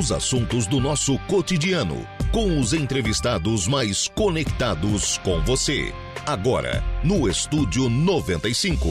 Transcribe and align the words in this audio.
Os 0.00 0.10
assuntos 0.10 0.66
do 0.66 0.80
nosso 0.80 1.18
cotidiano, 1.28 2.08
com 2.32 2.58
os 2.58 2.72
entrevistados 2.72 3.68
mais 3.68 4.08
conectados 4.08 5.18
com 5.18 5.42
você. 5.42 5.92
Agora, 6.24 6.82
no 7.04 7.28
Estúdio 7.28 7.90
95. 7.90 8.88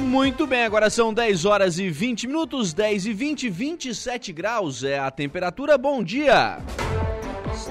Muito 0.00 0.46
bem, 0.46 0.64
agora 0.64 0.88
são 0.88 1.12
10 1.12 1.44
horas 1.44 1.78
e 1.78 1.90
20 1.90 2.26
minutos, 2.26 2.72
10 2.72 3.04
e 3.04 3.12
20, 3.12 3.50
27 3.50 4.32
graus 4.32 4.82
é 4.82 4.98
a 4.98 5.10
temperatura. 5.10 5.76
Bom 5.76 6.02
dia! 6.02 6.56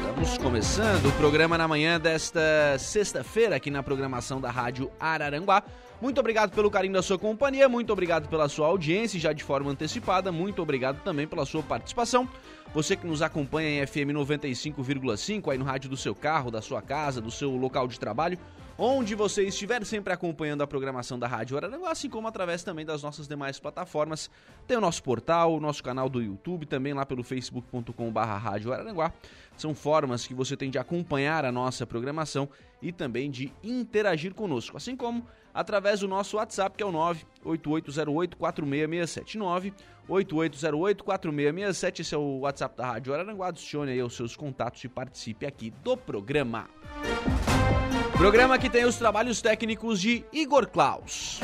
Estamos 0.01 0.37
começando 0.39 1.05
o 1.05 1.11
programa 1.13 1.59
na 1.59 1.67
manhã 1.67 1.99
desta 1.99 2.41
sexta-feira 2.79 3.55
aqui 3.55 3.69
na 3.69 3.83
programação 3.83 4.41
da 4.41 4.49
Rádio 4.49 4.91
Araranguá. 4.99 5.63
Muito 6.01 6.19
obrigado 6.19 6.51
pelo 6.55 6.71
carinho 6.71 6.95
da 6.95 7.03
sua 7.03 7.19
companhia, 7.19 7.69
muito 7.69 7.93
obrigado 7.93 8.27
pela 8.27 8.49
sua 8.49 8.65
audiência 8.65 9.19
já 9.19 9.31
de 9.31 9.43
forma 9.43 9.69
antecipada, 9.69 10.31
muito 10.31 10.59
obrigado 10.59 11.03
também 11.03 11.27
pela 11.27 11.45
sua 11.45 11.61
participação. 11.61 12.27
Você 12.73 12.95
que 12.95 13.05
nos 13.05 13.21
acompanha 13.21 13.83
em 13.83 13.85
FM 13.85 14.09
95,5 14.11 15.51
aí 15.51 15.57
no 15.59 15.65
rádio 15.65 15.87
do 15.87 15.95
seu 15.95 16.15
carro, 16.15 16.49
da 16.49 16.63
sua 16.63 16.81
casa, 16.81 17.21
do 17.21 17.29
seu 17.29 17.51
local 17.55 17.87
de 17.87 17.99
trabalho, 17.99 18.39
onde 18.83 19.13
você 19.13 19.43
estiver 19.43 19.85
sempre 19.85 20.11
acompanhando 20.11 20.63
a 20.63 20.67
programação 20.67 21.19
da 21.19 21.27
Rádio 21.27 21.55
Araranguá, 21.55 21.91
assim 21.91 22.09
como 22.09 22.27
através 22.27 22.63
também 22.63 22.83
das 22.83 23.03
nossas 23.03 23.27
demais 23.27 23.59
plataformas. 23.59 24.27
Tem 24.65 24.75
o 24.75 24.81
nosso 24.81 25.03
portal, 25.03 25.53
o 25.53 25.59
nosso 25.59 25.83
canal 25.83 26.09
do 26.09 26.19
YouTube, 26.19 26.65
também 26.65 26.91
lá 26.91 27.05
pelo 27.05 27.23
facebook.com.br 27.23 28.19
Rádio 28.19 28.73
Araranguá. 28.73 29.13
São 29.55 29.75
formas 29.75 30.25
que 30.25 30.33
você 30.33 30.57
tem 30.57 30.71
de 30.71 30.79
acompanhar 30.79 31.45
a 31.45 31.51
nossa 31.51 31.85
programação 31.85 32.49
e 32.81 32.91
também 32.91 33.29
de 33.29 33.53
interagir 33.63 34.33
conosco, 34.33 34.75
assim 34.75 34.95
como 34.95 35.27
através 35.53 35.99
do 35.99 36.07
nosso 36.07 36.37
WhatsApp, 36.37 36.77
que 36.77 36.83
é 36.83 36.85
o 36.85 36.93
98808-4667. 37.43 39.73
98808-4667, 40.09 41.99
esse 41.99 42.15
é 42.15 42.17
o 42.17 42.39
WhatsApp 42.39 42.75
da 42.75 42.85
Rádio 42.85 43.13
Araranguá. 43.13 43.47
Adicione 43.47 43.91
aí 43.91 44.01
os 44.01 44.15
seus 44.15 44.35
contatos 44.35 44.83
e 44.83 44.89
participe 44.89 45.45
aqui 45.45 45.71
do 45.83 45.95
programa. 45.95 46.69
Programa 48.17 48.57
que 48.59 48.69
tem 48.69 48.85
os 48.85 48.97
trabalhos 48.97 49.41
técnicos 49.41 50.01
de 50.01 50.25
Igor 50.31 50.67
Klaus. 50.67 51.39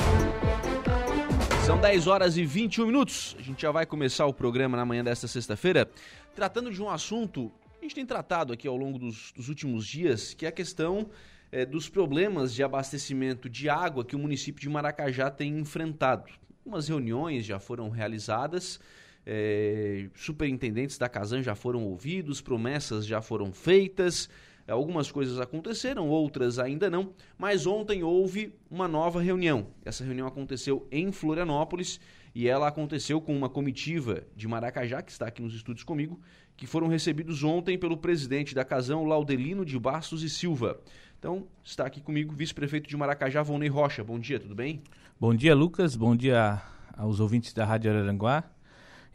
São 1.65 1.79
10 1.79 2.07
horas 2.07 2.37
e 2.37 2.45
21 2.45 2.85
minutos. 2.85 3.35
A 3.37 3.41
gente 3.41 3.61
já 3.61 3.71
vai 3.71 3.85
começar 3.85 4.25
o 4.25 4.33
programa 4.33 4.77
na 4.77 4.85
manhã 4.85 5.03
desta 5.03 5.27
sexta-feira, 5.27 5.89
tratando 6.35 6.71
de 6.71 6.81
um 6.81 6.89
assunto 6.89 7.51
que 7.73 7.79
a 7.79 7.83
gente 7.83 7.95
tem 7.95 8.05
tratado 8.05 8.53
aqui 8.53 8.67
ao 8.67 8.77
longo 8.77 8.97
dos, 8.97 9.33
dos 9.33 9.49
últimos 9.49 9.85
dias, 9.85 10.33
que 10.33 10.45
é 10.45 10.49
a 10.49 10.51
questão 10.51 11.09
é, 11.51 11.65
dos 11.65 11.89
problemas 11.89 12.53
de 12.53 12.63
abastecimento 12.63 13.49
de 13.49 13.69
água 13.69 14.05
que 14.05 14.15
o 14.15 14.19
município 14.19 14.61
de 14.61 14.69
Maracajá 14.69 15.29
tem 15.29 15.57
enfrentado. 15.57 16.31
Algumas 16.59 16.87
reuniões 16.87 17.45
já 17.45 17.59
foram 17.59 17.89
realizadas, 17.89 18.79
é, 19.25 20.09
superintendentes 20.15 20.97
da 20.97 21.09
Casan 21.09 21.41
já 21.41 21.55
foram 21.55 21.83
ouvidos, 21.83 22.41
promessas 22.41 23.05
já 23.05 23.21
foram 23.21 23.51
feitas. 23.51 24.29
Algumas 24.67 25.09
coisas 25.09 25.39
aconteceram, 25.39 26.09
outras 26.09 26.59
ainda 26.59 26.89
não, 26.89 27.13
mas 27.37 27.65
ontem 27.65 28.03
houve 28.03 28.53
uma 28.69 28.85
nova 28.85 29.21
reunião. 29.21 29.67
Essa 29.85 30.03
reunião 30.03 30.27
aconteceu 30.27 30.85
em 30.91 31.09
Florianópolis 31.09 32.01
e 32.37 32.47
ela 32.47 32.67
aconteceu 32.67 33.19
com 33.19 33.35
uma 33.35 33.49
comitiva 33.49 34.21
de 34.35 34.47
Maracajá, 34.47 35.01
que 35.01 35.11
está 35.11 35.25
aqui 35.25 35.41
nos 35.41 35.55
estúdios 35.55 35.83
comigo, 35.83 36.21
que 36.55 36.67
foram 36.67 36.87
recebidos 36.87 37.43
ontem 37.43 37.79
pelo 37.79 37.97
presidente 37.97 38.53
da 38.53 38.63
Casão, 38.63 39.05
Laudelino 39.05 39.65
de 39.65 39.79
Bastos 39.79 40.21
e 40.21 40.29
Silva. 40.29 40.79
Então, 41.17 41.47
está 41.63 41.87
aqui 41.87 41.99
comigo 41.99 42.31
o 42.33 42.35
vice-prefeito 42.35 42.87
de 42.87 42.95
Maracajá, 42.95 43.41
Volney 43.41 43.67
Rocha. 43.67 44.03
Bom 44.03 44.19
dia, 44.19 44.39
tudo 44.39 44.53
bem? 44.53 44.83
Bom 45.19 45.33
dia, 45.33 45.55
Lucas. 45.55 45.95
Bom 45.95 46.15
dia 46.15 46.61
aos 46.95 47.19
ouvintes 47.19 47.53
da 47.53 47.65
Rádio 47.65 47.89
Araranguá, 47.89 48.43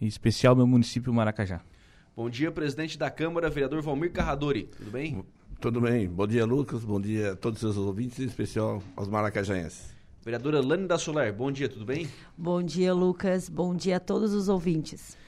em 0.01 0.07
especial 0.09 0.57
meu 0.57 0.67
município 0.67 1.15
Maracajá. 1.15 1.61
Bom 2.17 2.29
dia, 2.29 2.51
presidente 2.51 2.99
da 2.99 3.09
Câmara, 3.09 3.49
vereador 3.49 3.83
Valmir 3.83 4.11
Carradori. 4.11 4.65
Tudo 4.65 4.91
bem? 4.91 5.25
Tudo 5.61 5.81
bem. 5.81 6.09
Bom 6.09 6.27
dia, 6.27 6.45
Lucas. 6.45 6.85
Bom 6.85 7.01
dia 7.01 7.35
a 7.35 7.37
todos 7.37 7.63
os 7.63 7.73
seus 7.73 7.87
ouvintes, 7.87 8.19
em 8.19 8.25
especial 8.25 8.83
aos 8.97 9.07
maracajaenses. 9.07 10.02
Vereadora 10.25 10.61
Lani 10.61 10.87
da 10.87 10.97
Solar, 10.99 11.33
bom 11.33 11.51
dia, 11.51 11.69
tudo 11.69 11.85
bem? 11.85 12.09
Bom 12.39 12.63
dia, 12.63 12.95
Lucas. 12.95 13.49
Bom 13.49 13.75
dia 13.75 13.97
a 13.97 14.01
todos 14.01 14.33
os 14.33 14.49
ouvintes. 14.49 15.19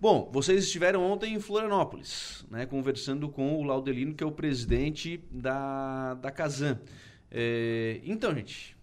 Bom, 0.00 0.30
vocês 0.32 0.64
estiveram 0.64 1.02
ontem 1.04 1.34
em 1.34 1.38
Florianópolis, 1.38 2.46
né, 2.50 2.64
conversando 2.64 3.28
com 3.28 3.60
o 3.60 3.62
Laudelino, 3.62 4.14
que 4.14 4.24
é 4.24 4.26
o 4.26 4.32
presidente 4.32 5.22
da, 5.30 6.14
da 6.14 6.30
Casan. 6.30 6.80
É, 7.30 8.00
então, 8.02 8.34
gente, 8.34 8.74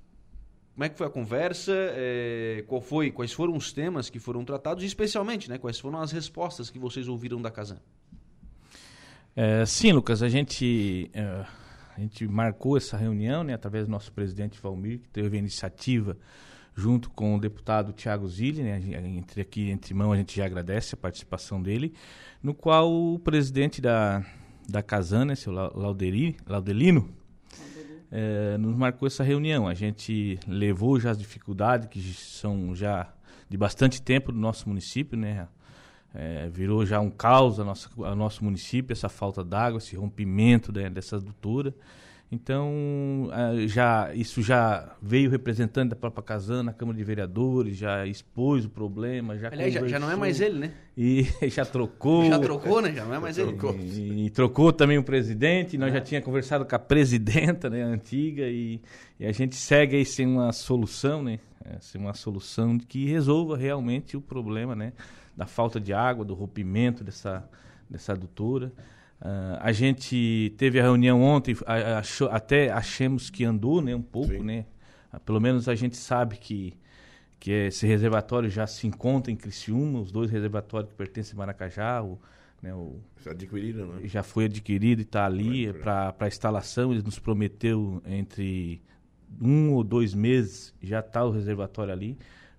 como 0.76 0.84
é 0.84 0.90
que 0.90 0.96
foi 0.96 1.08
a 1.08 1.10
conversa? 1.10 1.74
É, 1.74 2.64
qual 2.68 2.80
foi, 2.80 3.10
quais 3.10 3.34
foram 3.34 3.56
os 3.56 3.74
temas 3.74 4.12
que 4.12 4.20
foram 4.20 4.46
tratados 4.46 4.84
e, 4.84 4.86
especialmente, 4.86 5.50
né, 5.50 5.58
quais 5.58 5.80
foram 5.80 6.00
as 6.00 6.12
respostas 6.12 6.70
que 6.70 6.78
vocês 6.78 7.08
ouviram 7.08 7.42
da 7.42 7.50
Casan? 7.50 7.80
É, 9.36 9.66
sim, 9.66 9.92
Lucas, 9.92 10.22
a 10.22 10.30
gente, 10.30 11.10
é, 11.16 11.46
a 11.98 12.00
gente 12.00 12.28
marcou 12.28 12.78
essa 12.78 12.96
reunião 12.96 13.44
né, 13.44 13.56
através 13.56 13.86
do 13.86 13.92
nosso 13.92 14.12
presidente 14.12 14.60
Valmir, 14.62 15.00
que 15.00 15.10
teve 15.10 15.36
a 15.36 15.40
iniciativa 15.40 16.16
junto 16.76 17.10
com 17.10 17.36
o 17.36 17.40
deputado 17.40 17.92
Tiago 17.92 18.28
Zilli, 18.28 18.62
né, 18.62 18.80
entre 19.18 19.42
aqui 19.42 19.72
entre 19.72 19.96
mão 19.96 20.12
a 20.12 20.16
gente 20.16 20.38
já 20.38 20.46
agradece 20.46 20.94
a 20.94 20.98
participação 20.98 21.60
dele, 21.60 21.92
no 22.42 22.54
qual 22.54 22.92
o 22.92 23.18
presidente 23.18 23.82
da, 23.82 24.24
da 24.70 24.84
Casana, 24.84 25.26
né, 25.26 25.36
seu 25.36 25.52
Lauderi, 25.52 26.38
Laudelino, 26.46 27.10
é, 28.12 28.58
nos 28.60 28.76
marcou 28.76 29.08
essa 29.08 29.24
reunião. 29.24 29.68
A 29.68 29.74
gente 29.74 30.40
levou 30.48 31.00
já 31.00 31.10
as 31.10 31.18
dificuldades 31.18 31.90
que 31.90 32.00
são 32.14 32.76
já 32.76 33.12
de 33.50 33.58
bastante 33.58 34.02
tempo 34.02 34.32
do 34.32 34.38
nosso 34.38 34.70
município, 34.70 35.18
né? 35.18 35.48
É, 36.14 36.48
virou 36.50 36.86
já 36.86 37.00
um 37.00 37.10
caos 37.10 37.60
a 37.60 37.64
nossa, 37.64 37.90
a 38.04 38.16
nosso 38.16 38.44
município, 38.44 38.92
essa 38.92 39.10
falta 39.10 39.44
d'água, 39.44 39.78
esse 39.78 39.96
rompimento 39.96 40.72
né, 40.72 40.90
dessa 40.90 41.18
adutora. 41.18 41.74
Então, 42.30 43.30
já, 43.68 44.14
isso 44.14 44.42
já 44.42 44.98
veio 45.02 45.30
representante 45.30 45.92
da 45.92 45.96
própria 45.96 46.22
Casana, 46.22 46.64
na 46.64 46.74
Câmara 46.74 46.98
de 46.98 47.04
Vereadores, 47.04 47.78
já 47.78 48.06
expôs 48.06 48.66
o 48.66 48.70
problema, 48.70 49.38
já 49.38 49.48
Aliás, 49.48 49.74
já, 49.74 49.88
já, 49.88 49.98
não 49.98 50.12
é 50.12 50.16
mais 50.16 50.42
ele, 50.42 50.60
né? 50.60 50.74
E 50.98 51.26
já 51.48 51.64
trocou. 51.64 52.26
Já 52.26 52.38
trocou, 52.38 52.82
né? 52.82 52.92
Já 52.92 53.06
não 53.06 53.14
é 53.14 53.20
mais 53.20 53.38
ele. 53.38 53.56
E, 53.80 54.26
e, 54.26 54.30
trocou 54.30 54.74
também 54.74 54.98
o 54.98 55.04
presidente, 55.04 55.78
nós 55.78 55.92
é. 55.92 55.94
já 55.94 56.02
tínhamos 56.02 56.26
conversado 56.26 56.66
com 56.66 56.76
a 56.76 56.80
presidenta, 56.80 57.70
né, 57.70 57.82
antiga, 57.82 58.44
e, 58.44 58.82
e, 59.18 59.26
a 59.26 59.32
gente 59.32 59.56
segue 59.56 59.96
aí 59.96 60.04
sem 60.04 60.28
uma 60.28 60.52
solução, 60.52 61.24
né? 61.24 61.40
É, 61.64 61.78
sem 61.80 62.02
uma 62.02 62.14
solução 62.14 62.78
que 62.78 63.06
resolva 63.06 63.56
realmente 63.56 64.18
o 64.18 64.22
problema, 64.22 64.76
né? 64.76 64.92
Da 65.38 65.46
falta 65.46 65.80
de 65.80 65.94
água, 65.94 66.26
do 66.26 66.34
rompimento 66.34 67.04
dessa, 67.04 67.48
dessa 67.88 68.14
adutora. 68.14 68.74
Uh, 69.22 69.58
a 69.60 69.72
gente 69.72 70.54
teve 70.58 70.80
a 70.80 70.84
reunião 70.84 71.22
ontem, 71.22 71.56
achou, 71.98 72.30
até 72.30 72.72
achamos 72.72 73.30
que 73.30 73.46
andou 73.46 73.82
né, 73.82 73.96
um 73.96 74.02
pouco, 74.02 74.34
Sim. 74.34 74.44
né? 74.44 74.66
Uh, 75.14 75.20
pelo 75.20 75.40
menos 75.40 75.70
a 75.70 75.76
gente 75.76 75.96
sabe 75.96 76.38
que, 76.38 76.74
que 77.40 77.52
esse 77.52 77.86
reservatório 77.86 78.50
já 78.50 78.66
se 78.66 78.88
encontra 78.88 79.32
em 79.32 79.36
Criciúma, 79.36 80.00
os 80.00 80.12
dois 80.12 80.32
reservatórios 80.32 80.90
que 80.90 80.98
pertencem 80.98 81.36
a 81.36 81.38
Maracajá, 81.38 82.04
o, 82.04 82.20
né, 82.62 82.74
o, 82.74 83.00
já 83.24 83.32
adquirido, 83.32 83.86
né? 83.86 84.08
Já 84.08 84.24
foi 84.24 84.46
adquirido 84.46 85.00
e 85.00 85.04
está 85.04 85.26
ali 85.26 85.72
para 85.74 86.16
a 86.20 86.28
instalação. 86.28 86.92
Ele 86.92 87.04
nos 87.04 87.20
prometeu 87.20 88.02
entre 88.06 88.82
um 89.42 89.74
ou 89.74 89.84
dois 89.84 90.14
meses 90.14 90.74
já 90.82 91.00
está 91.00 91.24
o 91.24 91.32
reservatório 91.32 91.92
ali 91.92 92.18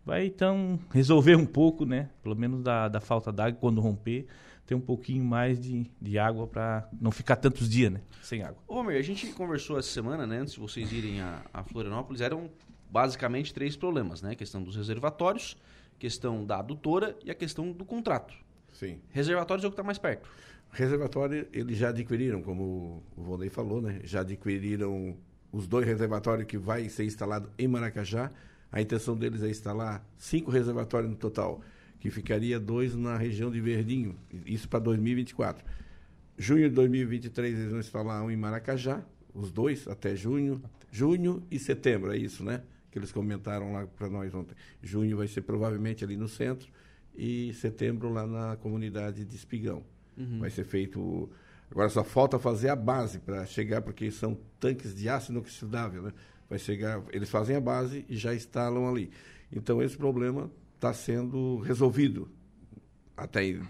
vai 0.08 0.24
então 0.24 0.80
resolver 0.90 1.36
um 1.36 1.44
pouco, 1.44 1.84
né? 1.84 2.08
Pelo 2.22 2.34
menos 2.34 2.62
da, 2.62 2.88
da 2.88 2.98
falta 2.98 3.30
d'água 3.30 3.58
quando 3.60 3.78
romper, 3.78 4.26
ter 4.66 4.74
um 4.74 4.80
pouquinho 4.80 5.22
mais 5.22 5.60
de, 5.60 5.84
de 6.00 6.18
água 6.18 6.46
para 6.46 6.88
não 6.98 7.10
ficar 7.10 7.36
tantos 7.36 7.68
dias, 7.68 7.92
né? 7.92 8.00
Sem 8.22 8.42
água. 8.42 8.56
Ô, 8.66 8.76
Homer, 8.76 8.98
a 8.98 9.02
gente 9.02 9.26
conversou 9.34 9.78
essa 9.78 9.90
semana, 9.90 10.26
né? 10.26 10.38
Antes 10.38 10.54
de 10.54 10.60
vocês 10.60 10.90
irem 10.92 11.20
a, 11.20 11.42
a 11.52 11.62
Florianópolis, 11.62 12.22
eram 12.22 12.48
basicamente 12.90 13.52
três 13.52 13.76
problemas, 13.76 14.22
né? 14.22 14.30
A 14.30 14.34
questão 14.34 14.62
dos 14.62 14.76
reservatórios, 14.76 15.58
questão 15.98 16.42
da 16.42 16.58
adutora 16.60 17.14
e 17.22 17.30
a 17.30 17.34
questão 17.34 17.70
do 17.70 17.84
contrato. 17.84 18.32
Sim. 18.72 19.02
Reservatórios 19.10 19.62
é 19.62 19.68
o 19.68 19.70
que 19.70 19.74
está 19.74 19.82
mais 19.82 19.98
perto. 19.98 20.26
Reservatório, 20.72 21.46
eles 21.52 21.76
já 21.76 21.90
adquiriram, 21.90 22.40
como 22.40 23.02
o 23.14 23.22
Volney 23.22 23.50
falou, 23.50 23.82
né? 23.82 24.00
Já 24.04 24.20
adquiriram 24.20 25.18
os 25.52 25.66
dois 25.66 25.86
reservatórios 25.86 26.46
que 26.46 26.56
vai 26.56 26.88
ser 26.88 27.04
instalado 27.04 27.50
em 27.58 27.68
Maracajá 27.68 28.30
a 28.70 28.80
intenção 28.80 29.16
deles 29.16 29.42
é 29.42 29.48
instalar 29.48 30.04
cinco 30.16 30.50
reservatórios 30.50 31.10
no 31.10 31.16
total, 31.16 31.60
que 32.00 32.10
ficaria 32.10 32.60
dois 32.60 32.94
na 32.94 33.16
região 33.16 33.50
de 33.50 33.60
Verdinho, 33.60 34.16
isso 34.46 34.68
para 34.68 34.78
2024. 34.80 35.64
Junho 36.36 36.68
de 36.68 36.74
2023 36.74 37.58
eles 37.58 37.70
vão 37.70 37.80
instalar 37.80 38.22
um 38.22 38.30
em 38.30 38.36
Maracajá, 38.36 39.02
os 39.34 39.50
dois 39.50 39.88
até 39.88 40.14
junho, 40.14 40.62
junho 40.90 41.42
e 41.50 41.58
setembro, 41.58 42.12
é 42.12 42.16
isso, 42.16 42.44
né? 42.44 42.62
Que 42.90 42.98
eles 42.98 43.10
comentaram 43.10 43.72
lá 43.72 43.86
para 43.86 44.08
nós 44.08 44.34
ontem. 44.34 44.54
Junho 44.82 45.16
vai 45.16 45.26
ser 45.26 45.42
provavelmente 45.42 46.04
ali 46.04 46.16
no 46.16 46.28
centro 46.28 46.68
e 47.16 47.52
setembro 47.54 48.08
lá 48.08 48.26
na 48.26 48.56
comunidade 48.56 49.24
de 49.24 49.36
Espigão. 49.36 49.82
Uhum. 50.16 50.38
Vai 50.40 50.50
ser 50.50 50.64
feito 50.64 51.28
Agora 51.70 51.88
só 51.88 52.02
falta 52.02 52.38
fazer 52.38 52.70
a 52.70 52.76
base 52.76 53.18
para 53.18 53.44
chegar, 53.44 53.82
porque 53.82 54.10
são 54.10 54.38
tanques 54.58 54.94
de 54.94 55.08
aço 55.08 55.30
inoxidável, 55.30 56.02
né? 56.02 56.12
Vai 56.48 56.58
chegar, 56.58 57.02
eles 57.12 57.28
fazem 57.28 57.56
a 57.56 57.60
base 57.60 58.04
e 58.08 58.16
já 58.16 58.34
instalam 58.34 58.88
ali. 58.88 59.10
Então 59.52 59.82
esse 59.82 59.96
problema 59.96 60.50
está 60.74 60.92
sendo 60.92 61.58
resolvido. 61.58 62.28
Até 63.16 63.60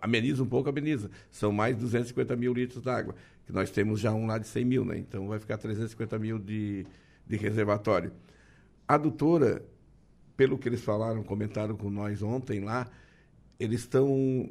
ameniza 0.00 0.42
um 0.42 0.46
pouco, 0.46 0.68
ameniza. 0.68 1.10
São 1.30 1.52
mais 1.52 1.76
de 1.76 1.82
250 1.82 2.36
mil 2.36 2.52
litros 2.52 2.82
d'água, 2.82 3.14
que 3.46 3.52
nós 3.52 3.70
temos 3.70 4.00
já 4.00 4.12
um 4.12 4.26
lá 4.26 4.38
de 4.38 4.46
100 4.46 4.64
mil, 4.64 4.84
né? 4.84 4.98
Então 4.98 5.28
vai 5.28 5.38
ficar 5.38 5.58
350 5.58 6.18
mil 6.18 6.38
de, 6.38 6.86
de 7.26 7.36
reservatório. 7.36 8.12
A 8.86 8.94
adutora, 8.94 9.64
pelo 10.36 10.58
que 10.58 10.68
eles 10.68 10.82
falaram, 10.82 11.22
comentaram 11.22 11.76
com 11.76 11.90
nós 11.90 12.22
ontem 12.22 12.60
lá, 12.60 12.90
eles 13.58 13.80
estão 13.80 14.50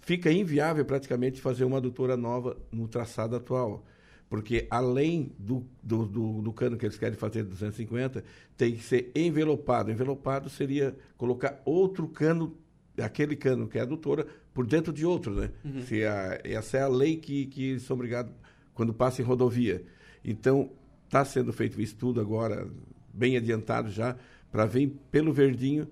fica 0.00 0.32
inviável 0.32 0.84
praticamente 0.86 1.40
fazer 1.40 1.64
uma 1.64 1.76
adutora 1.76 2.16
nova 2.16 2.56
no 2.72 2.88
traçado 2.88 3.36
atual. 3.36 3.84
Porque 4.28 4.66
além 4.70 5.32
do, 5.38 5.64
do, 5.82 6.04
do, 6.04 6.42
do, 6.42 6.52
cano 6.52 6.76
que 6.76 6.84
eles 6.84 6.98
querem 6.98 7.16
fazer 7.16 7.44
de 7.44 7.50
250, 7.50 8.22
tem 8.56 8.74
que 8.74 8.82
ser 8.82 9.10
envelopado. 9.14 9.90
Envelopado 9.90 10.50
seria 10.50 10.94
colocar 11.16 11.60
outro 11.64 12.06
cano, 12.08 12.56
aquele 13.00 13.34
cano 13.34 13.66
que 13.66 13.78
é 13.78 13.82
adutora, 13.82 14.26
por 14.52 14.66
dentro 14.66 14.92
de 14.92 15.06
outro, 15.06 15.34
né? 15.34 15.50
Uhum. 15.64 15.82
Se 15.82 16.04
a, 16.04 16.40
essa 16.44 16.76
é 16.76 16.82
a 16.82 16.88
lei 16.88 17.16
que, 17.16 17.46
que 17.46 17.78
são 17.80 17.94
obrigados 17.94 18.32
quando 18.74 18.92
passa 18.92 19.22
em 19.22 19.24
rodovia. 19.24 19.82
Então, 20.24 20.70
está 21.06 21.24
sendo 21.24 21.52
feito 21.52 21.78
o 21.78 21.80
estudo 21.80 22.20
agora, 22.20 22.68
bem 23.12 23.36
adiantado 23.36 23.90
já, 23.90 24.14
para 24.52 24.66
vir 24.66 24.94
pelo 25.10 25.32
Verdinho 25.32 25.88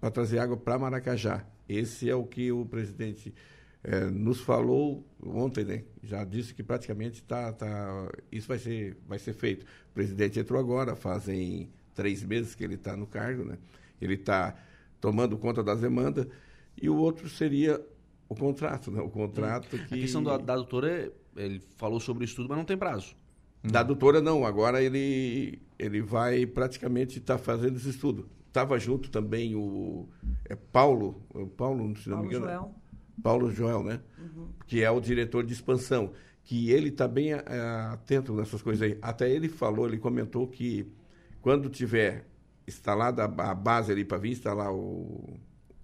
para 0.00 0.10
trazer 0.10 0.38
água 0.38 0.56
para 0.56 0.78
Maracajá. 0.78 1.44
Esse 1.68 2.08
é 2.08 2.14
o 2.14 2.24
que 2.24 2.50
o 2.50 2.64
presidente 2.64 3.34
é, 3.82 4.04
nos 4.06 4.40
falou 4.40 5.04
ontem, 5.24 5.64
né? 5.64 5.84
Já 6.02 6.24
disse 6.24 6.54
que 6.54 6.62
praticamente 6.62 7.22
tá, 7.22 7.52
tá, 7.52 8.10
isso 8.30 8.48
vai 8.48 8.58
ser, 8.58 8.96
vai 9.06 9.18
ser 9.18 9.32
feito. 9.32 9.64
O 9.90 9.94
presidente 9.94 10.38
entrou 10.38 10.60
agora, 10.60 10.94
fazem 10.94 11.70
três 11.94 12.22
meses 12.22 12.54
que 12.54 12.62
ele 12.62 12.74
está 12.74 12.96
no 12.96 13.06
cargo, 13.06 13.44
né? 13.44 13.58
Ele 14.00 14.14
está 14.14 14.54
tomando 15.00 15.36
conta 15.38 15.62
das 15.62 15.80
demandas 15.80 16.26
e 16.80 16.88
o 16.88 16.96
outro 16.96 17.28
seria 17.28 17.80
o 18.28 18.34
contrato, 18.34 18.90
né? 18.90 19.00
O 19.00 19.10
contrato 19.10 19.76
hum. 19.76 19.84
que... 19.88 19.94
A 19.94 19.98
questão 19.98 20.22
da, 20.22 20.36
da 20.36 20.54
doutora, 20.54 21.12
ele 21.36 21.60
falou 21.76 22.00
sobre 22.00 22.24
o 22.24 22.26
estudo, 22.26 22.48
mas 22.48 22.58
não 22.58 22.64
tem 22.64 22.76
prazo. 22.76 23.14
Da 23.62 23.82
doutora 23.82 24.22
não, 24.22 24.46
agora 24.46 24.82
ele, 24.82 25.60
ele 25.78 26.00
vai 26.00 26.46
praticamente 26.46 27.18
estar 27.18 27.36
tá 27.36 27.42
fazendo 27.42 27.76
esse 27.76 27.90
estudo. 27.90 28.28
Estava 28.46 28.78
junto 28.78 29.10
também 29.10 29.54
o 29.54 30.08
é 30.48 30.56
Paulo, 30.56 31.22
o 31.32 31.46
Paulo, 31.46 31.96
se 31.96 32.08
não 32.08 32.16
Paulo 32.16 32.30
me 32.30 32.36
engano. 32.36 32.52
Joel. 32.52 32.79
Paulo 33.22 33.50
Joel, 33.50 33.82
né? 33.82 34.00
Uhum. 34.18 34.48
Que 34.66 34.82
é 34.82 34.90
o 34.90 35.00
diretor 35.00 35.44
de 35.44 35.52
expansão, 35.52 36.12
que 36.44 36.70
ele 36.70 36.88
está 36.88 37.06
bem 37.06 37.32
é, 37.32 37.40
atento 37.92 38.34
nessas 38.34 38.62
coisas 38.62 38.82
aí. 38.82 38.98
Até 39.00 39.30
ele 39.30 39.48
falou, 39.48 39.86
ele 39.86 39.98
comentou 39.98 40.46
que 40.46 40.86
quando 41.40 41.68
tiver 41.68 42.26
instalada 42.66 43.24
a 43.24 43.54
base 43.54 43.92
ali 43.92 44.04
para 44.04 44.18
vir 44.18 44.32
instalar 44.32 44.72
o, 44.72 45.38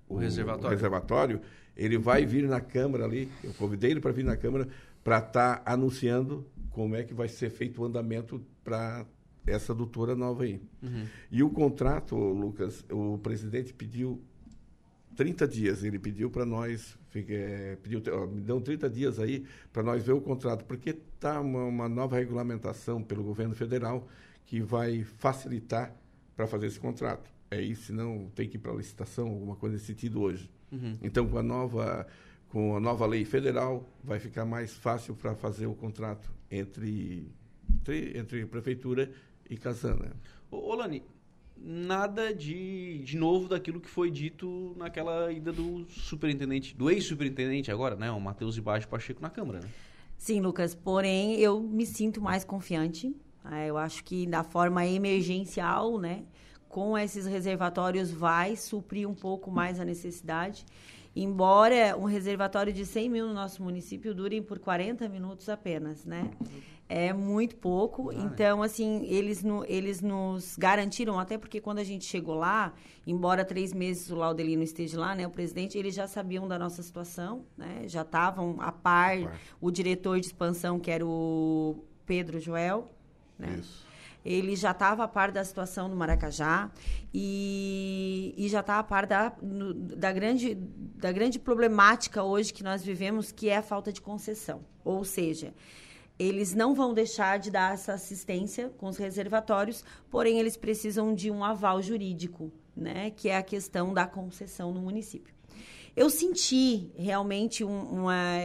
o, 0.08 0.14
o, 0.14 0.16
reservatório. 0.16 0.66
o, 0.66 0.70
reservatório. 0.70 1.40
ele 1.76 1.98
vai 1.98 2.24
vir 2.24 2.48
na 2.48 2.60
Câmara 2.60 3.04
ali, 3.04 3.30
eu 3.42 3.52
convidei 3.54 3.90
ele 3.90 4.00
para 4.00 4.12
vir 4.12 4.24
na 4.24 4.36
Câmara 4.36 4.68
para 5.02 5.18
estar 5.18 5.58
tá 5.58 5.72
anunciando 5.72 6.46
como 6.70 6.94
é 6.94 7.02
que 7.02 7.14
vai 7.14 7.28
ser 7.28 7.50
feito 7.50 7.80
o 7.80 7.84
andamento 7.84 8.44
para 8.62 9.06
essa 9.46 9.74
doutora 9.74 10.14
nova 10.14 10.44
aí. 10.44 10.60
Uhum. 10.82 11.06
E 11.30 11.42
o 11.42 11.50
contrato, 11.50 12.16
Lucas, 12.16 12.84
o 12.90 13.18
presidente 13.18 13.72
pediu 13.72 14.20
30 15.16 15.48
dias, 15.48 15.82
ele 15.82 15.98
pediu 15.98 16.30
para 16.30 16.44
nós, 16.44 16.96
é, 17.14 17.76
pediu, 17.82 18.02
ó, 18.12 18.26
me 18.26 18.40
dão 18.40 18.60
30 18.60 18.88
dias 18.90 19.18
aí 19.18 19.44
para 19.72 19.82
nós 19.82 20.04
ver 20.04 20.12
o 20.12 20.20
contrato, 20.20 20.64
porque 20.64 20.90
está 20.90 21.40
uma, 21.40 21.64
uma, 21.64 21.88
nova 21.88 22.16
regulamentação 22.16 23.02
pelo 23.02 23.24
governo 23.24 23.54
federal 23.54 24.06
que 24.44 24.60
vai 24.60 25.02
facilitar 25.02 25.94
para 26.36 26.46
fazer 26.46 26.66
esse 26.66 26.78
contrato. 26.78 27.30
É 27.50 27.60
isso, 27.60 27.86
senão 27.86 28.30
tem 28.34 28.48
que 28.48 28.56
ir 28.56 28.60
para 28.60 28.72
licitação, 28.72 29.28
alguma 29.28 29.56
coisa 29.56 29.74
nesse 29.74 29.86
sentido 29.86 30.20
hoje. 30.20 30.50
Uhum. 30.70 30.98
Então, 31.02 31.26
com 31.26 31.38
a 31.38 31.42
nova 31.42 32.06
com 32.48 32.76
a 32.76 32.80
nova 32.80 33.06
lei 33.06 33.24
federal, 33.24 33.88
vai 34.02 34.18
ficar 34.18 34.44
mais 34.44 34.72
fácil 34.72 35.14
para 35.14 35.34
fazer 35.34 35.66
o 35.66 35.74
contrato 35.74 36.32
entre, 36.50 37.30
entre, 37.70 38.18
entre 38.18 38.46
prefeitura 38.46 39.10
e 39.48 39.56
Casana. 39.56 40.16
Ô, 40.50 40.74
Lani, 40.74 41.02
nada 41.68 42.32
de, 42.32 42.98
de 42.98 43.16
novo 43.16 43.48
daquilo 43.48 43.80
que 43.80 43.90
foi 43.90 44.08
dito 44.08 44.72
naquela 44.76 45.32
ida 45.32 45.52
do 45.52 45.84
superintendente, 45.88 46.76
do 46.76 46.88
ex-superintendente 46.88 47.72
agora, 47.72 47.96
né? 47.96 48.08
O 48.12 48.20
Matheus 48.20 48.56
Ibaixo 48.56 48.86
Pacheco 48.86 49.20
na 49.20 49.28
Câmara, 49.28 49.58
né? 49.58 49.68
Sim, 50.16 50.40
Lucas. 50.40 50.76
Porém, 50.76 51.34
eu 51.40 51.60
me 51.60 51.84
sinto 51.84 52.20
mais 52.20 52.44
confiante. 52.44 53.12
É, 53.50 53.66
eu 53.66 53.76
acho 53.76 54.04
que 54.04 54.26
da 54.26 54.44
forma 54.44 54.86
emergencial, 54.86 55.98
né? 55.98 56.22
Com 56.68 56.96
esses 56.96 57.26
reservatórios 57.26 58.12
vai 58.12 58.54
suprir 58.54 59.08
um 59.08 59.14
pouco 59.14 59.50
mais 59.50 59.80
a 59.80 59.84
necessidade. 59.84 60.64
Embora 61.16 61.96
um 61.98 62.04
reservatório 62.04 62.72
de 62.72 62.86
100 62.86 63.08
mil 63.08 63.26
no 63.26 63.34
nosso 63.34 63.62
município 63.62 64.14
dure 64.14 64.40
por 64.40 64.60
40 64.60 65.08
minutos 65.08 65.48
apenas, 65.48 66.04
né? 66.04 66.30
É 66.88 67.12
muito 67.12 67.56
pouco. 67.56 68.10
Ah, 68.10 68.14
então, 68.14 68.62
assim, 68.62 69.04
eles, 69.06 69.42
no, 69.42 69.64
eles 69.66 70.00
nos 70.00 70.56
garantiram, 70.56 71.18
até 71.18 71.36
porque 71.36 71.60
quando 71.60 71.78
a 71.78 71.84
gente 71.84 72.04
chegou 72.04 72.36
lá, 72.36 72.72
embora 73.04 73.44
três 73.44 73.72
meses 73.72 74.08
o 74.10 74.14
Laudelino 74.14 74.62
esteja 74.62 75.00
lá, 75.00 75.14
né, 75.14 75.26
o 75.26 75.30
presidente, 75.30 75.76
eles 75.76 75.94
já 75.94 76.06
sabiam 76.06 76.46
da 76.46 76.58
nossa 76.58 76.82
situação, 76.82 77.44
né? 77.56 77.82
Já 77.86 78.02
estavam 78.02 78.56
a 78.60 78.70
par, 78.70 79.16
o 79.60 79.70
diretor 79.70 80.20
de 80.20 80.26
expansão, 80.26 80.78
que 80.78 80.90
era 80.90 81.04
o 81.04 81.84
Pedro 82.04 82.38
Joel, 82.38 82.88
né? 83.36 83.56
Isso. 83.58 83.84
Ele 84.24 84.56
já 84.56 84.72
estava 84.72 85.04
a 85.04 85.08
par 85.08 85.30
da 85.30 85.44
situação 85.44 85.88
no 85.88 85.94
Maracajá 85.94 86.68
e, 87.14 88.34
e 88.36 88.48
já 88.48 88.58
está 88.58 88.80
a 88.80 88.82
par 88.82 89.06
da, 89.06 89.32
da, 89.40 90.12
grande, 90.12 90.56
da 90.56 91.12
grande 91.12 91.38
problemática 91.38 92.24
hoje 92.24 92.52
que 92.52 92.64
nós 92.64 92.82
vivemos, 92.82 93.30
que 93.30 93.48
é 93.48 93.58
a 93.58 93.62
falta 93.62 93.92
de 93.92 94.00
concessão. 94.00 94.64
Ou 94.84 95.04
seja, 95.04 95.54
eles 96.18 96.54
não 96.54 96.74
vão 96.74 96.94
deixar 96.94 97.38
de 97.38 97.50
dar 97.50 97.74
essa 97.74 97.92
assistência 97.92 98.70
com 98.78 98.88
os 98.88 98.96
reservatórios, 98.96 99.84
porém 100.10 100.38
eles 100.38 100.56
precisam 100.56 101.14
de 101.14 101.30
um 101.30 101.44
aval 101.44 101.82
jurídico, 101.82 102.50
né, 102.74 103.10
que 103.10 103.28
é 103.28 103.36
a 103.36 103.42
questão 103.42 103.92
da 103.92 104.06
concessão 104.06 104.72
no 104.72 104.80
município. 104.80 105.34
Eu 105.94 106.10
senti 106.10 106.90
realmente 106.96 107.64
um, 107.64 107.80
uma, 107.80 108.38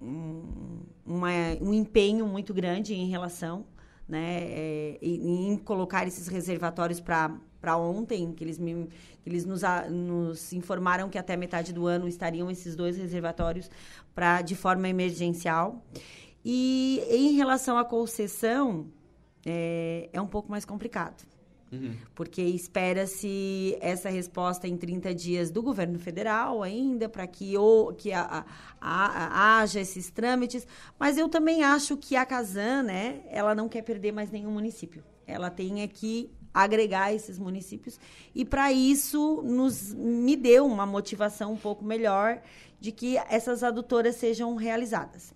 um, 0.00 0.82
uma, 1.04 1.30
um 1.60 1.74
empenho 1.74 2.26
muito 2.26 2.54
grande 2.54 2.94
em 2.94 3.08
relação, 3.08 3.64
né, 4.08 4.42
é, 4.42 4.98
em, 5.02 5.56
colocar 5.58 6.06
esses 6.06 6.28
reservatórios 6.28 7.00
para 7.00 7.36
para 7.66 7.76
ontem, 7.76 8.32
que 8.32 8.44
eles, 8.44 8.60
me, 8.60 8.86
que 9.24 9.28
eles 9.28 9.44
nos, 9.44 9.64
a, 9.64 9.90
nos 9.90 10.52
informaram 10.52 11.08
que 11.08 11.18
até 11.18 11.36
metade 11.36 11.72
do 11.72 11.84
ano 11.84 12.06
estariam 12.06 12.48
esses 12.48 12.76
dois 12.76 12.96
reservatórios 12.96 13.68
para 14.14 14.40
de 14.40 14.54
forma 14.54 14.88
emergencial. 14.88 15.84
E 16.48 17.02
em 17.10 17.32
relação 17.32 17.76
à 17.76 17.84
concessão, 17.84 18.86
é, 19.44 20.08
é 20.12 20.20
um 20.20 20.28
pouco 20.28 20.48
mais 20.48 20.64
complicado. 20.64 21.26
Uhum. 21.72 21.96
Porque 22.14 22.40
espera-se 22.40 23.76
essa 23.80 24.08
resposta 24.08 24.68
em 24.68 24.76
30 24.76 25.12
dias 25.12 25.50
do 25.50 25.60
governo 25.60 25.98
federal 25.98 26.62
ainda, 26.62 27.08
para 27.08 27.26
que, 27.26 27.58
o, 27.58 27.92
que 27.94 28.12
a, 28.12 28.22
a, 28.22 28.46
a, 28.80 29.58
haja 29.58 29.80
esses 29.80 30.08
trâmites. 30.08 30.64
Mas 30.96 31.18
eu 31.18 31.28
também 31.28 31.64
acho 31.64 31.96
que 31.96 32.14
a 32.14 32.24
Casan, 32.24 32.84
né, 32.84 33.22
ela 33.28 33.52
não 33.52 33.68
quer 33.68 33.82
perder 33.82 34.12
mais 34.12 34.30
nenhum 34.30 34.52
município. 34.52 35.02
Ela 35.26 35.50
tem 35.50 35.84
que 35.88 36.30
agregar 36.54 37.12
esses 37.12 37.40
municípios. 37.40 37.98
E 38.32 38.44
para 38.44 38.70
isso 38.70 39.42
nos 39.42 39.92
me 39.92 40.36
deu 40.36 40.64
uma 40.64 40.86
motivação 40.86 41.54
um 41.54 41.58
pouco 41.58 41.84
melhor 41.84 42.40
de 42.78 42.92
que 42.92 43.16
essas 43.28 43.64
adutoras 43.64 44.14
sejam 44.14 44.54
realizadas. 44.54 45.34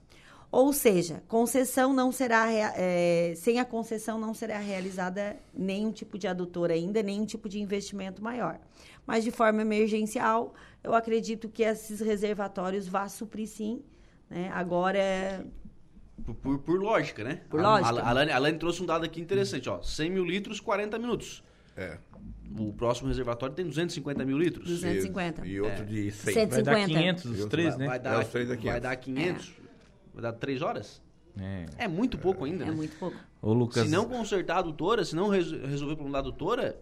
Ou 0.52 0.72
seja, 0.72 1.22
concessão 1.28 1.92
não 1.92 2.10
será 2.10 2.46
é, 2.50 3.34
sem 3.36 3.60
a 3.60 3.64
concessão 3.64 4.18
não 4.18 4.34
será 4.34 4.58
realizada 4.58 5.36
nenhum 5.54 5.92
tipo 5.92 6.18
de 6.18 6.26
adutor 6.26 6.70
ainda, 6.70 7.02
nenhum 7.02 7.24
tipo 7.24 7.48
de 7.48 7.60
investimento 7.60 8.22
maior. 8.22 8.58
Mas 9.06 9.22
de 9.22 9.30
forma 9.30 9.62
emergencial, 9.62 10.52
eu 10.82 10.92
acredito 10.92 11.48
que 11.48 11.62
esses 11.62 12.00
reservatórios 12.00 12.88
vá 12.88 13.08
suprir 13.08 13.46
sim. 13.46 13.82
Né? 14.28 14.50
Agora 14.52 15.44
por, 16.24 16.34
por, 16.34 16.58
por, 16.58 16.80
lógica, 16.80 17.24
né? 17.24 17.40
Por 17.48 17.60
a, 17.60 17.62
lógica. 17.62 18.02
A, 18.02 18.08
Alane, 18.08 18.30
a 18.30 18.36
Alane 18.36 18.58
trouxe 18.58 18.82
um 18.82 18.86
dado 18.86 19.04
aqui 19.04 19.20
interessante, 19.20 19.68
ó. 19.68 19.80
100 19.80 20.10
mil 20.10 20.24
litros, 20.24 20.60
40 20.60 20.98
minutos. 20.98 21.42
É. 21.76 21.98
O 22.58 22.72
próximo 22.72 23.08
reservatório 23.08 23.54
tem 23.54 23.66
250 23.66 24.24
mil 24.24 24.38
litros. 24.38 24.66
250. 24.66 25.46
E, 25.46 25.52
e 25.52 25.60
outro 25.60 25.82
é. 25.82 25.86
de 25.86 26.10
100. 26.10 26.34
150. 26.34 26.70
Vai 26.70 26.80
dar 26.80 26.86
500 26.86 27.24
os 27.24 27.44
três, 27.46 27.76
né? 27.76 27.86
Vai 27.86 27.98
dar, 27.98 28.22
é, 28.22 28.56
vai 28.56 28.80
dar 28.80 28.96
500. 28.96 29.48
É. 29.56 29.59
Vai 30.12 30.22
dar 30.22 30.32
três 30.32 30.62
horas? 30.62 31.02
É. 31.38 31.84
é 31.84 31.88
muito 31.88 32.18
pouco 32.18 32.44
ainda, 32.44 32.64
é 32.64 32.68
né? 32.68 32.72
Muito 32.72 32.96
pouco. 32.96 33.16
Ô, 33.40 33.52
Lucas... 33.52 33.84
Se 33.84 33.90
não 33.90 34.04
consertar 34.06 34.56
a 34.56 34.58
adutora, 34.58 35.04
se 35.04 35.14
não 35.14 35.28
resolver 35.28 35.92
o 35.92 35.96
problema 35.96 36.12
da 36.12 36.18
adutora, 36.18 36.76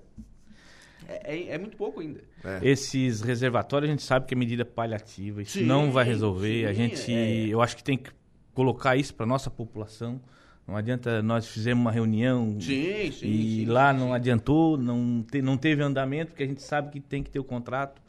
é, 1.06 1.34
é, 1.34 1.48
é, 1.54 1.58
muito 1.58 1.76
pouco 1.76 2.00
ainda. 2.00 2.20
É. 2.44 2.60
Esses 2.62 3.20
reservatórios, 3.20 3.88
a 3.88 3.92
gente 3.92 4.02
sabe 4.02 4.26
que 4.26 4.34
é 4.34 4.36
medida 4.36 4.64
paliativa. 4.64 5.42
Isso 5.42 5.58
sim, 5.58 5.64
não 5.64 5.92
vai 5.92 6.04
resolver. 6.04 6.62
Sim, 6.62 6.66
a 6.66 6.72
gente, 6.72 7.12
é. 7.12 7.46
eu 7.46 7.60
acho 7.60 7.76
que 7.76 7.84
tem 7.84 7.96
que 7.96 8.10
colocar 8.54 8.96
isso 8.96 9.14
para 9.14 9.26
nossa 9.26 9.50
população. 9.50 10.20
Não 10.66 10.76
adianta, 10.76 11.22
nós 11.22 11.46
fizemos 11.46 11.80
uma 11.80 11.90
reunião 11.90 12.60
Sim, 12.60 13.10
sim. 13.10 13.26
e 13.26 13.60
sim, 13.60 13.64
lá 13.66 13.92
sim, 13.92 14.00
não 14.00 14.08
sim. 14.08 14.12
adiantou, 14.12 14.76
não, 14.76 15.22
te- 15.22 15.40
não 15.40 15.56
teve 15.56 15.82
andamento, 15.82 16.32
porque 16.32 16.42
a 16.42 16.46
gente 16.46 16.62
sabe 16.62 16.90
que 16.90 17.00
tem 17.00 17.22
que 17.22 17.30
ter 17.30 17.38
o 17.38 17.44
contrato. 17.44 18.02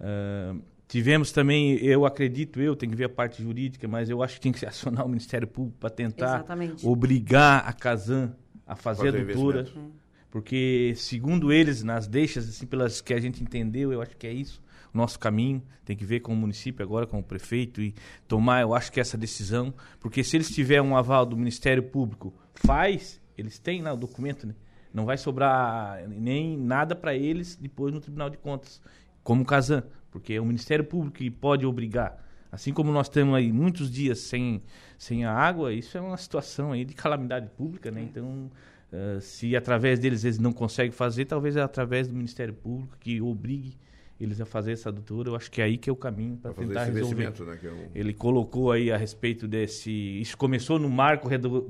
Ah, 0.00 0.56
tivemos 0.88 1.32
também, 1.32 1.76
eu 1.76 2.06
acredito, 2.06 2.60
eu 2.60 2.76
tenho 2.76 2.90
que 2.92 2.96
ver 2.98 3.04
a 3.04 3.08
parte 3.08 3.42
jurídica, 3.42 3.86
mas 3.88 4.08
eu 4.08 4.22
acho 4.22 4.34
que 4.36 4.40
tinha 4.40 4.52
que 4.52 4.58
se 4.60 4.66
acionar 4.66 5.04
o 5.04 5.08
Ministério 5.08 5.46
Público 5.48 5.78
para 5.78 5.90
tentar 5.90 6.36
Exatamente. 6.36 6.86
obrigar 6.86 7.66
a 7.66 7.72
Casan 7.72 8.32
a 8.66 8.74
fazer 8.74 9.06
Fazer 9.06 9.08
a 9.08 9.24
doutora. 9.24 9.60
investimento. 9.60 10.06
Porque, 10.30 10.92
segundo 10.96 11.52
eles, 11.52 11.82
nas 11.82 12.06
deixas, 12.06 12.48
assim, 12.48 12.66
pelas 12.66 13.00
que 13.00 13.14
a 13.14 13.20
gente 13.20 13.42
entendeu, 13.42 13.92
eu 13.92 14.02
acho 14.02 14.16
que 14.16 14.26
é 14.26 14.32
isso, 14.32 14.60
o 14.92 14.96
nosso 14.98 15.18
caminho. 15.18 15.62
Tem 15.84 15.96
que 15.96 16.04
ver 16.04 16.20
com 16.20 16.32
o 16.32 16.36
município 16.36 16.84
agora, 16.84 17.06
com 17.06 17.18
o 17.18 17.22
prefeito 17.22 17.80
e 17.80 17.94
tomar, 18.28 18.60
eu 18.60 18.74
acho 18.74 18.92
que 18.92 19.00
essa 19.00 19.16
decisão. 19.16 19.72
Porque 19.98 20.22
se 20.22 20.36
eles 20.36 20.50
tiverem 20.50 20.82
um 20.82 20.96
aval 20.96 21.24
do 21.24 21.36
Ministério 21.36 21.82
Público, 21.82 22.34
faz, 22.54 23.20
eles 23.38 23.58
têm 23.58 23.80
lá 23.80 23.94
o 23.94 23.96
documento, 23.96 24.46
né? 24.46 24.54
Não 24.92 25.06
vai 25.06 25.16
sobrar 25.16 26.06
nem 26.08 26.56
nada 26.58 26.94
para 26.94 27.14
eles 27.14 27.56
depois 27.56 27.94
no 27.94 28.00
Tribunal 28.00 28.28
de 28.28 28.36
Contas, 28.36 28.80
como 29.22 29.42
o 29.42 29.46
Casan. 29.46 29.84
Porque 30.20 30.34
é 30.34 30.40
o 30.40 30.44
Ministério 30.46 30.84
Público 30.84 31.16
que 31.18 31.30
pode 31.30 31.64
obrigar. 31.66 32.24
Assim 32.50 32.72
como 32.72 32.90
nós 32.92 33.08
temos 33.08 33.34
aí 33.34 33.52
muitos 33.52 33.90
dias 33.90 34.18
sem, 34.20 34.62
sem 34.96 35.24
a 35.24 35.32
água, 35.32 35.72
isso 35.72 35.98
é 35.98 36.00
uma 36.00 36.16
situação 36.16 36.72
aí 36.72 36.84
de 36.84 36.94
calamidade 36.94 37.48
pública, 37.50 37.90
né? 37.90 38.00
Então, 38.02 38.50
eh, 38.92 39.18
se 39.20 39.54
através 39.54 39.98
deles 39.98 40.24
eles 40.24 40.38
não 40.38 40.52
conseguem 40.52 40.92
fazer, 40.92 41.26
talvez 41.26 41.56
é 41.56 41.60
através 41.60 42.08
do 42.08 42.14
Ministério 42.14 42.54
Público 42.54 42.96
que 42.98 43.20
obrigue 43.20 43.76
eles 44.18 44.40
a 44.40 44.46
fazer 44.46 44.72
essa 44.72 44.88
adutora. 44.88 45.28
Eu 45.28 45.36
acho 45.36 45.50
que 45.50 45.60
é 45.60 45.64
aí 45.64 45.76
que 45.76 45.90
é 45.90 45.92
o 45.92 45.96
caminho 45.96 46.38
para 46.38 46.52
tentar 46.54 46.84
esse 46.84 46.92
resolver. 47.00 47.24
né? 47.44 47.56
Que 47.60 47.66
é 47.66 47.70
um... 47.72 47.90
Ele 47.94 48.14
colocou 48.14 48.72
aí 48.72 48.90
a 48.90 48.96
respeito 48.96 49.46
desse. 49.46 49.90
Isso 49.90 50.38
começou 50.38 50.78
no 50.78 50.88
marco 50.88 51.28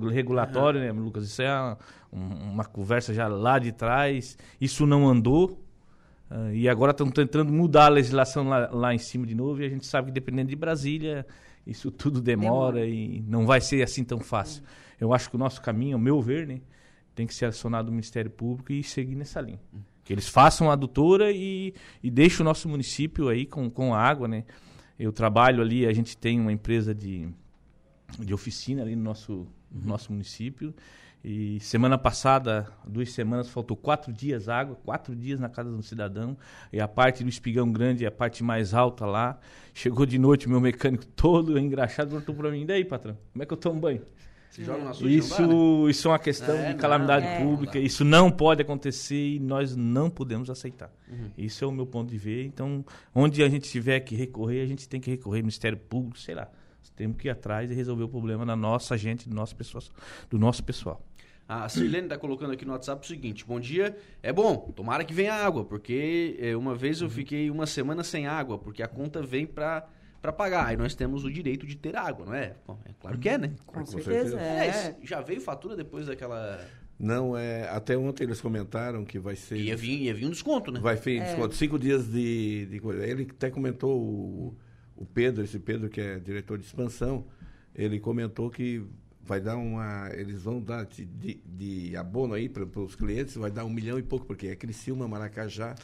regulatório, 0.08 0.78
né, 0.80 0.92
Lucas? 0.92 1.24
Isso 1.24 1.42
é 1.42 1.50
uma, 1.52 1.78
um- 2.12 2.52
uma 2.52 2.64
conversa 2.64 3.12
já 3.12 3.26
lá 3.26 3.58
de 3.58 3.72
trás. 3.72 4.38
Isso 4.60 4.86
não 4.86 5.08
andou. 5.08 5.60
Ah, 6.30 6.52
e 6.52 6.68
agora 6.68 6.90
estão 6.90 7.10
tentando 7.10 7.52
mudar 7.52 7.86
a 7.86 7.90
legislação 7.90 8.48
lá, 8.48 8.68
lá 8.70 8.94
em 8.94 8.98
cima 8.98 9.26
de 9.26 9.34
novo. 9.34 9.62
E 9.62 9.66
a 9.66 9.68
gente 9.68 9.86
sabe 9.86 10.08
que 10.08 10.12
dependendo 10.12 10.50
de 10.50 10.56
Brasília, 10.56 11.26
isso 11.66 11.90
tudo 11.90 12.20
demora, 12.20 12.80
Demora. 12.80 12.86
e 12.86 13.22
não 13.26 13.46
vai 13.46 13.60
ser 13.60 13.82
assim 13.82 14.04
tão 14.04 14.20
fácil. 14.20 14.62
Eu 15.00 15.12
acho 15.12 15.28
que 15.28 15.36
o 15.36 15.38
nosso 15.38 15.60
caminho, 15.60 15.96
ao 15.96 16.00
meu 16.00 16.20
ver, 16.20 16.46
né, 16.46 16.60
tem 17.14 17.26
que 17.26 17.34
ser 17.34 17.46
acionado 17.46 17.88
o 17.88 17.92
Ministério 17.92 18.30
Público 18.30 18.72
e 18.72 18.82
seguir 18.82 19.14
nessa 19.14 19.40
linha. 19.40 19.60
Que 20.04 20.12
eles 20.12 20.28
façam 20.28 20.70
a 20.70 20.74
adutora 20.74 21.32
e, 21.32 21.74
e 22.02 22.10
deixem 22.10 22.40
o 22.40 22.44
nosso 22.44 22.68
município 22.68 23.28
aí 23.28 23.44
com, 23.44 23.68
com 23.68 23.92
a 23.92 24.00
água, 24.00 24.28
né? 24.28 24.44
Eu 24.98 25.12
trabalho 25.12 25.60
ali, 25.60 25.84
a 25.86 25.92
gente 25.92 26.16
tem 26.16 26.40
uma 26.40 26.52
empresa 26.52 26.94
de, 26.94 27.28
de 28.18 28.32
oficina 28.32 28.82
ali 28.82 28.94
no 28.94 29.02
nosso, 29.02 29.46
no 29.70 29.86
nosso 29.86 30.12
município. 30.12 30.72
E 31.24 31.58
semana 31.60 31.98
passada, 31.98 32.68
duas 32.86 33.12
semanas, 33.12 33.48
faltou 33.48 33.76
quatro 33.76 34.12
dias 34.12 34.48
água, 34.48 34.76
quatro 34.84 35.14
dias 35.14 35.40
na 35.40 35.48
casa 35.48 35.70
do 35.70 35.82
cidadão. 35.82 36.36
E 36.72 36.80
a 36.80 36.86
parte 36.86 37.24
do 37.24 37.28
espigão 37.28 37.72
grande, 37.72 38.04
é 38.04 38.08
a 38.08 38.12
parte 38.12 38.44
mais 38.44 38.72
alta 38.72 39.04
lá. 39.04 39.38
Chegou 39.74 40.06
de 40.06 40.18
noite, 40.18 40.48
meu 40.48 40.60
mecânico 40.60 41.04
todo 41.04 41.58
engraxado, 41.58 42.10
perguntou 42.10 42.34
pra 42.34 42.50
mim, 42.50 42.62
e 42.62 42.66
daí, 42.66 42.84
patrão, 42.84 43.18
como 43.32 43.42
é 43.42 43.46
que 43.46 43.52
eu 43.52 43.56
tomo 43.56 43.80
banho? 43.80 44.02
Isso, 44.58 45.42
não 45.42 45.84
né? 45.84 45.90
isso 45.90 46.08
é 46.08 46.10
uma 46.10 46.18
questão 46.18 46.54
É, 46.54 46.68
de 46.68 46.72
não, 46.72 46.78
calamidade 46.78 47.26
é. 47.26 47.40
pública. 47.40 47.78
Não. 47.78 47.84
Isso 47.84 48.04
não 48.04 48.30
pode 48.30 48.62
acontecer 48.62 49.34
e 49.34 49.38
nós 49.38 49.76
não 49.76 50.08
podemos 50.08 50.48
aceitar. 50.48 50.90
Uhum. 51.10 51.30
Isso 51.36 51.64
é 51.64 51.66
o 51.66 51.72
meu 51.72 51.86
ponto 51.86 52.10
de 52.10 52.16
ver. 52.16 52.44
Então, 52.46 52.84
onde 53.14 53.42
a 53.42 53.48
gente 53.48 53.68
tiver 53.68 54.00
que 54.00 54.14
recorrer, 54.14 54.62
a 54.62 54.66
gente 54.66 54.88
tem 54.88 55.00
que 55.00 55.10
recorrer 55.10 55.40
ao 55.40 55.44
Ministério 55.44 55.76
Público, 55.76 56.18
sei 56.18 56.34
lá. 56.34 56.48
Temos 56.96 57.16
que 57.18 57.28
ir 57.28 57.30
atrás 57.30 57.70
e 57.70 57.74
resolver 57.74 58.04
o 58.04 58.08
problema 58.08 58.44
da 58.46 58.56
nossa 58.56 58.96
gente, 58.96 59.28
do 59.28 59.34
nosso 59.36 59.54
pessoal. 59.54 59.84
Do 60.30 60.38
nosso 60.38 60.64
pessoal. 60.64 61.04
A 61.48 61.68
Sirlene 61.68 62.08
tá 62.08 62.18
colocando 62.18 62.52
aqui 62.52 62.64
no 62.64 62.72
WhatsApp 62.72 63.04
o 63.04 63.06
seguinte: 63.06 63.44
Bom 63.46 63.60
dia, 63.60 63.96
é 64.22 64.32
bom, 64.32 64.56
tomara 64.74 65.04
que 65.04 65.14
venha 65.14 65.32
água, 65.32 65.64
porque 65.64 66.36
eh, 66.40 66.56
uma 66.56 66.74
vez 66.74 67.00
Uhum. 67.00 67.06
eu 67.06 67.10
fiquei 67.10 67.50
uma 67.50 67.66
semana 67.66 68.02
sem 68.02 68.26
água, 68.26 68.58
porque 68.58 68.82
a 68.82 68.88
conta 68.88 69.22
vem 69.22 69.46
pra, 69.46 69.86
pra 70.20 70.32
pagar. 70.32 70.66
Aí 70.66 70.76
nós 70.76 70.96
temos 70.96 71.24
o 71.24 71.30
direito 71.30 71.64
de 71.64 71.76
ter 71.76 71.94
água, 71.94 72.26
não 72.26 72.34
é? 72.34 72.56
Bom, 72.66 72.76
é 72.84 72.90
claro 72.98 73.16
que 73.18 73.28
é, 73.28 73.38
né? 73.38 73.52
Com, 73.64 73.78
Com 73.80 73.86
certeza. 73.86 74.30
certeza. 74.30 74.40
É. 74.40 74.60
Aliás, 74.60 74.96
já 75.04 75.20
veio 75.20 75.40
fatura 75.40 75.76
depois 75.76 76.06
daquela. 76.06 76.60
Não, 76.98 77.36
é, 77.36 77.68
até 77.68 77.96
ontem 77.96 78.24
eles 78.24 78.40
comentaram 78.40 79.04
que 79.04 79.18
vai 79.18 79.36
ser. 79.36 79.56
Ia 79.58 79.76
vir, 79.76 80.00
ia 80.02 80.14
vir 80.14 80.26
um 80.26 80.30
desconto, 80.30 80.72
né? 80.72 80.80
Vai 80.80 80.96
ter 80.96 81.22
desconto. 81.22 81.54
Cinco 81.54 81.78
dias 81.78 82.08
de, 82.10 82.66
de 82.66 82.80
coisa. 82.80 83.06
Ele 83.06 83.28
até 83.30 83.50
comentou, 83.50 84.00
o, 84.00 84.56
o 84.96 85.04
Pedro, 85.04 85.44
esse 85.44 85.58
Pedro 85.58 85.88
que 85.88 86.00
é 86.00 86.18
diretor 86.18 86.58
de 86.58 86.64
expansão, 86.64 87.24
ele 87.74 88.00
comentou 88.00 88.50
que 88.50 88.82
vai 89.22 89.40
dar 89.40 89.56
uma. 89.56 90.08
Eles 90.14 90.42
vão 90.42 90.60
dar 90.60 90.84
de, 90.86 91.04
de, 91.04 91.40
de 91.44 91.96
abono 91.96 92.34
aí 92.34 92.48
para 92.48 92.64
os 92.80 92.94
clientes, 92.94 93.34
vai 93.36 93.50
dar 93.50 93.64
um 93.64 93.70
milhão 93.70 93.98
e 93.98 94.02
pouco, 94.02 94.24
porque 94.26 94.46
é 94.48 94.56
Criciúma, 94.56 95.06
Maracajá, 95.08 95.74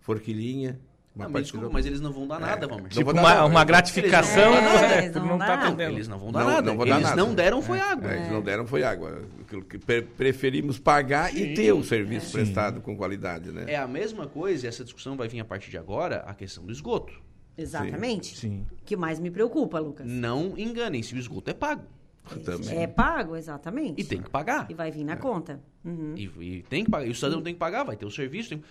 Forquilinha. 0.00 0.78
Não, 1.14 1.28
mas 1.28 1.42
desculpa, 1.42 1.68
mas 1.72 1.84
eles 1.84 2.00
não 2.00 2.12
vão 2.12 2.26
dar 2.26 2.38
nada, 2.38 2.68
Valmir. 2.68 2.84
Não 2.84 2.90
tipo, 2.90 3.10
uma, 3.10 3.20
nada, 3.20 3.44
uma 3.44 3.64
gratificação 3.64 4.54
É, 4.54 4.60
né, 4.60 5.04
eles 5.06 5.14
não 5.16 5.36
nada. 5.36 5.54
atendendo. 5.66 5.92
Eles 5.96 6.06
não 6.08 6.18
vão 6.18 6.30
dar 6.30 6.38
Não, 6.44 6.50
nada. 6.50 6.72
não 6.72 6.82
eles 6.86 7.02
nada. 7.02 7.16
não 7.16 7.34
deram 7.34 7.60
foi 7.60 7.78
É, 7.78 7.82
água. 7.82 8.14
Eles 8.14 8.30
não 8.30 8.40
deram 8.40 8.64
foi 8.64 8.84
água. 8.84 9.22
Aquilo 9.40 9.62
que 9.64 9.76
pre- 9.76 10.02
preferimos 10.02 10.78
pagar 10.78 11.34
e 11.36 11.52
ter 11.54 11.72
o 11.72 11.82
serviço 11.82 12.30
prestado 12.30 12.80
com 12.80 12.96
qualidade, 12.96 13.50
né? 13.50 13.64
É 13.66 13.76
a 13.76 13.88
mesma 13.88 14.28
coisa, 14.28 14.66
e 14.66 14.68
essa 14.68 14.84
discussão 14.84 15.16
vai 15.16 15.26
vir 15.26 15.40
a 15.40 15.44
partir 15.44 15.68
de 15.70 15.76
agora, 15.78 16.18
a 16.20 16.32
questão 16.32 16.64
do 16.64 16.70
esgoto. 16.70 17.12
Exatamente. 17.56 18.36
Sim. 18.36 18.66
que 18.84 18.96
mais 18.96 19.18
me 19.20 19.30
preocupa, 19.30 19.78
Lucas. 19.78 20.06
Não 20.06 20.56
enganem-se, 20.56 21.14
o 21.14 21.18
esgoto 21.18 21.50
é 21.50 21.54
pago. 21.54 21.84
Também. 22.44 22.76
É 22.78 22.86
pago, 22.86 23.34
exatamente. 23.34 24.00
E 24.00 24.04
tem 24.04 24.20
que 24.22 24.30
pagar. 24.30 24.66
E 24.70 24.74
vai 24.74 24.90
vir 24.90 25.04
na 25.04 25.16
conta. 25.16 25.60
Uhum. 25.84 26.14
E, 26.16 26.30
e 26.58 26.62
tem 26.62 26.84
que 26.84 26.90
pagar. 26.90 27.06
E 27.06 27.10
o 27.10 27.14
cidadão 27.14 27.42
tem 27.42 27.54
que 27.54 27.58
pagar, 27.58 27.82
vai 27.82 27.96
ter 27.96 28.04
o 28.06 28.10
serviço. 28.10 28.50
tem- 28.50 28.62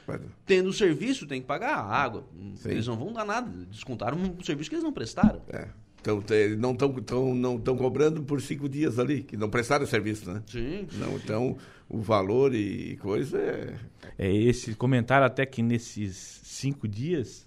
Tendo 0.45 0.69
o 0.69 0.73
serviço, 0.73 1.25
tem 1.27 1.41
que 1.41 1.47
pagar 1.47 1.75
a 1.75 1.83
água. 1.83 2.25
Sim. 2.55 2.69
Eles 2.69 2.87
não 2.87 2.95
vão 2.95 3.11
dar 3.11 3.25
nada. 3.25 3.49
Descontaram 3.69 4.17
um 4.17 4.41
serviço 4.43 4.69
que 4.69 4.75
eles 4.75 4.83
não 4.83 4.93
prestaram. 4.93 5.41
É. 5.49 5.67
Então, 5.99 6.23
não 6.57 6.71
estão 6.71 6.93
tão, 7.01 7.35
não 7.35 7.59
tão 7.59 7.75
cobrando 7.75 8.23
por 8.23 8.39
cinco 8.39 8.69
dias 8.69 8.97
ali, 8.97 9.21
que 9.23 9.35
não 9.35 9.49
prestaram 9.49 9.85
serviço, 9.85 10.31
né? 10.31 10.41
Sim. 10.47 10.87
Não, 10.93 11.17
então, 11.17 11.57
o 11.89 11.99
valor 11.99 12.55
e 12.55 12.95
coisa 13.01 13.37
é... 13.37 13.75
É, 14.17 14.33
esse 14.33 14.73
comentário 14.75 15.25
até 15.27 15.45
que 15.45 15.61
nesses 15.61 16.39
cinco 16.43 16.87
dias 16.87 17.45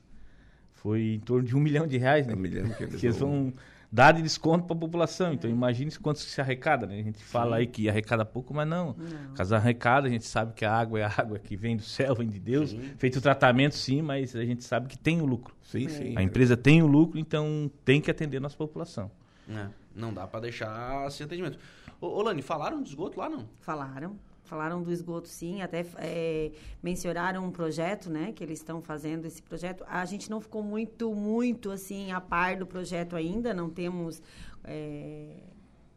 foi 0.83 1.15
em 1.15 1.21
torno 1.21 1.47
de 1.47 1.57
um 1.57 1.61
milhão 1.61 1.87
de 1.87 1.97
reais, 1.97 2.27
né? 2.27 2.35
Um 2.35 2.39
milhão 2.39 2.69
que 2.71 2.83
eles 2.83 3.01
que 3.01 3.07
eles 3.07 3.19
vão- 3.19 3.53
dar 3.91 4.13
de 4.13 4.23
desconto 4.23 4.65
para 4.65 4.75
a 4.75 4.79
população. 4.81 5.33
Então 5.35 5.49
imagine 5.51 5.91
quanto 5.99 6.19
se 6.19 6.41
arrecada, 6.41 6.87
né? 6.87 6.99
A 6.99 7.03
gente 7.03 7.23
fala 7.23 7.57
aí 7.57 7.67
que 7.67 7.89
arrecada 7.89 8.25
pouco, 8.25 8.53
mas 8.55 8.67
não. 8.67 8.97
Caso 9.35 9.55
arrecada, 9.55 10.07
a 10.09 10.11
gente 10.11 10.25
sabe 10.25 10.55
que 10.55 10.65
a 10.65 10.73
água 10.75 10.99
é 10.99 11.05
a 11.05 11.13
água 11.17 11.39
que 11.39 11.55
vem 11.57 11.77
do 11.77 11.83
céu, 11.83 12.15
vem 12.15 12.27
de 12.29 12.41
Deus. 12.41 12.75
Feito 12.97 13.19
o 13.19 13.21
tratamento, 13.21 13.75
sim, 13.77 14.01
mas 14.03 14.35
a 14.35 14.45
gente 14.45 14.65
sabe 14.65 14.89
que 14.89 14.99
tem 14.99 15.21
o 15.21 15.27
lucro. 15.27 15.55
Sim, 15.63 15.89
sim. 15.89 16.15
A 16.17 16.23
empresa 16.23 16.57
tem 16.57 16.83
o 16.83 16.87
lucro, 16.87 17.19
então 17.19 17.71
tem 17.85 18.01
que 18.01 18.11
atender 18.11 18.39
a 18.39 18.41
nossa 18.41 18.57
população. 18.57 19.11
É, 19.49 19.67
não 19.95 20.13
dá 20.13 20.27
pra 20.27 20.41
deixar 20.41 21.11
sem 21.11 21.25
atendimento. 21.27 21.59
Ô, 22.01 22.07
ô 22.07 22.23
Lani, 22.23 22.41
falaram 22.43 22.83
de 22.83 22.89
esgoto 22.89 23.21
lá, 23.21 23.29
não? 23.29 23.47
Falaram. 23.61 24.17
Falaram 24.53 24.83
do 24.83 24.93
esgoto, 24.93 25.29
sim. 25.29 25.63
Até 25.63 25.83
é, 25.97 26.53
mencionaram 26.83 27.43
um 27.43 27.51
projeto, 27.51 28.11
né? 28.11 28.33
Que 28.33 28.45
eles 28.45 28.59
estão 28.59 28.83
fazendo 28.83 29.25
esse 29.25 29.43
projeto. 29.43 29.83
A 29.89 30.05
gente 30.05 30.31
não 30.31 30.43
ficou 30.43 30.63
muito, 30.63 31.15
muito, 31.15 31.71
assim, 31.71 32.13
a 32.13 32.21
par 32.21 32.59
do 32.59 32.67
projeto 32.67 33.17
ainda. 33.17 33.55
Não 33.55 33.71
temos 33.71 34.21
é, 34.63 35.39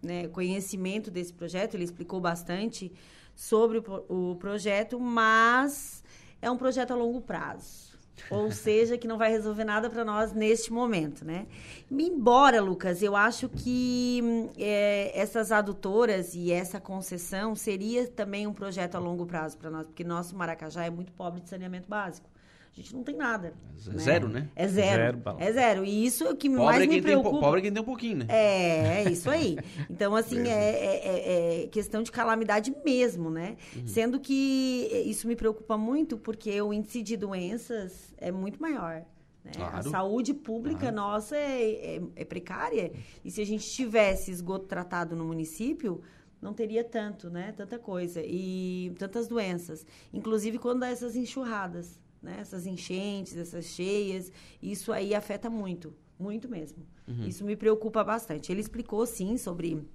né, 0.02 0.30
conhecimento 0.30 1.12
desse 1.12 1.34
projeto. 1.34 1.74
Ele 1.74 1.84
explicou 1.84 2.22
bastante 2.22 2.94
sobre 3.36 3.80
o, 3.80 4.32
o 4.32 4.36
projeto, 4.38 4.98
mas 5.02 6.02
é 6.42 6.50
um 6.50 6.56
projeto 6.56 6.92
a 6.92 6.96
longo 6.96 7.20
prazo. 7.20 7.85
Ou 8.30 8.52
seja, 8.52 8.98
que 8.98 9.08
não 9.08 9.18
vai 9.18 9.30
resolver 9.30 9.64
nada 9.64 9.90
para 9.90 10.04
nós 10.04 10.34
neste 10.34 10.72
momento, 10.72 11.24
né? 11.24 11.46
Embora, 11.92 12.62
Lucas, 12.62 13.02
eu 13.02 13.16
acho 13.16 13.48
que 13.50 14.50
é, 14.58 15.12
essas 15.14 15.52
adutoras 15.52 16.34
e 16.34 16.52
essa 16.52 16.80
concessão 16.80 17.56
seria 17.56 18.08
também 18.08 18.48
um 18.48 18.54
projeto 18.54 18.96
a 18.96 19.00
longo 19.00 19.26
prazo 19.26 19.58
para 19.58 19.70
nós, 19.70 19.86
porque 19.86 20.04
nosso 20.04 20.36
Maracajá 20.36 20.86
é 20.86 20.90
muito 20.90 21.12
pobre 21.14 21.42
de 21.42 21.50
saneamento 21.50 21.88
básico. 21.88 22.30
A 22.78 22.82
gente 22.82 22.94
não 22.94 23.04
tem 23.04 23.16
nada. 23.16 23.54
É 23.94 23.98
zero, 23.98 24.28
né? 24.28 24.50
É 24.54 24.68
zero. 24.68 25.18
Zero, 25.22 25.38
é 25.40 25.52
zero. 25.54 25.86
E 25.86 26.06
isso 26.06 26.26
é 26.26 26.30
o 26.32 26.36
que 26.36 26.50
Pobre 26.50 26.66
mais 26.66 26.84
é 26.84 26.88
me 26.88 26.98
po- 26.98 27.04
preocupa. 27.04 27.40
pobre 27.40 27.60
é 27.60 27.64
quem 27.64 27.72
tem 27.72 27.82
um 27.82 27.86
pouquinho, 27.86 28.18
né? 28.18 28.26
É, 28.28 29.04
é 29.06 29.10
isso 29.12 29.30
aí. 29.30 29.56
Então, 29.90 30.14
assim, 30.14 30.40
é, 30.50 30.52
é- 30.52 31.08
é- 31.08 31.64
é 31.64 31.68
questão 31.68 32.04
de 32.04 32.12
calamidade 32.12 32.76
mesmo, 32.84 33.30
né? 33.30 33.56
Uhum. 33.78 33.88
Sendo 33.88 34.20
que 34.20 34.90
isso 35.06 35.26
me 35.26 35.38
preocupa 35.38 35.78
muito 35.78 36.18
porque 36.18 36.62
o 36.62 36.74
índice 36.74 37.02
de 37.02 37.16
doenças 37.16 38.14
é 38.18 38.30
muito 38.32 38.62
maior. 38.62 39.06
né? 39.46 39.52
A 39.58 39.70
Claro. 39.70 39.90
saúde 39.92 40.34
pública 40.34 40.92
nossa 40.92 41.38
é, 41.38 41.98
é- 41.98 42.02
é 42.16 42.26
precária. 42.26 42.92
E 43.24 43.30
se 43.32 43.40
a 43.42 43.46
gente 43.46 43.64
tivesse 43.70 44.32
esgoto 44.32 44.66
tratado 44.66 45.16
no 45.16 45.24
município, 45.24 46.02
não 46.42 46.52
teria 46.52 46.84
tanto, 46.84 47.30
né? 47.30 47.54
Tanta 47.56 47.78
coisa. 47.80 48.22
E 48.26 48.92
tantas 48.98 49.28
doenças. 49.28 49.86
Inclusive 50.12 50.58
quando 50.58 50.80
dá 50.80 50.90
essas 50.90 51.16
enxurradas, 51.16 52.00
né? 52.26 52.38
Essas 52.42 52.66
enchentes, 52.66 53.38
essas 53.38 53.66
cheias. 53.66 54.32
Isso 54.62 54.92
aí 54.92 55.16
afeta 55.16 55.50
muito. 55.50 55.94
muito 56.20 56.50
mesmo. 56.50 56.80
Isso 57.28 57.46
me 57.46 57.56
preocupa 57.56 58.04
bastante. 58.04 58.52
Ele 58.52 58.60
explicou, 58.62 59.06
sim, 59.06 59.38
sobre 59.38 59.88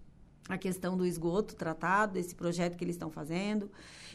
a 0.49 0.57
questão 0.57 0.97
do 0.97 1.05
esgoto 1.07 1.55
tratado, 1.55 2.19
esse 2.19 2.35
projeto 2.35 2.77
que 2.77 2.85
eles 2.85 2.95
estão 2.97 3.11
fazendo, 3.11 3.71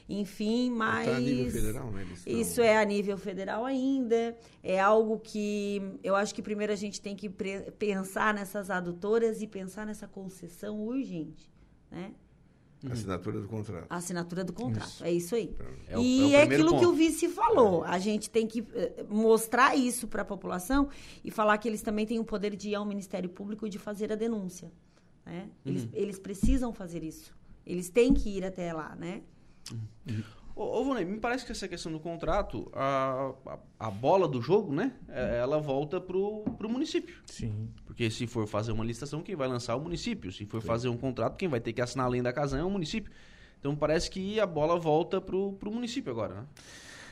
enfim, 0.08 0.70
mas... 0.70 1.08
Tá 1.08 1.16
a 1.16 1.20
nível 1.20 1.52
federal, 1.52 1.92
né? 1.92 2.06
Estão- 2.14 2.34
Isso 2.42 2.62
é 2.62 2.78
a 2.78 2.84
nível 2.86 3.18
federal 3.18 3.64
ainda. 3.66 4.38
É 4.64 4.80
algo 4.80 5.18
que 5.20 5.82
eu 6.04 6.16
acho 6.16 6.34
que 6.36 6.42
primeiro 6.42 6.72
a 6.74 6.76
gente 6.76 7.02
tem 7.02 7.16
que 7.16 7.30
pensar 7.78 8.34
nessas 8.34 8.70
adutoras 8.70 9.42
e 9.42 9.48
pensar 9.48 9.86
nessa 9.86 10.08
concessão 10.08 10.80
urgente, 10.86 11.50
né? 11.90 12.14
Assinatura 12.92 13.40
do 13.42 13.48
contrato. 13.48 13.86
A 13.90 13.96
assinatura 13.98 14.44
do 14.44 14.54
contrato. 14.54 15.04
É 15.04 15.12
isso 15.12 15.36
aí. 15.36 15.56
É 15.88 15.98
o- 15.98 16.02
e 16.02 16.20
é 16.22 16.24
o 16.24 16.28
é, 16.36 16.40
primeiro 16.42 16.64
aquilo 16.64 16.80
que 16.80 16.86
ponto. 16.86 16.94
o 16.94 16.98
vice 16.98 17.30
falou. 17.30 17.84
A 17.84 17.98
gente 18.00 18.30
tem 18.30 18.46
que 18.48 18.66
eh, 18.74 19.06
mostrar 19.10 19.76
isso 19.76 20.08
para 20.08 20.22
a 20.22 20.26
população 20.26 20.88
e 21.24 21.32
falar 21.32 21.58
que 21.58 21.68
eles 21.68 21.82
também 21.82 22.06
têm 22.06 22.20
o 22.20 22.24
poder 22.26 22.56
de 22.56 22.70
ir 22.70 22.76
ao 22.76 22.86
Ministério 22.86 23.30
Público 23.30 23.66
e 23.66 23.70
de 23.70 23.80
fazer 23.80 24.12
a 24.12 24.16
denúncia. 24.16 24.72
Né? 25.26 25.50
Eles, 25.66 25.84
Uhum. 25.84 25.90
eles 25.94 26.20
precisam 26.20 26.72
fazer 26.74 27.04
isso. 27.04 27.34
Eles 27.66 27.90
têm 27.90 28.14
que 28.14 28.30
ir 28.30 28.46
até 28.46 28.72
lá, 28.74 28.96
né? 28.96 29.22
Ô, 30.56 30.80
ô 30.80 30.86
Vonei, 30.86 31.04
me 31.04 31.20
parece 31.20 31.46
que 31.46 31.52
essa 31.52 31.68
questão 31.68 31.92
do 31.92 32.00
contrato, 32.00 32.72
a, 32.74 33.34
a, 33.46 33.88
a 33.88 33.92
bola 33.92 34.28
do 34.28 34.42
jogo, 34.42 34.74
né? 34.74 34.94
é- 35.10 35.40
Ela 35.40 35.60
volta 35.60 36.00
pro, 36.00 36.44
pro 36.58 36.70
município. 36.70 37.16
Sim. 37.26 37.70
Porque 37.86 38.10
se 38.10 38.26
for 38.26 38.48
fazer 38.48 38.72
uma 38.72 38.86
licitação, 38.86 39.22
quem 39.22 39.36
vai 39.36 39.48
lançar 39.48 39.74
é 39.74 39.76
o 39.76 39.82
município. 39.82 40.32
Se 40.32 40.46
for 40.46 40.62
fazer 40.62 40.88
um 40.88 40.98
contrato, 40.98 41.36
quem 41.36 41.50
vai 41.50 41.60
ter 41.60 41.74
que 41.74 41.82
assinar 41.82 42.06
além 42.06 42.24
da 42.24 42.32
Casan 42.32 42.60
é 42.60 42.64
o 42.64 42.70
município. 42.70 43.12
Então 43.60 43.76
parece 43.76 44.10
que 44.10 44.40
a 44.40 44.46
bola 44.46 44.80
volta 44.80 45.20
pro, 45.20 45.54
pro 45.54 45.72
município 45.72 46.12
agora, 46.12 46.36
né? 46.36 46.46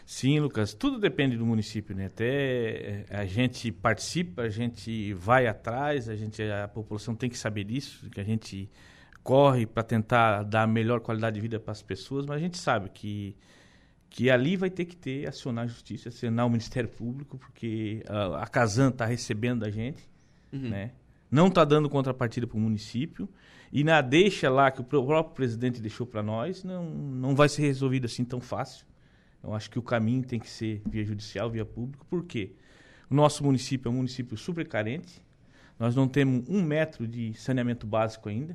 Sim, 0.05 0.39
Lucas, 0.41 0.73
tudo 0.73 0.99
depende 0.99 1.37
do 1.37 1.45
município, 1.45 1.95
né? 1.95 2.07
Até 2.07 2.25
eh, 2.27 3.05
a 3.09 3.25
gente 3.25 3.71
participa, 3.71 4.41
a 4.43 4.49
gente 4.49 5.13
vai 5.13 5.47
atrás, 5.47 6.09
a 6.09 6.15
gente 6.15 6.41
a 6.43 6.67
população 6.67 7.15
tem 7.15 7.29
que 7.29 7.37
saber 7.37 7.63
disso, 7.63 8.09
que 8.09 8.19
a 8.19 8.23
gente 8.23 8.69
corre 9.23 9.65
para 9.65 9.83
tentar 9.83 10.43
dar 10.43 10.63
a 10.63 10.67
melhor 10.67 10.99
qualidade 10.99 11.35
de 11.35 11.41
vida 11.41 11.59
para 11.59 11.71
as 11.71 11.81
pessoas, 11.81 12.25
mas 12.25 12.37
a 12.37 12.39
gente 12.39 12.57
sabe 12.57 12.89
que 12.89 13.35
que 14.09 14.29
ali 14.29 14.55
vai 14.55 14.69
ter 14.69 14.85
que 14.85 14.95
ter 14.95 15.27
acionar 15.27 15.63
a 15.63 15.67
justiça, 15.67 16.09
acionar 16.09 16.45
o 16.45 16.49
Ministério 16.49 16.87
Público, 16.87 17.35
porque 17.35 18.03
a, 18.07 18.43
a 18.43 18.47
Casan 18.47 18.89
está 18.89 19.07
recebendo 19.07 19.61
da 19.61 19.71
gente, 19.71 20.07
né? 20.69 20.91
Não 21.31 21.47
está 21.47 21.65
dando 21.65 21.89
contrapartida 21.89 22.45
para 22.45 22.55
o 22.57 22.59
município 22.59 23.27
e 23.71 23.83
na 23.83 24.01
deixa 24.01 24.51
lá 24.51 24.69
que 24.69 24.81
o 24.81 24.83
pró- 24.83 25.03
próprio 25.03 25.33
presidente 25.33 25.81
deixou 25.81 26.05
para 26.05 26.21
nós, 26.21 26.63
não 26.63 26.85
não 26.85 27.35
vai 27.35 27.49
ser 27.49 27.63
resolvido 27.63 28.05
assim 28.05 28.23
tão 28.23 28.39
fácil. 28.39 28.85
Eu 29.41 29.51
acho 29.53 29.67
que 29.69 29.79
o 29.79 29.81
caminho 29.81 30.23
tem 30.23 30.39
que 30.39 30.49
ser 30.49 30.81
via 30.85 31.03
judicial, 31.03 31.49
via 31.49 31.65
público. 31.65 32.05
Por 32.07 32.23
quê? 32.23 32.51
O 33.09 33.15
nosso 33.15 33.43
município 33.43 33.89
é 33.89 33.91
um 33.91 33.95
município 33.95 34.37
super 34.37 34.67
carente. 34.67 35.21
Nós 35.79 35.95
não 35.95 36.07
temos 36.07 36.47
um 36.47 36.61
metro 36.61 37.07
de 37.07 37.33
saneamento 37.33 37.87
básico 37.87 38.29
ainda. 38.29 38.53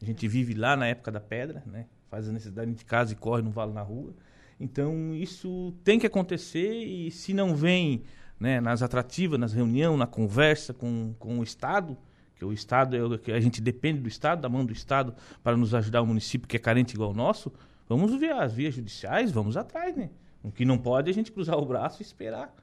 A 0.00 0.04
gente 0.04 0.26
vive 0.28 0.54
lá 0.54 0.76
na 0.76 0.86
época 0.86 1.10
da 1.10 1.20
pedra, 1.20 1.62
né? 1.66 1.86
Faz 2.10 2.28
a 2.28 2.32
necessidade 2.32 2.72
de 2.72 2.84
casa 2.84 3.12
e 3.12 3.16
corre, 3.16 3.42
não 3.42 3.50
vale 3.50 3.72
na 3.72 3.82
rua. 3.82 4.14
Então, 4.58 5.14
isso 5.14 5.74
tem 5.84 5.98
que 5.98 6.06
acontecer 6.06 6.84
e 6.84 7.10
se 7.10 7.32
não 7.32 7.54
vem 7.54 8.02
né, 8.40 8.60
nas 8.60 8.82
atrativas, 8.82 9.38
nas 9.38 9.52
reuniões, 9.52 9.98
na 9.98 10.06
conversa 10.06 10.72
com, 10.72 11.14
com 11.18 11.38
o 11.38 11.42
Estado, 11.42 11.96
que 12.34 12.44
o 12.44 12.52
Estado, 12.52 12.96
é 12.96 13.02
o 13.02 13.18
que 13.18 13.32
a 13.32 13.40
gente 13.40 13.60
depende 13.60 14.00
do 14.00 14.08
Estado, 14.08 14.40
da 14.40 14.48
mão 14.48 14.64
do 14.64 14.72
Estado, 14.72 15.14
para 15.42 15.56
nos 15.56 15.74
ajudar 15.74 16.02
o 16.02 16.06
município 16.06 16.48
que 16.48 16.56
é 16.56 16.60
carente 16.60 16.94
igual 16.94 17.10
o 17.10 17.14
nosso, 17.14 17.52
vamos 17.88 18.14
ver 18.18 18.32
as 18.32 18.52
vias 18.52 18.74
judiciais, 18.74 19.30
vamos 19.30 19.56
atrás, 19.56 19.96
né? 19.96 20.10
O 20.42 20.50
que 20.50 20.64
não 20.64 20.78
pode 20.78 21.08
é 21.08 21.10
a 21.10 21.14
gente 21.14 21.32
cruzar 21.32 21.58
o 21.58 21.66
braço 21.66 22.00
e 22.00 22.04
esperar 22.04 22.54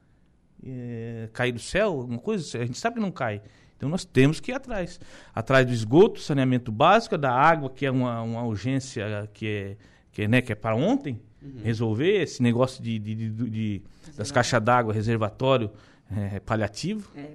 é, 0.64 1.30
cair 1.32 1.52
do 1.52 1.60
céu, 1.60 1.88
alguma 1.88 2.20
coisa, 2.20 2.58
a 2.58 2.66
gente 2.66 2.78
sabe 2.78 2.96
que 2.96 3.02
não 3.02 3.12
cai. 3.12 3.42
Então 3.86 3.92
nós 3.92 4.04
temos 4.04 4.40
que 4.40 4.52
ir 4.52 4.56
atrás. 4.56 5.00
Atrás 5.34 5.64
do 5.66 5.72
esgoto, 5.72 6.20
saneamento 6.20 6.72
básico, 6.72 7.16
da 7.18 7.32
água, 7.32 7.70
que 7.70 7.86
é 7.86 7.92
uma, 7.92 8.20
uma 8.24 8.44
urgência 8.44 9.30
que 9.32 9.46
é, 9.48 9.78
que, 10.12 10.24
é, 10.24 10.28
né, 10.28 10.42
que 10.42 10.52
é 10.52 10.56
para 10.56 10.76
ontem, 10.76 11.22
resolver 11.64 12.24
esse 12.24 12.42
negócio 12.42 12.82
de, 12.84 12.98
de, 12.98 13.14
de- 13.14 13.30
de- 13.50 13.82
das 14.18 14.32
caixas 14.32 14.60
d'água, 14.64 14.92
reservatório 14.92 15.70
é, 16.12 16.40
paliativo. 16.40 17.08
É, 17.16 17.34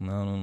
Não, 0.00 0.36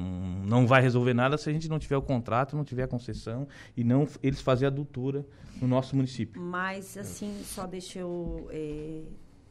não, 0.45 0.67
vai 0.67 0.81
resolver 0.83 1.13
nada 1.15 1.35
se 1.37 1.49
a 1.49 1.53
gente 1.53 1.67
não 1.67 1.79
tiver 1.79 1.97
o 1.97 2.01
contrato, 2.03 2.55
não 2.55 2.63
tiver 2.63 2.83
a 2.83 2.87
concessão 2.87 3.47
e 3.75 3.83
não 3.83 4.07
eles 4.21 4.39
fazer 4.41 4.67
a 4.67 4.69
doutora 4.69 5.25
no 5.59 5.67
nosso 5.67 5.95
município. 5.95 6.39
Mas, 6.39 6.95
assim, 6.95 7.41
só 7.43 7.65
deixa 7.65 7.99
eu 7.99 8.47
é, 8.51 9.01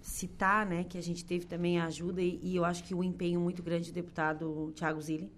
citar, 0.00 0.64
né, 0.64 0.84
que 0.84 0.96
a 0.96 1.02
gente 1.02 1.24
teve 1.24 1.44
também 1.46 1.78
a 1.78 1.86
ajuda 1.86 2.22
e, 2.22 2.38
e 2.42 2.56
eu 2.56 2.64
acho 2.64 2.84
que 2.84 2.94
o 2.94 3.02
empenho 3.04 3.40
muito 3.40 3.62
grande 3.62 3.90
do 3.90 3.94
deputado 3.94 4.72
Tiago 4.74 5.00
Zilli. 5.02 5.30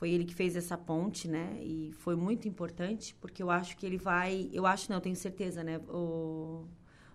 Foi 0.00 0.10
ele 0.10 0.24
que 0.24 0.34
fez 0.34 0.56
essa 0.56 0.78
ponte, 0.78 1.28
né, 1.28 1.58
e 1.60 1.92
foi 1.92 2.16
muito 2.16 2.48
importante, 2.48 3.14
porque 3.20 3.42
eu 3.42 3.50
acho 3.50 3.76
que 3.76 3.84
ele 3.84 3.98
vai... 3.98 4.48
Eu 4.50 4.64
acho, 4.64 4.88
não, 4.88 4.96
eu 4.96 5.00
tenho 5.02 5.14
certeza, 5.14 5.62
né, 5.62 5.76
o, 5.90 6.64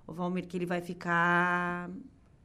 o 0.05 0.13
Valmir, 0.13 0.45
que 0.45 0.55
ele 0.55 0.67
vai 0.67 0.81
ficar 0.81 1.89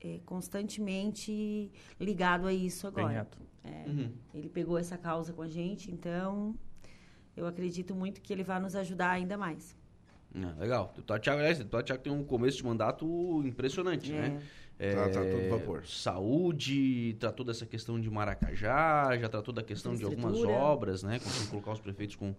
é, 0.01 0.19
constantemente 0.25 1.71
ligado 2.01 2.47
a 2.47 2.55
isso 2.55 2.87
agora. 2.87 3.29
É, 3.63 3.85
Uhum. 3.87 4.11
Ele 4.33 4.49
pegou 4.49 4.79
essa 4.79 4.97
causa 4.97 5.35
com 5.35 5.43
a 5.43 5.49
gente, 5.49 5.91
então 5.93 6.55
eu 7.37 7.47
acredito 7.47 7.95
muito 7.95 8.23
que 8.23 8.33
ele 8.33 8.43
vai 8.43 8.59
nos 8.59 8.75
ajudar 8.75 9.11
ainda 9.11 9.37
mais. 9.37 9.77
Ah, 10.35 10.55
legal. 10.59 10.85
O 10.95 10.97
deputado 10.97 11.21
Thiago, 11.21 11.39
aliás, 11.41 11.59
o 11.59 11.65
deputado 11.65 11.85
Thiago 11.85 12.03
tem 12.03 12.11
um 12.11 12.25
começo 12.25 12.57
de 12.57 12.65
mandato 12.65 13.43
impressionante, 13.45 14.11
É. 14.11 14.29
né? 14.31 14.43
Tá- 14.95 15.09
tá 15.11 15.21
todo 15.21 15.49
vapor. 15.51 15.87
Saúde, 15.87 17.15
tratou 17.21 17.45
dessa 17.45 17.67
questão 17.67 18.01
de 18.01 18.09
Maracajá, 18.11 19.17
já 19.19 19.29
tratou 19.29 19.53
da 19.53 19.63
questão 19.63 19.95
de 19.95 20.05
algumas 20.05 20.33
obras, 20.51 21.03
né? 21.03 21.19
Conseguiu 21.19 21.51
colocar 21.51 21.73
os 21.73 21.81
prefeitos 21.81 22.17
com 22.17 22.31
o 22.31 22.37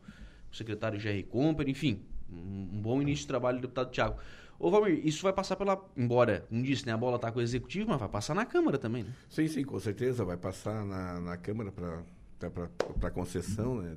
secretário 0.56 0.99
Jerry 0.99 1.23
Comper, 1.23 1.69
enfim. 1.69 2.01
Um, 2.32 2.69
um 2.73 2.82
bom 2.82 3.01
início 3.01 3.23
de 3.23 3.27
trabalho 3.27 3.58
do 3.58 3.62
deputado 3.62 3.91
Thiago. 3.91 4.17
Ô, 4.58 4.69
Valmir, 4.71 5.06
isso 5.06 5.21
vai 5.23 5.34
passar 5.34 5.56
pela. 5.56 5.84
Embora, 5.97 6.45
não 6.49 6.62
disse, 6.62 6.86
né? 6.86 6.93
A 6.93 6.97
bola 6.97 7.17
tá 7.19 7.32
com 7.32 7.39
o 7.39 7.41
executivo, 7.41 7.89
mas 7.89 7.99
vai 7.99 8.10
passar 8.10 8.34
na 8.34 8.45
Câmara 8.45 8.77
também, 8.77 9.04
né? 9.04 9.10
Sim, 9.30 9.47
sim, 9.47 9.63
com 9.63 9.80
certeza. 9.80 10.23
Vai 10.25 10.38
passar 10.38 10.86
na, 10.86 11.19
na 11.19 11.38
Câmara 11.38 11.71
para 11.71 13.12
concessão, 13.12 13.82
né, 13.82 13.95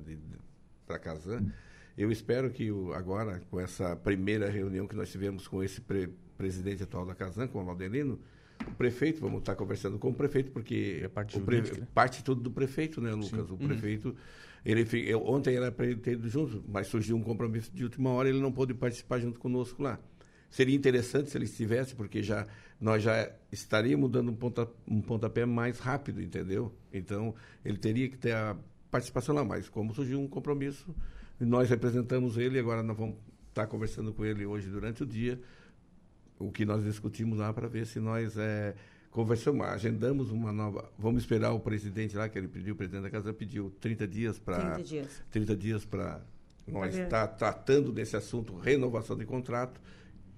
para 0.85 0.99
Casan. 0.99 1.45
Eu 1.97 2.11
espero 2.11 2.49
que 2.51 2.71
o- 2.71 2.93
agora, 2.93 3.41
com 3.49 3.59
essa 3.59 3.95
primeira 3.95 4.49
reunião 4.49 4.85
que 4.87 4.95
nós 4.95 5.11
tivemos 5.11 5.47
com 5.47 5.63
esse 5.63 5.79
pre- 5.81 6.09
presidente 6.37 6.83
atual 6.83 7.05
da 7.05 7.15
Casan, 7.15 7.47
com 7.47 7.59
o 7.63 7.65
Laudelino, 7.65 8.19
o 8.67 8.71
prefeito, 8.75 9.21
vamos 9.21 9.39
estar 9.39 9.55
conversando 9.55 9.97
com 9.99 10.09
o 10.09 10.13
prefeito, 10.13 10.51
porque 10.51 10.99
É 11.03 11.07
parte 11.07 11.37
jurídica, 11.39 11.77
né? 11.81 11.87
parte 11.93 12.23
tudo 12.23 12.41
do 12.41 12.51
prefeito, 12.51 13.01
né, 13.01 13.11
Lucas? 13.13 13.49
O 13.51 13.57
prefeito, 13.57 14.15
ele, 14.65 14.85
fi- 14.85 15.07
eu- 15.07 15.25
ontem 15.25 15.55
era 15.55 15.71
para 15.71 15.85
ele 15.85 15.97
ter 15.97 16.13
ido 16.13 16.27
junto, 16.29 16.63
mas 16.67 16.87
surgiu 16.87 17.15
um 17.15 17.21
compromisso 17.21 17.71
de 17.73 17.83
última 17.83 18.09
hora, 18.11 18.29
ele 18.29 18.39
não 18.39 18.51
pôde 18.51 18.73
participar 18.73 19.19
junto 19.19 19.39
conosco 19.39 19.81
lá. 19.83 19.99
Seria 20.49 20.75
interessante 20.75 21.29
se 21.29 21.37
ele 21.37 21.45
estivesse, 21.45 21.95
porque 21.95 22.23
já 22.23 22.47
nós 22.79 23.03
já 23.03 23.29
estaríamos 23.51 24.09
dando 24.09 24.31
um, 24.31 24.35
ponta, 24.35 24.67
um 24.87 25.01
pontapé 25.01 25.45
mais 25.45 25.79
rápido, 25.79 26.21
entendeu? 26.21 26.73
Então, 26.93 27.33
ele 27.63 27.77
teria 27.77 28.07
que 28.09 28.17
ter 28.17 28.33
a 28.33 28.55
participação 28.89 29.35
lá, 29.35 29.43
mas 29.43 29.67
como 29.67 29.93
surgiu 29.93 30.19
um 30.19 30.27
compromisso, 30.27 30.95
nós 31.39 31.69
representamos 31.69 32.37
ele, 32.37 32.57
agora 32.59 32.81
nós 32.81 32.95
vamos 32.97 33.15
estar 33.49 33.67
conversando 33.67 34.13
com 34.13 34.23
ele 34.25 34.45
hoje 34.45 34.69
durante 34.69 35.03
o 35.03 35.05
dia, 35.05 35.39
o 36.39 36.51
que 36.51 36.65
nós 36.65 36.83
discutimos 36.83 37.39
lá 37.39 37.53
para 37.53 37.67
ver 37.67 37.85
se 37.85 37.99
nós 37.99 38.37
é, 38.37 38.75
conversamos, 39.11 39.65
agendamos 39.65 40.31
uma 40.31 40.51
nova. 40.51 40.91
Vamos 40.97 41.21
esperar 41.23 41.51
o 41.53 41.59
presidente 41.59 42.15
lá, 42.15 42.27
que 42.27 42.37
ele 42.37 42.47
pediu, 42.47 42.73
o 42.73 42.77
presidente 42.77 43.03
da 43.03 43.09
casa 43.09 43.33
pediu 43.33 43.71
30 43.79 44.07
dias 44.07 44.37
para 44.39 44.57
30 44.75 44.83
dias. 44.83 45.23
30 45.31 45.55
dias 45.55 45.85
para 45.85 46.21
nós 46.67 46.95
estar 47.03 47.27
tratando 47.27 47.91
desse 47.91 48.15
assunto, 48.17 48.55
renovação 48.57 49.17
de 49.17 49.25
contrato. 49.25 49.79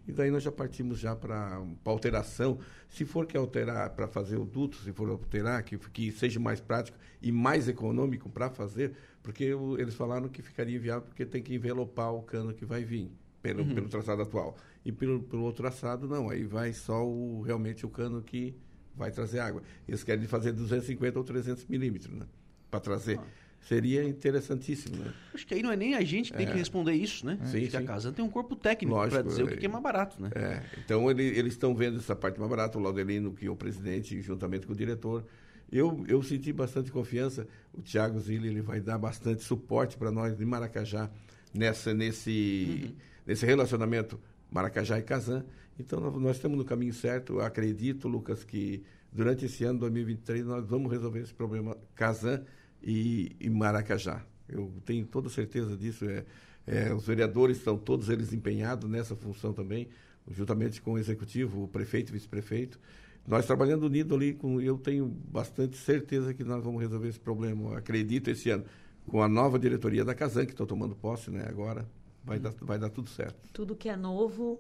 E 0.08 0.12
daí 0.14 0.32
nós 0.32 0.42
já 0.42 0.52
partimos 0.52 1.00
já 1.00 1.14
para 1.16 1.62
alteração. 1.84 2.60
Se 2.90 3.04
for 3.04 3.26
que 3.26 3.36
alterar 3.36 3.90
para 3.90 4.08
fazer 4.08 4.38
o 4.38 4.46
duto, 4.46 4.78
se 4.78 4.94
for 4.94 5.10
alterar, 5.10 5.62
que, 5.64 5.78
que 5.78 6.12
seja 6.14 6.40
mais 6.40 6.62
prático 6.62 6.98
e 7.22 7.30
mais 7.32 7.68
econômico 7.68 8.30
para 8.30 8.50
fazer, 8.50 8.94
porque 9.22 9.54
o- 9.54 9.78
eles 9.78 9.96
falaram 9.96 10.30
que 10.30 10.42
ficaria 10.42 10.78
inviável 10.78 11.02
porque 11.02 11.26
tem 11.26 11.42
que 11.44 11.54
envelopar 11.54 12.14
o 12.14 12.22
cano 12.22 12.54
que 12.54 12.64
vai 12.66 12.86
vir 12.86 13.12
pelo, 13.42 13.66
pelo 13.76 13.90
traçado 13.90 14.22
atual. 14.22 14.56
E 14.88 14.92
pelo, 14.94 15.22
pelo 15.22 15.44
outro 15.44 15.64
traçado, 15.64 16.08
não. 16.08 16.30
Aí 16.30 16.46
vai 16.46 16.72
só 16.72 17.06
o, 17.06 17.42
realmente 17.42 17.86
o 17.86 17.90
cano 17.90 18.22
que 18.22 18.56
vai 18.96 19.12
trazer 19.12 19.40
água. 19.40 19.62
Eles 19.86 20.02
querem 20.02 20.26
fazer 20.28 20.54
250 20.54 21.20
ou 21.20 21.26
300 21.26 21.66
milímetros, 21.66 22.16
né? 22.16 22.26
Para 22.72 22.80
trazer. 22.80 23.20
Seria 23.60 24.02
interessantíssimo, 24.08 24.96
né? 24.96 25.14
Acho 25.34 25.46
que 25.46 25.54
aí 25.56 25.62
não 25.62 25.74
é 25.74 25.76
nem 25.76 25.94
a 25.96 26.02
gente 26.06 26.32
que 26.32 26.38
tem 26.38 26.48
que 26.48 26.54
responder 26.54 26.94
isso, 26.94 27.26
né? 27.26 27.38
Sim, 27.44 27.60
Porque 27.64 27.76
a 27.76 27.82
sim. 27.82 27.86
Casan 27.86 28.14
tem 28.14 28.24
um 28.24 28.30
corpo 28.30 28.56
técnico 28.56 28.96
para 29.10 29.22
dizer 29.24 29.44
o 29.44 29.48
é. 29.50 29.52
que 29.52 29.58
que 29.58 29.66
é 29.66 29.70
mais 29.70 29.84
barato, 29.84 30.22
né? 30.22 30.30
É, 30.34 30.64
então 30.86 31.12
ele- 31.12 31.38
eles 31.38 31.52
estão 31.52 31.76
vendo 31.76 31.98
essa 31.98 32.16
parte 32.16 32.40
mais 32.40 32.50
barata, 32.50 32.78
o 32.78 32.82
Laudelino, 32.82 33.34
que 33.34 33.46
é 33.46 33.50
o 33.52 33.58
presidente, 33.58 34.22
juntamente 34.22 34.66
com 34.66 34.72
o 34.72 34.76
diretor. 34.76 35.26
Eu, 35.70 36.06
eu 36.08 36.24
senti 36.24 36.54
bastante 36.54 36.94
confiança. 36.94 37.46
O 37.74 37.82
Thiago 37.82 38.18
Zilli 38.22 38.48
ele 38.48 38.62
vai 38.62 38.80
dar 38.80 38.98
bastante 38.98 39.44
suporte 39.44 39.98
para 39.98 40.12
nós 40.12 40.38
de 40.38 40.46
Maracajá 40.46 41.10
nessa, 41.54 41.94
nesse, 41.94 42.96
nesse 43.26 43.46
relacionamento 43.46 44.18
Maracajá 44.52 45.00
e 45.00 45.04
Casan. 45.04 45.46
Então 45.80 46.00
nós, 46.00 46.36
estamos 46.36 46.58
no 46.58 46.66
caminho 46.66 46.94
certo. 46.94 47.34
Eu 47.34 47.42
acredito, 47.42 48.08
Lucas, 48.08 48.44
que 48.44 48.84
durante 49.12 49.46
esse 49.46 49.64
ano 49.64 49.80
2023 49.80 50.46
nós 50.46 50.68
vamos 50.68 50.92
resolver 50.92 51.22
esse 51.22 51.34
problema 51.34 51.78
Casan 51.96 52.44
e, 52.82 53.36
e 53.40 53.50
Maracajá. 53.50 54.26
Eu 54.48 54.72
tenho 54.86 55.06
toda 55.06 55.30
certeza 55.30 55.76
disso. 55.76 56.06
É, 56.06 56.26
é, 56.66 56.94
os 56.94 57.08
vereadores 57.08 57.58
estão 57.58 57.78
todos 57.78 58.10
eles 58.10 58.34
empenhados 58.34 58.90
nessa 58.90 59.16
função 59.16 59.54
também, 59.54 59.88
juntamente 60.30 60.82
com 60.82 60.94
o 60.94 60.98
executivo, 60.98 61.64
o 61.64 61.68
prefeito 61.68 62.10
e 62.10 62.14
vice-prefeito. 62.14 62.80
Nós 63.26 63.46
trabalhando 63.46 63.86
unido 63.86 64.16
ali, 64.16 64.34
com, 64.34 64.60
eu 64.62 64.78
tenho 64.78 65.06
bastante 65.06 65.78
certeza 65.78 66.34
que 66.34 66.44
nós 66.44 66.64
vamos 66.64 66.82
resolver 66.82 67.08
esse 67.08 67.20
problema. 67.20 67.72
Eu 67.72 67.78
acredito 67.78 68.30
esse 68.30 68.50
ano, 68.50 68.66
com 69.06 69.22
a 69.22 69.28
nova 69.28 69.58
diretoria 69.58 70.04
da 70.04 70.14
Casan, 70.14 70.46
que 70.46 70.52
estou 70.52 70.68
tomando 70.68 70.96
posse 70.96 71.30
né, 71.30 71.46
agora, 71.48 71.86
vai, 72.28 72.40
dar, 72.40 72.54
vai 72.62 72.78
dar 72.78 72.90
tudo 72.90 73.10
certo. 73.10 73.36
Tudo 73.54 73.76
que 73.76 73.90
é 73.90 73.96
novo 73.96 74.60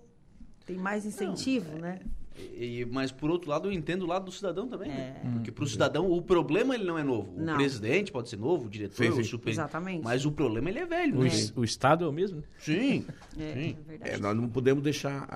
tem 0.65 0.77
mais 0.77 1.05
incentivo, 1.05 1.69
Não, 1.71 1.77
é, 1.77 1.81
né? 1.81 1.99
E, 2.55 2.85
mas 2.91 3.11
por 3.11 3.31
outro 3.31 3.49
lado, 3.49 3.67
eu 3.67 3.71
entendo 3.71 4.03
o 4.03 4.05
lado 4.05 4.25
do 4.25 4.31
cidadão 4.31 4.67
também, 4.67 4.89
né? 4.89 5.19
é. 5.21 5.27
né? 5.27 5.33
Porque 5.33 5.51
para 5.51 5.63
o 5.63 5.67
cidadão 5.67 6.11
o 6.11 6.21
problema 6.21 6.75
ele 6.75 6.85
não 6.85 6.97
é 6.97 7.03
novo. 7.03 7.33
Não. 7.35 7.53
O 7.53 7.57
presidente 7.57 8.11
pode 8.11 8.29
ser 8.29 8.37
novo, 8.37 8.67
o 8.67 8.69
diretor, 8.69 8.95
sim, 8.95 9.11
sim. 9.11 9.21
o 9.21 9.25
super. 9.25 9.49
Exatamente. 9.49 10.03
Mas 10.03 10.23
o 10.23 10.31
problema 10.31 10.69
ele 10.69 10.79
é 10.79 10.85
velho. 10.85 11.19
O, 11.19 11.23
né? 11.23 11.29
o 11.55 11.63
Estado 11.63 12.05
é 12.05 12.07
o 12.07 12.11
mesmo? 12.11 12.37
Né? 12.37 12.43
Sim. 12.59 13.05
É, 13.39 13.53
sim. 13.53 13.77
É, 14.01 14.13
é 14.13 14.17
nós 14.17 14.35
não 14.35 14.49
podemos 14.49 14.83
deixar 14.83 15.27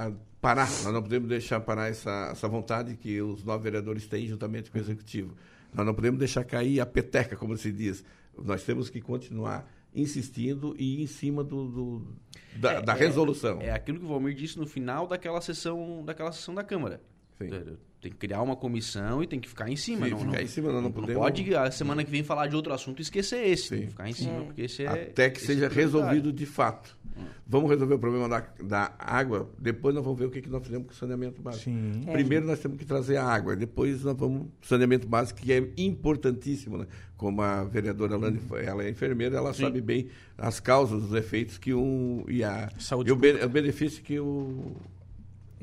parar, 0.41 0.67
nós 0.83 0.91
não 0.91 1.03
podemos 1.03 1.29
deixar 1.29 1.59
parar 1.59 1.87
essa, 1.87 2.29
essa 2.31 2.47
vontade 2.47 2.95
que 2.95 3.21
os 3.21 3.43
nove 3.43 3.63
vereadores 3.63 4.07
têm 4.07 4.27
juntamente 4.27 4.71
com 4.71 4.77
o 4.77 4.81
executivo. 4.81 5.35
Nós 5.71 5.85
não 5.85 5.93
podemos 5.93 6.17
deixar 6.17 6.43
cair 6.43 6.79
a 6.79 6.85
peteca, 6.85 7.35
como 7.35 7.55
se 7.57 7.71
diz. 7.71 8.03
Nós 8.43 8.63
temos 8.63 8.89
que 8.89 8.99
continuar 8.99 9.69
insistindo 9.93 10.75
e 10.77 10.95
ir 10.95 11.03
em 11.03 11.07
cima 11.07 11.43
do, 11.43 11.67
do 11.67 12.07
da, 12.55 12.73
é, 12.73 12.81
da, 12.81 12.93
é, 12.93 12.97
resolução. 12.97 13.61
É, 13.61 13.67
é, 13.67 13.71
aquilo 13.71 13.99
que 13.99 14.05
o 14.05 14.07
Valmir 14.07 14.33
disse 14.33 14.57
no 14.57 14.65
final 14.65 15.07
daquela 15.07 15.41
sessão, 15.41 16.03
daquela 16.05 16.31
sessão 16.31 16.53
da 16.53 16.63
Câmara. 16.63 17.01
Sim. 17.37 17.77
Tem 17.99 18.11
que 18.11 18.17
criar 18.17 18.41
uma 18.41 18.55
comissão 18.55 19.21
e 19.21 19.27
tem 19.27 19.39
que 19.39 19.47
ficar 19.47 19.69
em 19.69 19.75
cima. 19.75 20.05
Sim, 20.05 20.11
não, 20.11 20.19
ficar 20.19 20.31
não, 20.31 20.41
em 20.41 20.47
cima, 20.47 20.67
não, 20.67 20.75
não, 20.75 20.81
não 20.83 20.91
podemos... 20.91 21.21
pode 21.21 21.55
a 21.55 21.69
semana 21.69 22.03
que 22.03 22.09
vem 22.09 22.23
falar 22.23 22.47
de 22.47 22.55
outro 22.55 22.73
assunto 22.73 22.99
e 22.99 23.03
esquecer 23.03 23.47
esse. 23.47 23.63
Sim. 23.63 23.75
Tem 23.75 23.81
que 23.85 23.91
ficar 23.91 24.09
em 24.09 24.13
cima, 24.13 24.37
é. 24.37 24.43
porque 24.43 24.61
esse 24.63 24.83
é... 24.83 24.87
Até 24.87 25.29
que 25.29 25.39
seja 25.39 25.67
resolvido 25.67 26.33
de 26.33 26.45
fato. 26.45 26.97
Vamos 27.45 27.69
resolver 27.69 27.95
o 27.95 27.99
problema 27.99 28.29
da, 28.29 28.39
da 28.63 28.93
água, 28.97 29.49
depois 29.59 29.93
nós 29.93 30.03
vamos 30.03 30.17
ver 30.17 30.25
o 30.25 30.31
que, 30.31 30.41
que 30.41 30.49
nós 30.49 30.63
fizemos 30.63 30.87
com 30.87 30.93
o 30.93 30.95
saneamento 30.95 31.41
básico. 31.41 31.65
Sim. 31.65 32.03
É. 32.07 32.13
Primeiro 32.13 32.45
nós 32.45 32.59
temos 32.59 32.77
que 32.77 32.85
trazer 32.85 33.17
a 33.17 33.25
água, 33.25 33.55
depois 33.55 34.03
nós 34.03 34.15
vamos... 34.15 34.47
Saneamento 34.61 35.07
básico, 35.07 35.41
que 35.41 35.51
é 35.51 35.71
importantíssimo, 35.77 36.77
né? 36.77 36.87
Como 37.17 37.41
a 37.41 37.63
vereadora 37.63 38.15
Lani, 38.15 38.39
ela 38.63 38.83
é 38.83 38.89
enfermeira, 38.89 39.37
ela 39.37 39.53
Sim. 39.53 39.63
sabe 39.63 39.81
bem 39.81 40.07
as 40.37 40.59
causas, 40.59 41.03
os 41.03 41.13
efeitos 41.13 41.57
que 41.57 41.73
um... 41.73 42.23
E, 42.27 42.43
a, 42.43 42.71
Saúde 42.79 43.09
e 43.09 43.11
o, 43.11 43.45
o 43.45 43.49
benefício 43.49 44.01
que 44.01 44.19
o... 44.19 44.71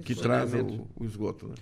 Que 0.05 0.15
traz 0.15 0.53
o, 0.55 0.87
o 0.95 1.05
esgoto, 1.05 1.49
né? 1.49 1.55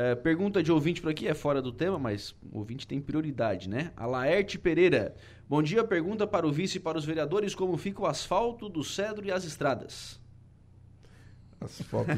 É, 0.00 0.14
pergunta 0.14 0.62
de 0.62 0.70
ouvinte 0.70 1.00
por 1.02 1.10
aqui, 1.10 1.26
é 1.26 1.34
fora 1.34 1.60
do 1.60 1.72
tema, 1.72 1.98
mas 1.98 2.32
o 2.52 2.58
ouvinte 2.58 2.86
tem 2.86 3.00
prioridade, 3.00 3.68
né? 3.68 3.90
A 3.96 4.06
Laerte 4.06 4.56
Pereira. 4.56 5.12
Bom 5.48 5.60
dia, 5.60 5.82
pergunta 5.82 6.24
para 6.24 6.46
o 6.46 6.52
vice 6.52 6.76
e 6.76 6.80
para 6.80 6.96
os 6.96 7.04
vereadores 7.04 7.52
como 7.52 7.76
fica 7.76 8.02
o 8.02 8.06
asfalto 8.06 8.68
do 8.68 8.84
Cedro 8.84 9.26
e 9.26 9.32
as 9.32 9.42
estradas. 9.42 10.20
Do 11.60 11.68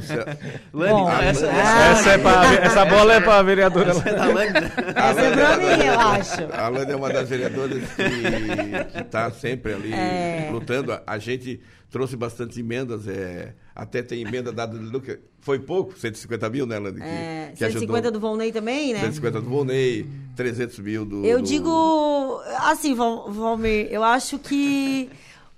Cedro. 0.02 0.36
Lani, 0.72 0.92
Bom, 0.92 1.10
essa, 1.10 1.46
essa, 1.46 1.82
essa, 1.90 2.10
é 2.10 2.18
pra, 2.18 2.54
essa 2.56 2.84
bola 2.84 3.14
é 3.14 3.20
para 3.20 3.38
a 3.38 3.42
vereadora. 3.42 3.90
Essa 3.90 4.08
é 4.08 4.14
da 4.14 4.26
Lani. 4.26 4.52
Né? 4.52 4.72
Essa 4.94 5.20
é 5.20 5.36
para 5.36 5.56
mim, 5.56 5.84
eu 5.84 6.00
acho. 6.00 6.52
A 6.52 6.68
Lani 6.68 6.92
é 6.92 6.96
uma 6.96 7.10
das 7.10 7.28
vereadoras 7.28 7.82
que 7.94 9.00
está 9.00 9.30
sempre 9.30 9.72
ali 9.72 9.92
é. 9.94 10.50
lutando. 10.52 10.98
A, 11.06 11.18
gente 11.18 11.58
trouxe 11.90 12.16
bastante 12.16 12.60
emendas, 12.60 13.08
é, 13.08 13.54
até 13.74 14.02
tem 14.02 14.20
emenda 14.20 14.52
dada 14.52 14.76
do 14.76 14.90
Lucas. 14.90 15.18
Foi 15.40 15.58
pouco, 15.58 15.98
150 15.98 16.50
mil, 16.50 16.66
né, 16.66 16.78
Lani? 16.78 17.00
É, 17.00 17.52
que 17.52 17.60
150 17.60 17.92
ajudou. 17.92 18.12
do 18.12 18.20
Volney 18.20 18.52
também, 18.52 18.92
né? 18.92 19.00
150 19.00 19.40
do 19.40 19.48
Volney, 19.48 20.06
300 20.36 20.78
mil 20.80 21.04
do... 21.06 21.24
Eu 21.24 21.38
do... 21.38 21.46
digo, 21.46 22.42
assim, 22.58 22.94
Valmir, 22.94 23.88
eu 23.90 24.04
acho 24.04 24.38
que 24.38 25.08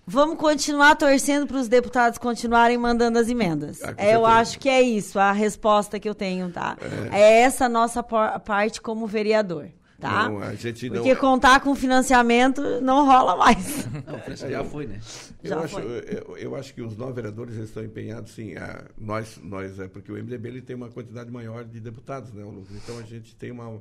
vamos 0.06 0.36
continuar 0.36 0.96
torcendo 0.96 1.46
para 1.46 1.56
os 1.56 1.68
deputados 1.68 2.18
continuarem 2.18 2.78
mandando 2.78 3.18
as 3.18 3.28
emendas. 3.28 3.80
Ah, 3.82 3.94
eu 4.04 4.26
acho 4.26 4.58
que 4.58 4.68
é 4.68 4.82
isso, 4.82 5.18
a 5.18 5.32
resposta 5.32 5.98
que 5.98 6.08
eu 6.08 6.14
tenho, 6.14 6.50
tá? 6.50 6.76
É, 7.12 7.20
é 7.20 7.40
essa 7.42 7.68
nossa 7.68 8.02
parte 8.02 8.80
como 8.80 9.06
vereador 9.06 9.68
tá? 10.02 10.28
Não, 10.28 10.38
a 10.40 10.54
gente 10.54 10.90
não... 10.90 10.96
Porque 10.96 11.14
contar 11.14 11.60
com 11.60 11.74
financiamento 11.76 12.80
não 12.80 13.06
rola 13.06 13.36
mais. 13.36 13.86
Não, 14.04 14.50
já 14.50 14.64
foi, 14.64 14.86
né? 14.86 15.00
Eu, 15.42 15.48
já 15.48 15.60
acho, 15.60 15.74
foi. 15.74 15.82
Eu, 15.84 16.36
eu, 16.36 16.56
acho 16.56 16.74
que 16.74 16.82
os 16.82 16.96
nove 16.96 17.12
vereadores 17.12 17.54
estão 17.56 17.84
empenhados, 17.84 18.32
sim. 18.32 18.56
A, 18.56 18.84
nós, 18.98 19.38
nós, 19.42 19.78
é 19.78 19.86
porque 19.86 20.10
o 20.10 20.16
MDB 20.16 20.48
ele 20.48 20.62
tem 20.62 20.74
uma 20.74 20.88
quantidade 20.88 21.30
maior 21.30 21.64
de 21.64 21.78
deputados, 21.78 22.32
né, 22.32 22.42
Lucas? 22.42 22.74
Então 22.74 22.98
a 22.98 23.02
gente 23.02 23.34
tem 23.36 23.52
uma 23.52 23.80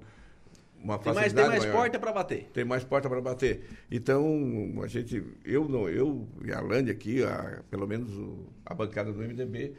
uma 0.84 0.98
tem 0.98 1.14
mais, 1.14 1.34
tem 1.34 1.48
mais 1.48 1.66
porta 1.66 2.00
para 2.00 2.12
bater. 2.12 2.50
Tem 2.54 2.66
mais 2.66 2.84
porta 2.84 3.10
para 3.10 3.22
bater. 3.22 3.64
Então, 3.90 4.74
a 4.84 4.88
gente, 4.88 5.24
eu 5.46 5.68
não, 5.68 5.88
eu 5.88 6.28
e 6.44 6.52
a 6.52 6.60
Lândia 6.60 6.94
aqui, 6.94 7.24
a, 7.24 7.62
pelo 7.70 7.88
menos 7.88 8.12
o, 8.12 8.48
a 8.66 8.74
bancada 8.74 9.12
do 9.12 9.20
MDB, 9.20 9.74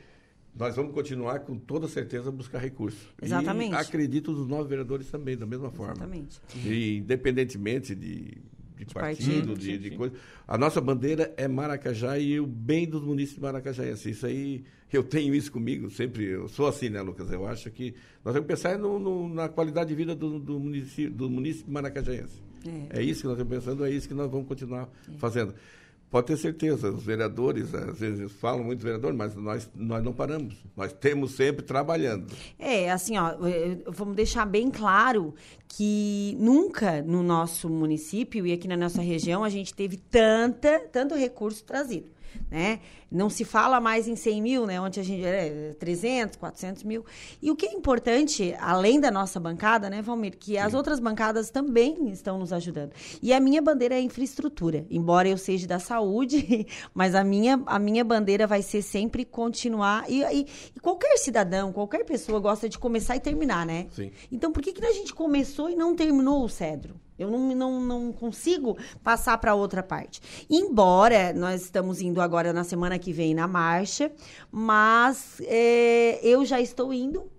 nós 0.54 0.76
vamos 0.76 0.92
continuar 0.92 1.40
com 1.40 1.58
toda 1.58 1.88
certeza 1.88 2.28
a 2.28 2.32
buscar 2.32 2.58
recursos. 2.58 3.08
Exatamente. 3.20 3.72
E 3.72 3.76
acredito 3.76 4.32
nos 4.32 4.46
nove 4.46 4.68
vereadores 4.68 5.10
também, 5.10 5.36
da 5.36 5.46
mesma 5.46 5.70
forma. 5.70 5.94
Exatamente. 5.94 6.40
E, 6.64 6.98
independentemente 6.98 7.94
de, 7.94 8.38
de, 8.76 8.84
de 8.84 8.94
partido, 8.94 9.48
partido, 9.48 9.58
de, 9.58 9.78
de 9.78 9.90
coisa. 9.96 10.14
A 10.46 10.58
nossa 10.58 10.80
bandeira 10.80 11.32
é 11.36 11.46
Maracajá 11.48 12.18
e 12.18 12.38
o 12.40 12.46
bem 12.46 12.86
dos 12.86 13.02
municípios 13.02 13.36
de 13.36 13.42
Maracajá. 13.42 13.84
Assim, 13.84 14.10
isso 14.10 14.26
aí, 14.26 14.64
eu 14.92 15.02
tenho 15.02 15.34
isso 15.34 15.50
comigo, 15.50 15.90
sempre. 15.90 16.24
Eu 16.24 16.48
sou 16.48 16.66
assim, 16.66 16.88
né, 16.88 17.00
Lucas? 17.00 17.30
Eu 17.30 17.46
acho 17.46 17.70
que 17.70 17.94
nós 18.24 18.34
temos 18.34 18.46
que 18.46 18.54
pensar 18.54 18.78
no, 18.78 18.98
no, 18.98 19.28
na 19.28 19.48
qualidade 19.48 19.90
de 19.90 19.94
vida 19.94 20.14
do, 20.14 20.38
do 20.38 20.58
município, 20.58 21.10
do 21.10 21.28
município 21.30 21.72
maracajaense. 21.72 22.42
É. 22.92 23.00
é 23.00 23.02
isso 23.02 23.22
que 23.22 23.26
nós 23.26 23.38
estamos 23.38 23.56
pensando, 23.56 23.84
é 23.84 23.90
isso 23.90 24.08
que 24.08 24.14
nós 24.14 24.30
vamos 24.30 24.46
continuar 24.46 24.88
é. 25.08 25.18
fazendo. 25.18 25.54
Pode 26.12 26.26
ter 26.26 26.36
certeza, 26.36 26.90
os 26.90 27.02
vereadores, 27.02 27.74
às 27.74 27.98
vezes 27.98 28.30
falam 28.32 28.62
muito 28.62 28.84
vereador, 28.84 29.14
mas 29.14 29.34
nós, 29.34 29.70
nós 29.74 30.04
não 30.04 30.12
paramos. 30.12 30.54
Nós 30.76 30.92
temos 30.92 31.32
sempre 31.32 31.64
trabalhando. 31.64 32.26
É, 32.58 32.90
assim, 32.92 33.16
ó, 33.16 33.34
vamos 33.86 34.14
deixar 34.14 34.44
bem 34.44 34.70
claro 34.70 35.34
que 35.66 36.36
nunca 36.38 37.00
no 37.00 37.22
nosso 37.22 37.66
município 37.70 38.46
e 38.46 38.52
aqui 38.52 38.68
na 38.68 38.76
nossa 38.76 39.00
região 39.00 39.42
a 39.42 39.48
gente 39.48 39.72
teve 39.72 39.96
tanta, 39.96 40.80
tanto 40.80 41.14
recurso 41.14 41.64
trazido 41.64 42.10
né? 42.50 42.80
Não 43.10 43.28
se 43.28 43.44
fala 43.44 43.80
mais 43.80 44.08
em 44.08 44.16
100 44.16 44.42
mil, 44.42 44.66
né? 44.66 44.80
Onde 44.80 44.98
a 44.98 45.02
gente 45.02 45.24
é 45.24 45.74
300, 45.78 46.36
400 46.36 46.82
mil. 46.82 47.04
E 47.42 47.50
o 47.50 47.56
que 47.56 47.66
é 47.66 47.72
importante, 47.72 48.54
além 48.58 48.98
da 48.98 49.10
nossa 49.10 49.38
bancada, 49.38 49.90
né, 49.90 50.00
Valmir, 50.00 50.38
que 50.38 50.56
as 50.56 50.72
outras 50.72 50.98
bancadas 50.98 51.50
também 51.50 52.08
estão 52.10 52.38
nos 52.38 52.52
ajudando. 52.52 52.92
E 53.22 53.32
a 53.32 53.40
minha 53.40 53.60
bandeira 53.60 53.94
é 53.94 54.00
infraestrutura. 54.00 54.86
Embora 54.90 55.28
eu 55.28 55.36
seja 55.36 55.66
da 55.66 55.78
saúde, 55.78 56.66
mas 56.94 57.14
a 57.14 57.22
minha, 57.22 57.62
a 57.66 57.78
minha 57.78 58.04
bandeira 58.04 58.46
vai 58.46 58.62
ser 58.62 58.80
sempre 58.80 59.24
continuar. 59.24 60.04
E, 60.08 60.22
e, 60.22 60.46
e 60.74 60.80
qualquer 60.80 61.18
cidadão, 61.18 61.72
qualquer 61.72 62.04
pessoa 62.04 62.40
gosta 62.40 62.68
de 62.68 62.78
começar 62.78 63.16
e 63.16 63.20
terminar, 63.20 63.66
né? 63.66 63.88
Sim. 63.90 64.10
Então, 64.30 64.50
por 64.52 64.62
que, 64.62 64.72
que 64.72 64.84
a 64.84 64.92
gente 64.92 65.14
começou 65.14 65.68
e 65.68 65.76
não 65.76 65.94
terminou 65.94 66.44
o 66.44 66.48
cedro? 66.48 67.01
Eu 67.18 67.30
não, 67.30 67.54
não, 67.54 67.80
não 67.80 68.12
consigo 68.12 68.76
passar 69.02 69.38
para 69.38 69.54
outra 69.54 69.82
parte. 69.82 70.46
Embora 70.48 71.32
nós 71.32 71.62
estamos 71.62 72.00
indo 72.00 72.20
agora 72.20 72.52
na 72.52 72.64
semana 72.64 72.98
que 72.98 73.12
vem 73.12 73.34
na 73.34 73.46
marcha, 73.46 74.10
mas 74.50 75.40
é, 75.44 76.20
eu 76.22 76.44
já 76.44 76.60
estou 76.60 76.92
indo 76.92 77.30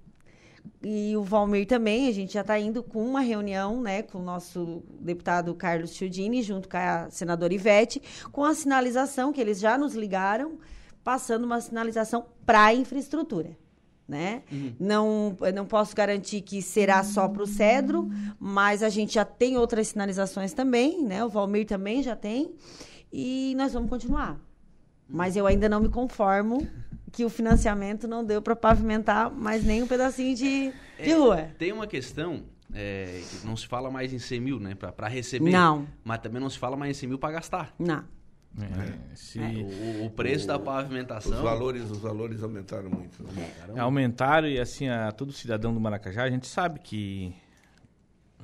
e 0.85 1.15
o 1.15 1.23
Valmir 1.23 1.65
também, 1.65 2.09
a 2.09 2.11
gente 2.11 2.33
já 2.33 2.41
está 2.41 2.59
indo 2.59 2.83
com 2.83 3.05
uma 3.05 3.21
reunião, 3.21 3.81
né, 3.81 4.01
com 4.03 4.19
o 4.19 4.23
nosso 4.23 4.83
deputado 4.99 5.55
Carlos 5.55 5.95
Chiudini, 5.95 6.41
junto 6.41 6.67
com 6.67 6.75
a 6.75 7.09
senadora 7.09 7.53
Ivete, 7.53 8.01
com 8.33 8.43
a 8.43 8.53
sinalização 8.53 9.31
que 9.31 9.39
eles 9.39 9.59
já 9.59 9.77
nos 9.77 9.95
ligaram, 9.95 10.59
passando 11.01 11.45
uma 11.45 11.61
sinalização 11.61 12.25
para 12.45 12.65
a 12.65 12.73
infraestrutura 12.73 13.62
né? 14.07 14.43
Uhum. 14.51 14.73
Não, 14.79 15.37
não 15.53 15.65
posso 15.65 15.95
garantir 15.95 16.41
que 16.41 16.61
será 16.61 17.03
só 17.03 17.27
para 17.27 17.43
o 17.43 17.47
cedro, 17.47 18.09
mas 18.39 18.83
a 18.83 18.89
gente 18.89 19.13
já 19.13 19.25
tem 19.25 19.57
outras 19.57 19.89
sinalizações 19.89 20.53
também, 20.53 21.03
né? 21.03 21.23
O 21.23 21.29
Valmir 21.29 21.65
também 21.65 22.03
já 22.03 22.15
tem. 22.15 22.53
E 23.11 23.53
nós 23.57 23.73
vamos 23.73 23.89
continuar. 23.89 24.39
Mas 25.07 25.35
eu 25.35 25.45
ainda 25.45 25.69
não 25.69 25.79
me 25.79 25.89
conformo 25.89 26.67
que 27.11 27.23
o 27.23 27.29
financiamento 27.29 28.07
não 28.07 28.25
deu 28.25 28.41
para 28.41 28.55
pavimentar 28.55 29.31
mais 29.31 29.63
nem 29.63 29.83
um 29.83 29.87
pedacinho 29.87 30.35
de, 30.35 30.71
de 30.71 31.11
é, 31.11 31.13
rua. 31.13 31.49
Tem 31.59 31.71
uma 31.71 31.85
questão, 31.85 32.43
é, 32.73 33.21
não 33.43 33.55
se 33.55 33.67
fala 33.67 33.91
mais 33.91 34.11
em 34.11 34.19
100 34.19 34.41
mil, 34.41 34.59
né? 34.59 34.73
Para 34.73 35.07
receber. 35.07 35.51
Não. 35.51 35.87
Mas 36.03 36.19
também 36.19 36.41
não 36.41 36.49
se 36.49 36.57
fala 36.57 36.75
mais 36.75 36.97
em 36.97 36.99
100 36.99 37.09
mil 37.09 37.19
para 37.19 37.33
gastar. 37.33 37.73
Não. 37.77 38.03
É, 38.59 39.11
é. 39.11 39.15
Se... 39.15 39.39
O, 39.39 40.05
o, 40.05 40.09
preço 40.09 40.45
o, 40.45 40.47
da 40.47 40.59
pavimentação. 40.59 41.33
Os 41.33 41.39
valores, 41.39 41.89
os 41.89 41.97
valores 41.97 42.43
aumentaram 42.43 42.89
muito. 42.89 43.23
Né? 43.23 43.51
É, 43.75 43.79
aumentaram 43.79 44.47
e 44.47 44.59
assim, 44.59 44.87
a 44.87 45.11
todo 45.11 45.31
cidadão 45.31 45.73
do 45.73 45.79
Maracajá, 45.79 46.23
a 46.23 46.29
gente 46.29 46.47
sabe 46.47 46.79
que 46.79 47.33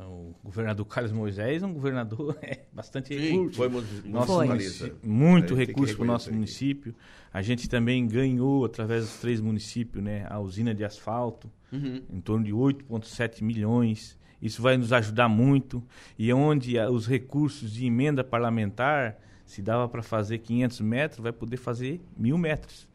o 0.06 0.34
governador 0.44 0.86
Carlos 0.86 1.12
Moisés 1.12 1.62
é 1.62 1.66
um 1.66 1.74
governador 1.74 2.38
é, 2.42 2.62
bastante 2.72 3.10
Sim, 3.10 3.20
recurso. 3.20 3.58
Foi, 3.58 3.70
nosso 4.06 4.78
foi. 4.78 4.96
muito 5.04 5.54
recurso 5.56 5.96
para 5.96 6.04
o 6.04 6.08
nosso 6.08 6.34
município. 6.34 6.96
A 7.34 7.42
gente 7.42 7.68
também 7.68 8.08
ganhou, 8.08 8.66
através 8.66 9.04
dos 9.04 9.18
três 9.18 9.42
municípios, 9.42 10.04
né, 10.04 10.26
a 10.30 10.40
usina 10.40 10.74
de 10.74 10.84
asfalto, 10.84 11.52
uhum. 11.72 12.02
em 12.10 12.22
torno 12.22 12.46
de 12.46 12.52
8,7 12.52 13.44
milhões. 13.44 14.18
Isso 14.42 14.62
vai 14.62 14.78
nos 14.78 14.94
ajudar 14.94 15.28
muito. 15.28 15.84
E 16.18 16.32
onde 16.32 16.80
os 16.80 17.06
recursos 17.06 17.74
de 17.74 17.86
emenda 17.86 18.24
parlamentar, 18.24 19.18
se 19.50 19.64
dava 19.64 19.90
para 19.90 20.04
fazer 20.04 20.38
500 20.38 20.82
metros, 20.82 21.20
vai 21.20 21.32
poder 21.32 21.58
fazer 21.58 22.00
mil 22.16 22.38
metros. 22.38 22.88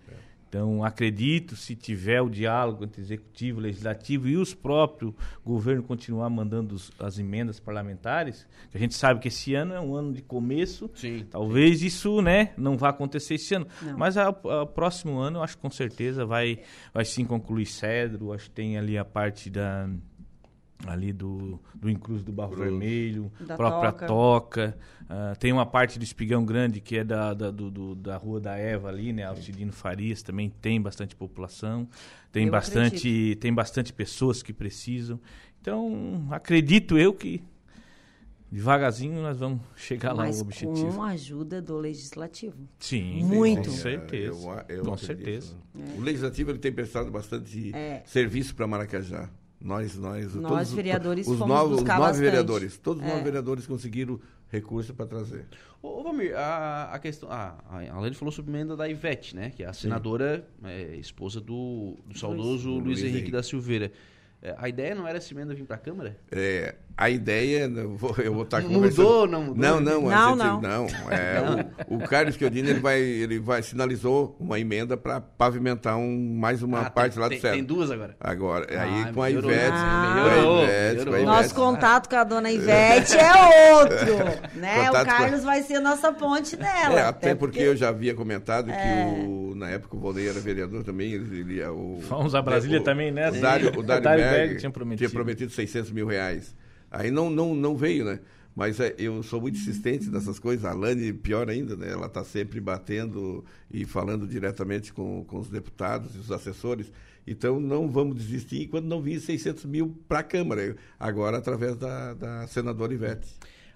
Então, 0.55 0.85
acredito, 0.85 1.57
se 1.57 1.75
tiver 1.75 2.23
o 2.23 2.31
diálogo 2.31 2.85
entre 2.85 3.03
executivo, 3.03 3.59
legislativo 3.59 4.29
e 4.29 4.37
os 4.37 4.55
próprios 4.55 5.13
governos 5.45 5.85
continuar 5.85 6.31
mandando 6.31 6.77
os, 6.77 6.93
as 6.97 7.19
emendas 7.19 7.59
parlamentares, 7.59 8.47
que 8.71 8.77
a 8.77 8.81
gente 8.81 8.95
sabe 8.95 9.19
que 9.19 9.27
esse 9.27 9.53
ano 9.57 9.75
é 9.75 9.81
um 9.81 9.97
ano 9.97 10.13
de 10.13 10.23
começo, 10.23 10.89
Sim. 10.95 11.27
talvez 11.29 11.83
isso 11.83 12.23
né, 12.23 12.53
não 12.57 12.77
vá 12.77 12.91
acontecer 12.91 13.35
esse 13.35 13.53
ano. 13.53 13.67
Não. 13.83 13.99
Mas 13.99 14.15
o 14.17 14.67
próximo 14.67 15.19
ano, 15.19 15.39
eu 15.39 15.43
acho 15.43 15.57
que 15.57 15.63
com 15.63 15.71
certeza 15.73 16.25
vai, 16.25 16.61
vai 16.93 17.05
sim 17.05 17.25
concluir 17.25 17.67
Cedro, 17.67 18.33
acho 18.33 18.45
que 18.45 18.53
tem 18.53 18.79
ali 18.79 18.97
a 18.97 19.05
parte 19.05 19.51
da 19.51 19.91
ali 20.87 21.13
do, 21.13 21.59
do 21.75 21.89
Incruz 21.89 22.23
do 22.23 22.33
Barro 22.33 22.53
Cruz. 22.53 22.69
Vermelho, 22.69 23.31
Da 23.41 23.57
própria 23.57 23.93
Toca. 23.93 24.07
Toca. 24.07 24.79
ah, 25.09 25.35
tem 25.39 25.53
uma 25.53 25.65
parte 25.65 25.99
do 25.99 26.05
Espigão 26.05 26.45
Grande 26.45 26.81
que 26.81 26.97
é 26.99 27.05
da, 27.05 27.33
da, 27.33 27.51
do- 27.51 27.71
do- 27.71 27.95
da 27.95 28.17
Rua 28.17 28.41
da 28.41 28.57
Eva 28.57 28.89
ali, 28.89 29.13
né? 29.13 29.25
Alcidino 29.25 29.73
Farias 29.73 30.23
também 30.23 30.51
tem 30.61 30.81
bastante 30.83 31.15
população. 31.17 31.89
Tem 32.33 32.47
Eu 32.47 32.51
bastante, 32.53 33.37
tem 33.41 33.53
bastante 33.55 33.93
pessoas 33.93 34.43
que 34.43 34.53
precisam. 34.53 35.19
Então, 35.61 36.27
acredito 36.31 36.99
eu 36.99 37.15
que 37.15 37.43
devagarzinho 38.51 39.21
nós 39.23 39.39
vamos 39.39 39.61
chegar 39.77 40.13
lá 40.13 40.25
Mas 40.25 40.37
ao 40.39 40.43
objetivo. 40.47 40.95
com 40.95 41.03
a 41.03 41.09
ajuda 41.11 41.61
do 41.63 41.77
legislativo. 41.77 42.69
Sim, 42.79 43.25
Muito. 43.25 43.69
com 43.71 43.75
É, 43.75 43.79
certeza. 43.79 44.27
eu- 44.69 44.77
eu 44.77 44.85
com 44.85 44.93
acredito, 44.93 44.99
certeza. 45.07 45.57
né? 45.75 45.95
O 45.97 46.01
legislativo 46.01 46.51
ele 46.51 46.59
tem 46.59 46.73
prestado 46.73 47.11
bastante 47.11 47.75
É. 47.75 48.03
serviço 48.07 48.55
para 48.55 48.67
Maracajá. 48.67 49.29
Nós, 49.65 49.97
nós, 49.97 50.35
Nós, 50.35 50.53
todos, 50.53 50.73
vereadores, 50.75 51.27
os 51.27 51.39
fomos 51.39 51.49
novos, 51.57 51.77
buscar 51.79 51.95
os 51.95 51.99
nove 51.99 52.11
bastante. 52.11 52.23
vereadores, 52.25 52.77
todos 52.77 53.03
os 53.03 53.09
É. 53.09 53.11
nove 53.13 53.25
vereadores 53.25 53.67
conseguiram 53.67 54.21
recurso 54.53 54.93
para 54.93 55.07
trazer. 55.07 55.47
Ô, 55.83 56.01
ô, 56.01 56.03
Valmir, 56.03 56.37
a, 56.37 56.91
a 56.93 56.99
questão. 56.99 57.31
A 57.31 57.57
Alane 57.91 58.15
falou 58.15 58.31
sobre 58.31 58.53
a 58.53 58.55
emenda 58.55 58.77
da 58.77 58.87
Ivete, 58.87 59.35
né? 59.35 59.51
Que 59.57 59.63
é 59.65 59.67
a 59.67 59.73
senadora, 59.73 60.47
é, 60.65 60.95
esposa 60.97 61.41
do, 61.41 61.97
do 62.07 62.17
saudoso 62.19 62.69
Luiz, 62.73 62.85
Luiz 62.85 62.99
Henrique 63.01 63.17
Henrique. 63.17 63.31
da 63.33 63.43
Silveira. 63.43 63.91
É, 64.45 64.55
a 64.59 64.69
ideia 64.69 64.95
não 64.95 65.09
era 65.09 65.17
essa 65.17 65.33
emenda 65.33 65.55
vir 65.55 65.65
pra 65.65 65.79
Câmara? 65.79 66.17
É, 66.31 66.75
a 66.99 67.09
ideia, 67.09 67.61
eu 67.65 67.97
vou, 67.97 68.15
eu 68.19 68.35
vou 68.35 68.43
estar 68.43 68.61
Mudou, 68.61 68.75
conversando. 68.77 69.27
não 69.27 69.43
mudou? 69.43 69.57
Não, 69.57 69.81
não, 69.81 70.11
a 70.11 70.15
Não, 70.15 70.29
gente- 70.29 70.39
não. 70.45 70.61
não. 70.61 70.87
é, 71.11 71.67
O, 71.89 71.95
o 71.97 71.99
Carlos 72.07 72.35
Chiodini, 72.37 72.69
ele 72.69 72.81
vai, 72.81 73.01
ele 73.01 73.39
vai 73.41 73.63
sinalizou 73.63 74.37
uma 74.39 74.61
emenda 74.61 74.99
para 74.99 75.19
pavimentar 75.19 75.97
um, 75.97 76.37
mais 76.39 76.63
uma 76.63 76.83
Ah, 76.83 76.91
parte 76.91 77.15
tem, 77.15 77.23
lá 77.23 77.29
do 77.31 77.41
céu. 77.41 77.53
tem 77.55 77.65
duas 77.65 77.91
agora. 77.91 78.15
Agora, 78.21 78.67
Ah, 78.71 78.83
aí 78.83 79.13
com 79.15 79.23
a 79.23 79.31
Ivete, 79.31 79.71
Ah. 79.73 80.13
com 80.13 80.21
a 80.21 80.25
melhorou, 80.25 80.63
Ivete, 80.63 80.77
com 80.77 80.83
a 80.85 80.95
melhorou. 80.95 81.15
Ivete. 81.15 81.25
Nosso 81.25 81.55
contato 81.55 82.09
com 82.11 82.17
a 82.17 82.25
dona 82.25 82.51
Ivete 82.53 83.17
é 83.17 83.75
outro, 83.77 84.15
né? 84.61 84.87
Contato 84.89 85.07
o 85.07 85.11
com- 85.11 85.17
Carlos 85.17 85.43
vai 85.45 85.63
ser 85.63 85.81
nossa 85.81 86.13
ponte 86.13 86.55
dela. 86.55 87.01
É, 87.01 87.03
até 87.03 87.35
porque 87.35 87.61
eu 87.61 87.75
já 87.75 87.89
havia 87.89 88.15
comentado 88.15 88.71
É. 88.71 88.75
que 88.75 89.21
o, 89.27 89.54
na 89.55 89.71
época 89.71 89.97
o 89.97 90.01
Valdeir 90.01 90.31
era 90.31 90.41
vereador 90.41 90.83
também, 90.85 91.13
ele, 91.13 91.41
ele 91.41 91.61
é 91.61 91.71
o... 91.71 91.99
Fomos 92.03 92.35
a 92.35 92.43
Brasília 92.43 92.81
o- 92.81 92.85
também, 92.85 93.11
né? 93.11 93.31
O 93.31 93.41
Dário, 93.41 93.79
o 93.79 93.83
Dário, 93.83 94.03
Dário 94.05 94.25
Berg, 94.25 94.47
Berg 94.49 94.59
tinha 94.61 94.71
prometido. 95.11 95.51
600 95.53 95.91
mil 95.91 96.07
reais. 96.07 96.55
Aí 96.91 97.11
não, 97.11 97.29
não, 97.31 97.55
não 97.55 97.77
veio, 97.77 98.05
né? 98.05 98.21
Mas 98.57 98.79
é, 98.79 98.95
eu 98.99 99.21
sou 99.25 99.41
muito 99.41 99.57
insistente 99.59 100.09
nessas 100.09 100.39
coisas. 100.39 100.65
A 100.65 100.73
Lani, 100.73 101.13
pior 101.13 101.51
ainda, 101.51 101.75
né? 101.77 101.91
Ela 101.91 102.07
está 102.07 102.23
sempre 102.23 102.61
batendo 102.61 103.45
e 103.71 103.85
falando 103.85 104.27
diretamente 104.29 104.93
com, 104.93 105.25
com 105.25 105.39
os 105.41 105.49
deputados 105.49 106.15
e 106.15 106.19
os 106.19 106.31
assessores. 106.31 106.93
Então, 107.27 107.59
não 107.59 107.91
vamos 107.91 108.15
desistir 108.17 108.63
enquanto 108.63 108.85
não 108.85 109.01
vir 109.03 109.19
600 109.19 109.65
mil 109.65 109.97
para 110.07 110.21
a 110.21 110.23
Câmara. 110.23 110.77
Agora, 111.01 111.39
através 111.39 111.75
da, 111.77 112.15
da 112.15 112.47
senadora 112.47 112.95
Ivete. 112.95 113.27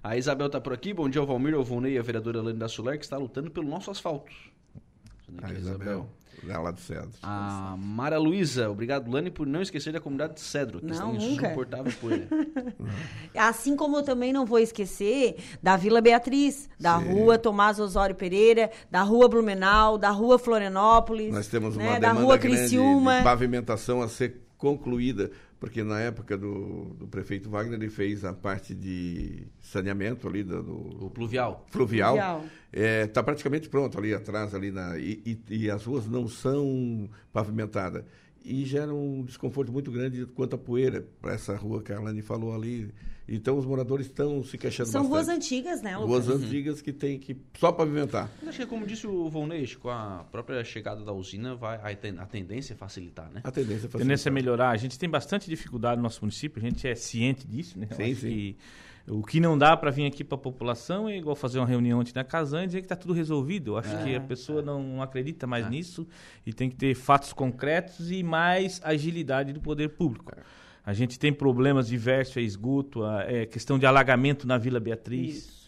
A 0.00 0.16
Isabel 0.16 0.48
tá 0.48 0.60
por 0.60 0.72
aqui. 0.72 0.94
Bom 0.94 1.08
dia 1.08 1.20
ao 1.20 1.26
Valmir, 1.26 1.54
ao 1.54 1.64
Volney, 1.64 1.98
a 1.98 2.02
vereadora 2.02 2.38
Alane 2.38 2.58
da 2.58 2.68
Solar, 2.68 2.96
que 2.98 3.04
está 3.04 3.16
lutando 3.16 3.50
pelo 3.50 3.66
nosso 3.68 3.90
asfalto. 3.90 4.30
Ver 5.28 5.44
A 5.44 5.48
aqui, 5.48 5.60
Isabel, 5.60 6.08
lá 6.44 6.70
do 6.70 6.80
Cedro. 6.80 7.10
A 7.22 7.76
Mara 7.78 8.18
Luísa, 8.18 8.70
obrigado, 8.70 9.10
Lani, 9.10 9.30
por 9.30 9.46
não 9.46 9.60
esquecer 9.60 9.92
da 9.92 10.00
comunidade 10.00 10.34
de 10.34 10.40
Cedro, 10.40 10.80
que 10.80 10.86
Não, 10.86 11.14
está 11.14 11.26
insuportável 11.26 11.92
poeira. 12.00 12.28
Assim 13.36 13.76
como 13.76 13.98
eu 13.98 14.02
também 14.02 14.32
não 14.32 14.46
vou 14.46 14.58
esquecer 14.58 15.36
da 15.62 15.76
Vila 15.76 16.00
Beatriz, 16.00 16.68
da 16.78 16.98
Sim. 16.98 17.12
rua 17.12 17.38
Tomás 17.38 17.78
Osório 17.78 18.14
Pereira, 18.14 18.70
da 18.90 19.02
rua 19.02 19.28
Blumenau, 19.28 19.98
da 19.98 20.10
rua 20.10 20.38
Florianópolis. 20.38 21.32
Nós 21.32 21.48
temos 21.48 21.76
uma 21.76 21.84
né, 21.84 22.00
da 22.00 22.08
demanda 22.08 22.20
rua 22.20 22.36
grande 22.36 22.58
Criciúma. 22.58 23.18
de 23.18 23.24
pavimentação 23.24 24.02
a 24.02 24.08
ser 24.08 24.42
concluída, 24.56 25.30
porque 25.60 25.82
na 25.82 25.98
época 26.00 26.36
do, 26.36 26.94
do 26.98 27.06
prefeito 27.08 27.50
Wagner 27.50 27.74
ele 27.78 27.90
fez 27.90 28.24
a 28.24 28.32
parte 28.32 28.74
de 28.74 29.46
saneamento 29.60 30.28
ali 30.28 30.42
do, 30.44 30.62
do 30.62 31.06
O 31.06 31.10
pluvial. 31.10 31.66
fluvial. 31.68 32.16
Está 32.72 33.22
praticamente 33.22 33.68
pronto 33.68 33.98
ali 33.98 34.14
atrás, 34.14 34.54
ali 34.54 34.70
na, 34.70 34.98
e, 34.98 35.20
e- 35.48 35.64
e 35.64 35.70
as 35.70 35.84
ruas 35.84 36.06
não 36.06 36.28
são 36.28 37.08
pavimentadas. 37.32 38.04
E 38.44 38.64
gera 38.64 38.94
um 38.94 39.24
desconforto 39.24 39.72
muito 39.72 39.90
grande 39.90 40.24
quanto 40.26 40.54
à 40.54 40.58
poeira 40.58 41.06
para 41.20 41.32
essa 41.34 41.54
rua 41.56 41.82
que 41.82 41.92
a 41.92 41.98
Alane 41.98 42.22
falou 42.22 42.54
ali. 42.54 42.92
Então 43.28 43.58
os 43.58 43.66
moradores 43.66 44.06
estão 44.06 44.42
se 44.42 44.56
queixando 44.56 44.88
São 44.88 45.06
ruas 45.06 45.26
bastante. 45.26 45.54
antigas, 45.54 45.82
né, 45.82 45.96
Lucas? 45.98 46.26
Ruas 46.26 46.42
antigas 46.42 46.80
que 46.80 46.92
tem 46.92 47.18
que 47.18 47.36
só 47.58 47.70
pavimentar. 47.70 48.30
Mas 48.40 48.48
acho 48.48 48.58
que, 48.60 48.66
como 48.66 48.86
disse 48.86 49.06
o 49.06 49.28
Volney, 49.28 49.66
com 49.76 49.90
a 49.90 50.24
própria 50.32 50.64
chegada 50.64 51.04
da 51.04 51.12
usina, 51.12 51.54
vai, 51.54 51.76
a, 51.92 51.94
ten- 51.94 52.18
a 52.18 52.24
tendência 52.24 52.72
é 52.72 52.76
facilitar, 52.76 53.30
né? 53.30 53.42
A 53.44 53.50
tendência 53.50 53.84
é 53.84 53.88
A 53.88 53.90
tendência 53.90 53.90
é 53.90 54.06
facilitar. 54.08 54.32
melhorar. 54.32 54.70
A 54.70 54.76
gente 54.78 54.98
tem 54.98 55.08
bastante 55.10 55.48
dificuldade 55.48 55.96
no 55.98 56.02
nosso 56.04 56.20
município, 56.22 56.58
a 56.62 56.64
gente 56.64 56.88
é 56.88 56.94
ciente 56.94 57.46
disso, 57.46 57.78
né? 57.78 57.86
Eu 57.90 57.96
Sim, 57.96 58.12
acho 58.12 58.20
sim. 58.22 58.28
que 58.28 58.56
o 59.10 59.22
que 59.22 59.40
não 59.40 59.56
dá 59.58 59.76
para 59.76 59.90
vir 59.90 60.06
aqui 60.06 60.22
para 60.24 60.36
a 60.36 60.40
população 60.40 61.08
é 61.08 61.16
igual 61.16 61.34
fazer 61.36 61.58
uma 61.58 61.66
reunião 61.66 61.98
ontem 62.00 62.12
na 62.14 62.24
Casan 62.24 62.64
e 62.64 62.66
dizer 62.66 62.80
que 62.80 62.84
está 62.86 62.96
tudo 62.96 63.12
resolvido. 63.14 63.72
Eu 63.72 63.76
acho 63.78 64.04
que 64.04 64.14
a 64.14 64.20
pessoa 64.20 64.60
não 64.62 65.02
acredita 65.02 65.46
mais 65.46 65.66
É. 65.66 65.70
nisso 65.70 66.06
e 66.46 66.52
tem 66.52 66.68
que 66.70 66.76
ter 66.76 66.94
fatos 66.94 67.32
concretos 67.32 68.10
e 68.10 68.22
mais 68.22 68.80
agilidade 68.84 69.52
do 69.52 69.60
poder 69.60 69.88
público. 69.90 70.32
A 70.88 70.94
gente 70.94 71.18
tem 71.18 71.30
problemas 71.34 71.86
diversos, 71.88 72.38
é 72.38 72.40
esgoto, 72.40 73.04
a- 73.04 73.22
é 73.24 73.44
questão 73.44 73.78
de 73.78 73.84
alagamento 73.84 74.46
na 74.46 74.56
Vila 74.56 74.80
Beatriz. 74.80 75.36
Isso. 75.36 75.58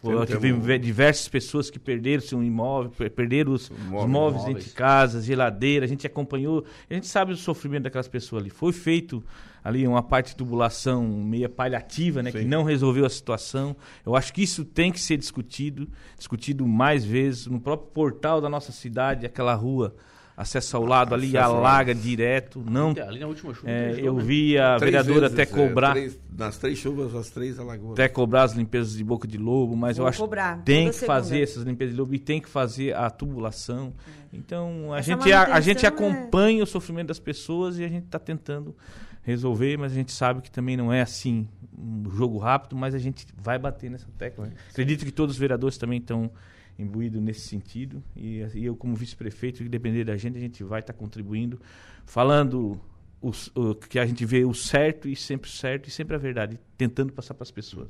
Tem 0.00 0.26
tive 0.26 0.52
um- 0.52 0.60
ve- 0.60 0.78
diversas 0.78 1.26
pessoas 1.28 1.70
que 1.70 1.78
perderam 1.78 2.20
seu 2.22 2.40
imóvel, 2.40 2.92
per- 2.92 3.10
perderam 3.10 3.52
os, 3.52 3.68
os 3.68 3.78
Móvel, 3.88 4.08
móveis 4.08 4.44
dentro 4.44 4.62
de 4.62 4.70
casa, 4.70 5.20
geladeira, 5.20 5.84
a 5.86 5.88
gente 5.88 6.06
acompanhou, 6.06 6.64
a 6.88 6.94
gente 6.94 7.08
sabe 7.08 7.32
o 7.32 7.36
sofrimento 7.36 7.82
daquelas 7.84 8.06
pessoas 8.06 8.42
ali. 8.42 8.50
Foi 8.50 8.72
feito 8.72 9.24
ali 9.64 9.84
uma 9.88 10.04
parte 10.04 10.28
de 10.28 10.36
tubulação 10.36 11.02
meia 11.04 11.48
paliativa, 11.48 12.22
né, 12.22 12.30
que 12.30 12.38
Sim. 12.42 12.44
não 12.44 12.62
resolveu 12.62 13.04
a 13.06 13.10
situação. 13.10 13.74
Eu 14.06 14.14
acho 14.14 14.32
que 14.32 14.42
isso 14.42 14.64
tem 14.64 14.92
que 14.92 15.00
ser 15.00 15.16
discutido, 15.16 15.88
discutido 16.16 16.64
mais 16.64 17.04
vezes 17.04 17.46
no 17.48 17.58
próprio 17.58 17.90
portal 17.90 18.40
da 18.40 18.48
nossa 18.48 18.70
cidade, 18.70 19.26
aquela 19.26 19.54
rua 19.54 19.96
acesso 20.36 20.76
ao 20.76 20.84
lado 20.84 21.14
ali, 21.14 21.36
ao 21.36 21.56
alaga 21.58 21.94
direto. 21.94 22.62
Não, 22.68 22.90
Ali 23.06 23.20
na 23.20 23.26
última 23.28 23.54
chuva. 23.54 23.70
é, 23.70 23.94
eu 23.98 24.16
vi 24.16 24.58
a 24.58 24.76
Três 24.76 24.92
vereadora 24.92 25.28
vezes, 25.28 25.32
até 25.34 25.42
é, 25.42 25.46
cobrar 25.46 25.92
três- 25.92 26.18
nas 26.36 26.58
três 26.58 26.78
chuvas, 26.78 27.14
as 27.14 27.30
três 27.30 27.58
alagoas. 27.58 27.92
até 27.92 28.08
cobrar 28.08 28.42
as 28.42 28.52
limpezas 28.52 28.94
de 28.96 29.04
boca 29.04 29.28
de 29.28 29.38
lobo, 29.38 29.76
mas 29.76 29.96
Vou 29.96 30.04
eu 30.06 30.08
acho 30.08 30.18
cobrar, 30.18 30.58
que 30.58 30.64
tem 30.64 30.86
toda 30.88 30.98
que 30.98 31.06
fazer 31.06 31.40
essas 31.42 31.62
limpezas 31.62 31.94
de 31.94 32.00
lobo 32.00 32.14
e 32.14 32.18
tem 32.18 32.40
que 32.40 32.48
fazer 32.48 32.94
a 32.96 33.08
tubulação. 33.10 33.92
Então 34.32 34.92
a 34.92 34.98
Essa 34.98 35.12
gente, 35.12 35.32
a, 35.32 35.54
a 35.54 35.60
gente 35.60 35.84
manutenção 35.84 36.06
é- 36.08 36.10
acompanha 36.18 36.62
o 36.64 36.66
sofrimento 36.66 37.08
das 37.08 37.20
pessoas 37.20 37.78
e 37.78 37.84
a 37.84 37.88
gente 37.88 38.06
está 38.06 38.18
tentando 38.18 38.76
resolver, 39.22 39.76
mas 39.78 39.92
a 39.92 39.94
gente 39.94 40.12
sabe 40.12 40.42
que 40.42 40.50
também 40.50 40.76
não 40.76 40.92
é 40.92 41.00
assim 41.00 41.48
um 41.78 42.04
jogo 42.10 42.38
rápido, 42.38 42.76
mas 42.76 42.94
a 42.94 42.98
gente 42.98 43.26
vai 43.36 43.58
bater 43.58 43.90
nessa 43.90 44.06
tecla. 44.18 44.46
né? 44.46 44.52
Acredito 44.70 45.04
que 45.04 45.10
todos 45.12 45.34
os 45.36 45.38
vereadores 45.40 45.78
também 45.78 45.98
estão 45.98 46.30
imbuídos 46.78 47.20
nesse 47.22 47.40
sentido 47.48 48.02
e, 48.16 48.40
e 48.54 48.64
eu 48.64 48.74
como 48.76 48.94
vice-prefeito, 48.94 49.62
que 49.62 49.68
depender 49.68 50.04
da 50.04 50.16
gente, 50.16 50.36
a 50.36 50.40
gente 50.40 50.62
vai 50.64 50.80
estar 50.80 50.92
contribuindo, 50.92 51.60
falando 52.04 52.80
os- 53.20 53.50
o, 53.54 53.74
que 53.74 53.98
a 53.98 54.06
gente 54.06 54.24
vê 54.24 54.44
o 54.44 54.52
certo 54.54 55.08
e 55.08 55.16
sempre 55.16 55.48
o 55.48 55.52
certo 55.52 55.88
e 55.88 55.90
sempre 55.90 56.14
a 56.14 56.18
verdade, 56.18 56.58
tentando 56.76 57.12
passar 57.12 57.34
para 57.34 57.44
as 57.44 57.50
pessoas. 57.50 57.88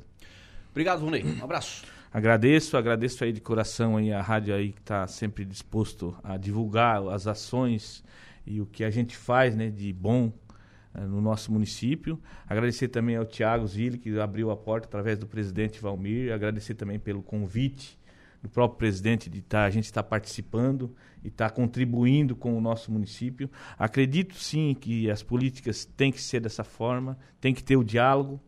Obrigado, 0.71 0.99
Volney. 1.01 1.23
Um 1.23 1.43
abraço. 1.43 1.83
Agradeço, 2.11 2.77
agradeço 2.77 3.23
aí 3.23 3.33
de 3.33 3.41
coração 3.41 3.97
aí 3.97 4.11
a 4.13 4.21
rádio 4.21 4.53
aí 4.55 4.71
que 4.71 4.79
está 4.79 5.05
sempre 5.07 5.43
disposto 5.43 6.15
a 6.23 6.37
divulgar 6.37 7.05
as 7.09 7.27
ações 7.27 8.03
e 8.45 8.61
o 8.61 8.65
que 8.65 8.83
a 8.83 8.89
gente 8.89 9.17
faz, 9.17 9.55
né, 9.55 9.69
de 9.69 9.91
bom 9.91 10.31
eh, 10.93 11.01
no 11.01 11.19
nosso 11.19 11.51
município. 11.51 12.17
Agradecer 12.47 12.87
também 12.89 13.15
ao 13.17 13.25
Tiago 13.25 13.67
Zilli, 13.67 13.97
que 13.97 14.17
abriu 14.19 14.51
a 14.51 14.55
porta 14.55 14.87
através 14.87 15.17
do 15.17 15.25
presidente 15.27 15.81
Valmir. 15.81 16.31
Agradecer 16.31 16.75
também 16.75 16.99
pelo 16.99 17.21
convite 17.21 17.97
do 18.45 18.49
próprio 18.49 18.77
presidente 18.77 19.27
de 19.27 19.41
tá, 19.41 19.65
a 19.65 19.69
gente 19.71 19.85
estar 19.85 20.03
participando 20.03 20.95
e 21.23 21.29
estar 21.29 21.49
contribuindo 21.49 22.35
com 22.35 22.55
o 22.55 22.61
nosso 22.61 22.91
município. 22.91 23.49
Acredito 23.77 24.35
sim 24.35 24.75
que 24.79 25.09
as 25.09 25.23
políticas 25.23 25.83
têm 25.97 26.11
que 26.11 26.21
ser 26.21 26.41
dessa 26.41 26.63
forma, 26.63 27.17
tem 27.41 27.55
que 27.55 27.63
ter 27.63 27.75
o 27.75 27.83
diálogo 27.83 28.39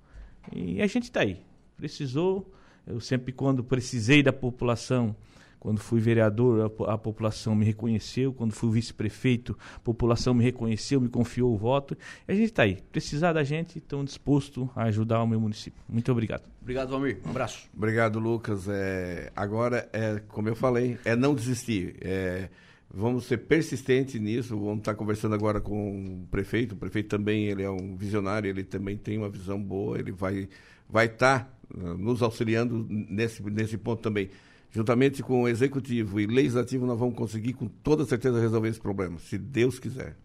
e 0.54 0.80
a 0.84 0.86
gente 0.86 1.06
está 1.06 1.22
aí. 1.22 1.44
Precisou, 1.76 2.54
eu 2.86 3.00
sempre 3.00 3.34
quando 3.34 3.64
precisei 3.64 4.22
da 4.22 4.32
população, 4.32 5.16
Quando 5.60 5.80
fui 5.80 6.00
vereador, 6.00 6.72
a, 6.88 6.94
a 6.94 6.98
população 6.98 7.56
me 7.56 7.66
reconheceu. 7.66 8.34
Quando 8.34 8.54
fui 8.54 8.72
vice-prefeito, 8.72 9.58
a 9.76 9.80
população 9.80 10.34
me 10.34 10.44
reconheceu, 10.44 11.02
me 11.02 11.10
confiou 11.10 11.54
o 11.54 11.58
voto. 11.58 11.98
E 12.28 12.32
a 12.32 12.36
gente 12.36 12.46
está 12.46 12.64
aí. 12.64 12.80
Precisar 12.92 13.34
da 13.34 13.44
gente, 13.44 13.80
estão 13.80 14.04
disposto 14.04 14.70
a 14.76 14.84
ajudar 14.84 15.22
o 15.22 15.28
meu 15.28 15.40
município. 15.40 15.82
Muito 15.90 16.12
obrigado. 16.12 16.44
Obrigado, 16.62 16.90
Valmir. 16.90 17.20
Um 17.26 17.30
abraço. 17.30 17.70
Obrigado, 17.76 18.20
Lucas. 18.20 18.68
É, 18.68 19.32
agora, 19.36 19.90
é, 19.94 20.22
como 20.28 20.50
eu 20.50 20.56
falei, 20.56 20.98
é 21.06 21.16
não 21.16 21.34
desistir. 21.34 21.96
É, 22.02 22.50
vamos 22.94 23.26
ser 23.26 23.38
persistentes 23.38 24.20
nisso. 24.20 24.58
Vamos 24.58 24.80
estar 24.80 24.96
conversando 24.96 25.34
agora 25.34 25.62
com 25.62 26.24
o 26.24 26.28
prefeito. 26.30 26.74
O 26.74 26.78
prefeito 26.78 27.10
também 27.10 27.46
ele 27.46 27.64
é 27.64 27.70
um 27.70 27.96
visionário, 27.96 28.50
ele 28.50 28.64
também 28.64 28.98
tem 28.98 29.18
uma 29.18 29.30
visão 29.30 29.62
boa. 29.62 29.98
Ele 29.98 30.12
vai 30.12 30.50
vai 30.90 31.06
estar 31.06 31.54
uh, 31.74 31.98
nos 31.98 32.22
auxiliando 32.22 32.86
nesse, 32.90 33.44
nesse 33.44 33.78
ponto 33.78 34.02
também. 34.02 34.30
Juntamente 34.72 35.24
com 35.24 35.44
o 35.44 35.48
executivo 35.48 36.20
e 36.20 36.28
legislativo, 36.28 36.86
nós 36.86 37.00
vamos 37.00 37.16
conseguir 37.16 37.54
com 37.54 37.68
toda 37.68 38.06
certeza 38.06 38.40
resolver 38.40 38.70
esse 38.70 38.80
problema, 38.80 39.18
se 39.20 39.38
Deus 39.38 39.80
quiser. 39.80 40.16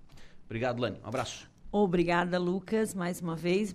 Obrigado, 0.47 0.81
Lani. 0.81 0.99
Um 1.03 1.09
abraço. 1.09 1.51
Obrigada, 1.71 2.39
Lucas, 2.39 2.95
mais 2.95 3.21
uma 3.21 3.35
vez. 3.35 3.75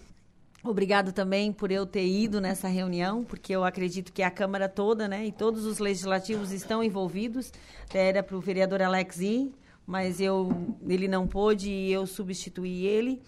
Obrigado 0.64 1.14
também 1.14 1.52
por 1.52 1.72
eu 1.72 1.86
ter 1.86 2.06
ido 2.06 2.42
nessa 2.42 2.68
reunião, 2.68 3.24
porque 3.24 3.56
eu 3.56 3.64
acredito 3.64 4.12
que 4.12 4.22
a 4.22 4.30
Câmara 4.30 4.68
toda, 4.68 5.08
né, 5.08 5.26
e 5.26 5.32
todos 5.32 5.66
os 5.66 5.80
legislativos 5.80 6.52
estão 6.52 6.84
envolvidos. 6.84 7.52
Era 7.94 8.22
para 8.22 8.36
o 8.36 8.42
vereador 8.42 8.82
Alex 8.82 9.20
ir, 9.20 9.52
mas 9.86 10.20
eu, 10.20 10.50
ele 10.88 11.08
não 11.08 11.26
pôde 11.26 11.70
e 11.70 11.92
eu 11.92 12.06
substituí 12.06 12.86
ele. 12.86 13.22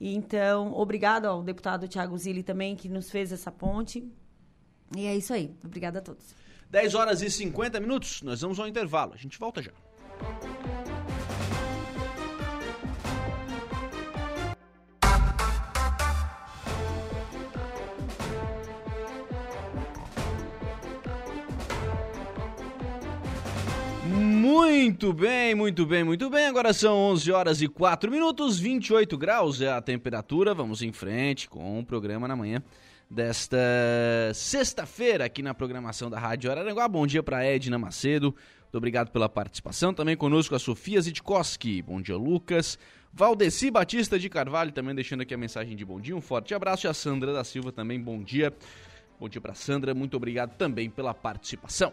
Então, 0.00 0.72
obrigado 0.74 1.26
ao 1.26 1.42
deputado 1.42 1.88
Tiago 1.88 2.18
Zilli 2.18 2.42
também, 2.42 2.76
que 2.76 2.88
nos 2.88 3.10
fez 3.10 3.32
essa 3.32 3.50
ponte. 3.50 4.04
E 4.96 5.06
é 5.06 5.16
isso 5.16 5.32
aí. 5.32 5.54
Obrigada 5.64 6.00
a 6.00 6.02
todos. 6.02 6.41
10 6.72 6.94
horas 6.94 7.20
e 7.20 7.30
50 7.30 7.78
minutos, 7.80 8.22
nós 8.22 8.40
vamos 8.40 8.58
ao 8.58 8.66
intervalo. 8.66 9.12
A 9.12 9.18
gente 9.18 9.38
volta 9.38 9.60
já. 9.60 9.72
Muito 24.54 25.14
bem, 25.14 25.54
muito 25.54 25.86
bem, 25.86 26.04
muito 26.04 26.28
bem. 26.28 26.46
Agora 26.46 26.74
são 26.74 26.94
11 26.94 27.32
horas 27.32 27.62
e 27.62 27.68
4 27.68 28.10
minutos, 28.10 28.58
28 28.58 29.16
graus 29.16 29.62
é 29.62 29.72
a 29.72 29.80
temperatura. 29.80 30.52
Vamos 30.52 30.82
em 30.82 30.92
frente 30.92 31.48
com 31.48 31.80
o 31.80 31.84
programa 31.84 32.28
na 32.28 32.36
manhã 32.36 32.62
desta 33.10 33.56
sexta-feira 34.34 35.24
aqui 35.24 35.42
na 35.42 35.54
programação 35.54 36.10
da 36.10 36.18
Rádio 36.18 36.50
Araranguá. 36.50 36.86
Bom 36.86 37.06
dia 37.06 37.22
para 37.22 37.42
Edna 37.42 37.78
Macedo. 37.78 38.36
Muito 38.60 38.76
obrigado 38.76 39.10
pela 39.10 39.26
participação. 39.26 39.94
Também 39.94 40.18
conosco 40.18 40.54
a 40.54 40.58
Sofia 40.58 41.00
Zitkowski. 41.00 41.80
Bom 41.80 42.02
dia, 42.02 42.18
Lucas. 42.18 42.78
Valdeci 43.10 43.70
Batista 43.70 44.18
de 44.18 44.28
Carvalho 44.28 44.70
também 44.70 44.94
deixando 44.94 45.22
aqui 45.22 45.32
a 45.32 45.38
mensagem 45.38 45.74
de 45.74 45.84
bom 45.84 45.98
dia. 45.98 46.14
Um 46.14 46.20
forte 46.20 46.54
abraço. 46.54 46.86
E 46.86 46.88
a 46.88 46.92
Sandra 46.92 47.32
da 47.32 47.42
Silva 47.42 47.72
também, 47.72 47.98
bom 47.98 48.22
dia. 48.22 48.52
Bom 49.18 49.30
dia 49.30 49.40
para 49.40 49.54
Sandra. 49.54 49.94
Muito 49.94 50.14
obrigado 50.14 50.54
também 50.58 50.90
pela 50.90 51.14
participação. 51.14 51.90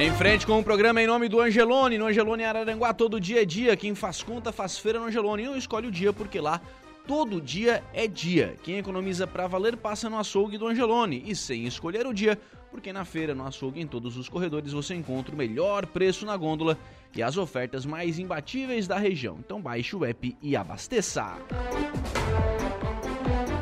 Em 0.00 0.10
frente 0.14 0.46
com 0.46 0.58
o 0.58 0.64
programa 0.64 1.02
em 1.02 1.06
nome 1.06 1.28
do 1.28 1.38
Angelone, 1.42 1.98
no 1.98 2.06
Angelone 2.06 2.42
Araranguá, 2.42 2.94
todo 2.94 3.20
dia 3.20 3.42
é 3.42 3.44
dia. 3.44 3.76
Quem 3.76 3.94
faz 3.94 4.22
conta 4.22 4.50
faz 4.50 4.78
feira 4.78 4.98
no 4.98 5.04
Angelone. 5.04 5.44
Não 5.44 5.58
escolhe 5.58 5.88
o 5.88 5.90
dia 5.90 6.10
porque 6.10 6.40
lá 6.40 6.58
todo 7.06 7.38
dia 7.38 7.84
é 7.92 8.08
dia. 8.08 8.56
Quem 8.62 8.78
economiza 8.78 9.26
para 9.26 9.46
valer 9.46 9.76
passa 9.76 10.08
no 10.08 10.18
açougue 10.18 10.56
do 10.56 10.66
Angelone 10.66 11.22
e 11.26 11.36
sem 11.36 11.66
escolher 11.66 12.06
o 12.06 12.14
dia, 12.14 12.40
porque 12.70 12.94
na 12.94 13.04
feira, 13.04 13.34
no 13.34 13.46
açougue, 13.46 13.78
em 13.78 13.86
todos 13.86 14.16
os 14.16 14.26
corredores 14.26 14.72
você 14.72 14.94
encontra 14.94 15.34
o 15.34 15.38
melhor 15.38 15.84
preço 15.84 16.24
na 16.24 16.34
gôndola 16.34 16.78
e 17.14 17.22
as 17.22 17.36
ofertas 17.36 17.84
mais 17.84 18.18
imbatíveis 18.18 18.88
da 18.88 18.96
região. 18.96 19.36
Então 19.38 19.60
baixe 19.60 19.94
o 19.94 20.02
app 20.06 20.34
e 20.40 20.56
abasteça. 20.56 21.36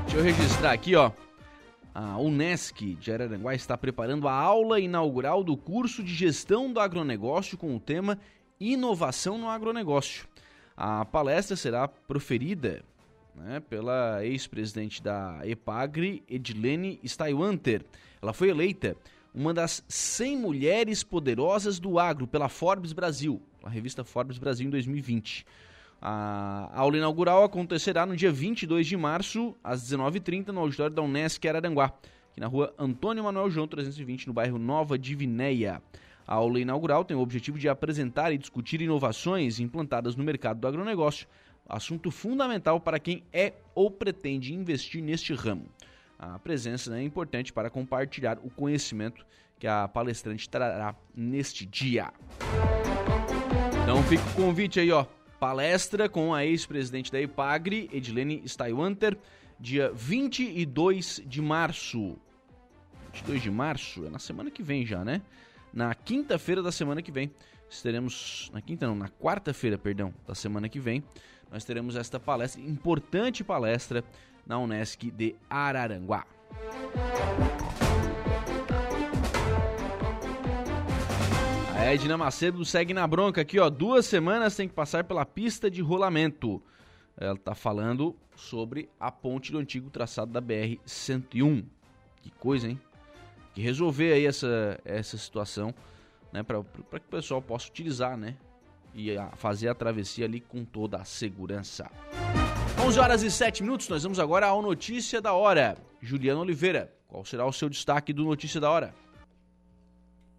Deixa 0.05 0.18
eu 0.18 0.22
registrar 0.22 0.70
aqui, 0.70 0.94
ó. 0.94 1.11
A 2.01 2.17
Unesc 2.17 2.95
de 2.95 3.11
Araranguá 3.11 3.57
está 3.57 3.77
preparando 3.77 4.29
a 4.29 4.33
aula 4.33 4.79
inaugural 4.79 5.43
do 5.43 5.57
curso 5.57 6.01
de 6.01 6.15
gestão 6.15 6.73
do 6.73 6.79
agronegócio 6.79 7.59
com 7.59 7.75
o 7.75 7.81
tema 7.81 8.21
Inovação 8.61 9.37
no 9.37 9.49
Agronegócio. 9.49 10.29
A 10.77 11.05
palestra 11.05 11.57
será 11.57 11.89
proferida 11.89 12.85
né, 13.35 13.59
pela 13.59 14.25
ex-presidente 14.25 15.03
da 15.03 15.41
EPAGRE, 15.43 16.23
Edilene 16.29 17.01
Steiwanter. 17.05 17.85
Ela 18.23 18.33
foi 18.33 18.51
eleita 18.51 18.97
uma 19.35 19.53
das 19.53 19.83
100 19.89 20.37
mulheres 20.37 21.03
poderosas 21.03 21.81
do 21.81 21.99
agro 21.99 22.29
pela 22.29 22.49
Forbes 22.49 22.93
Brasil, 22.93 23.43
a 23.61 23.69
revista 23.69 24.05
Forbes 24.05 24.39
Brasil 24.39 24.69
em 24.69 24.71
2020. 24.71 25.45
A 26.01 26.71
aula 26.75 26.97
inaugural 26.97 27.43
acontecerá 27.43 28.07
no 28.07 28.17
dia 28.17 28.31
22 28.31 28.87
de 28.87 28.97
março, 28.97 29.57
às 29.65 29.83
19h30, 29.83 30.49
no 30.49 30.61
auditório 30.61 30.95
da 30.95 31.03
Unesc 31.03 31.45
Araranguá, 31.47 31.87
aqui 32.31 32.41
na 32.41 32.47
rua 32.47 32.73
Antônio 32.79 33.25
Manuel 33.25 33.51
João 33.51 33.67
320, 33.67 34.29
no 34.29 34.33
bairro 34.33 34.59
Nova 34.59 34.97
Divinéia. 34.97 35.83
A 36.25 36.35
aula 36.35 36.61
inaugural 36.61 37.05
tem 37.05 37.17
o 37.17 37.21
objetivo 37.21 37.59
de 37.59 37.69
apresentar 37.69 38.33
e 38.33 38.39
discutir 38.39 38.81
inovações 38.81 39.59
implantadas 39.59 40.15
no 40.15 40.23
mercado 40.23 40.61
do 40.61 40.69
agronegócio, 40.69 41.27
assunto 41.69 42.13
fundamental 42.13 42.81
para 42.81 43.01
quem 43.01 43.25
é 43.33 43.55
ou 43.75 43.91
pretende 43.91 44.55
investir 44.55 45.03
neste 45.03 45.35
ramo. 45.35 45.67
A 46.17 46.39
presença 46.39 46.91
né, 46.91 47.01
é 47.01 47.03
importante 47.03 47.53
para 47.53 47.71
compartilhar 47.71 48.39
o 48.45 48.51
conhecimento 48.51 49.27
que 49.59 49.67
a 49.67 49.89
palestrante 49.89 50.49
trará 50.49 50.95
neste 51.15 51.67
dia. 51.67 52.13
Então 53.83 54.03
fica 54.05 54.23
o 54.31 54.35
convite 54.35 54.79
aí, 54.79 54.93
ó 54.93 55.05
palestra 55.38 56.09
com 56.09 56.35
a 56.35 56.44
ex-presidente 56.44 57.12
da 57.12 57.20
IPAGRE, 57.20 57.88
Edilene 57.92 58.42
Steiwanter, 58.46 59.16
dia 59.59 59.90
22 59.92 61.22
de 61.27 61.40
março. 61.40 62.16
22 63.12 63.42
de 63.42 63.51
março 63.51 64.07
é 64.07 64.11
na 64.11 64.18
semana 64.18 64.51
que 64.51 64.62
vem 64.62 64.85
já, 64.85 65.05
né? 65.05 65.22
Na 65.72 65.94
quinta-feira 65.94 66.62
da 66.62 66.72
semana 66.72 67.03
que 67.03 67.12
vem, 67.12 67.31
teremos 67.83 68.51
na 68.53 68.61
quinta 68.61 68.87
não, 68.87 68.94
na 68.94 69.09
quarta-feira, 69.09 69.77
perdão, 69.77 70.12
da 70.27 70.35
semana 70.35 70.68
que 70.68 70.81
vem, 70.81 71.03
nós 71.51 71.64
teremos 71.64 71.96
esta 71.96 72.18
palestra, 72.18 72.61
importante 72.61 73.44
palestra 73.44 74.05
na 74.46 74.59
Unesc 74.59 75.11
de 75.11 75.35
Araranguá. 75.48 76.27
A 81.88 81.94
Edna 81.94 82.18
Macedo 82.18 82.62
segue 82.66 82.92
na 82.92 83.07
bronca 83.07 83.40
aqui, 83.40 83.59
ó. 83.59 83.70
Duas 83.70 84.05
semanas 84.05 84.55
tem 84.55 84.68
que 84.68 84.74
passar 84.74 85.05
pela 85.05 85.24
pista 85.24 85.70
de 85.70 85.81
rolamento. 85.81 86.62
Ela 87.16 87.35
tá 87.35 87.55
falando 87.55 88.14
sobre 88.37 88.90
a 89.01 89.11
ponte 89.11 89.51
do 89.51 89.57
antigo 89.57 89.88
traçado 89.88 90.31
da 90.31 90.42
BR-101. 90.42 91.64
Que 92.20 92.31
coisa, 92.33 92.68
hein? 92.68 92.79
Que 93.55 93.62
resolver 93.62 94.12
aí 94.12 94.27
essa, 94.27 94.79
essa 94.85 95.16
situação, 95.16 95.74
né? 96.31 96.42
Para 96.42 96.62
que 96.62 97.07
o 97.07 97.11
pessoal 97.11 97.40
possa 97.40 97.70
utilizar, 97.70 98.18
né? 98.18 98.37
E 98.92 99.16
a, 99.16 99.31
fazer 99.31 99.70
a 99.70 99.74
travessia 99.74 100.27
ali 100.27 100.40
com 100.40 100.66
toda 100.66 100.98
a 100.98 101.07
segurança. 101.07 101.90
11 102.85 103.01
horas 103.01 103.22
e 103.22 103.31
7 103.31 103.62
minutos, 103.62 103.88
nós 103.88 104.03
vamos 104.03 104.20
agora 104.20 104.46
ao 104.46 104.61
Notícia 104.61 105.22
da 105.22 105.33
Hora. 105.33 105.79
Juliana 106.03 106.40
Oliveira, 106.40 106.92
qual 107.07 107.24
será 107.24 107.46
o 107.46 107.53
seu 107.53 107.70
destaque 107.70 108.12
do 108.12 108.24
Notícia 108.24 108.61
da 108.61 108.70
Hora? 108.70 108.94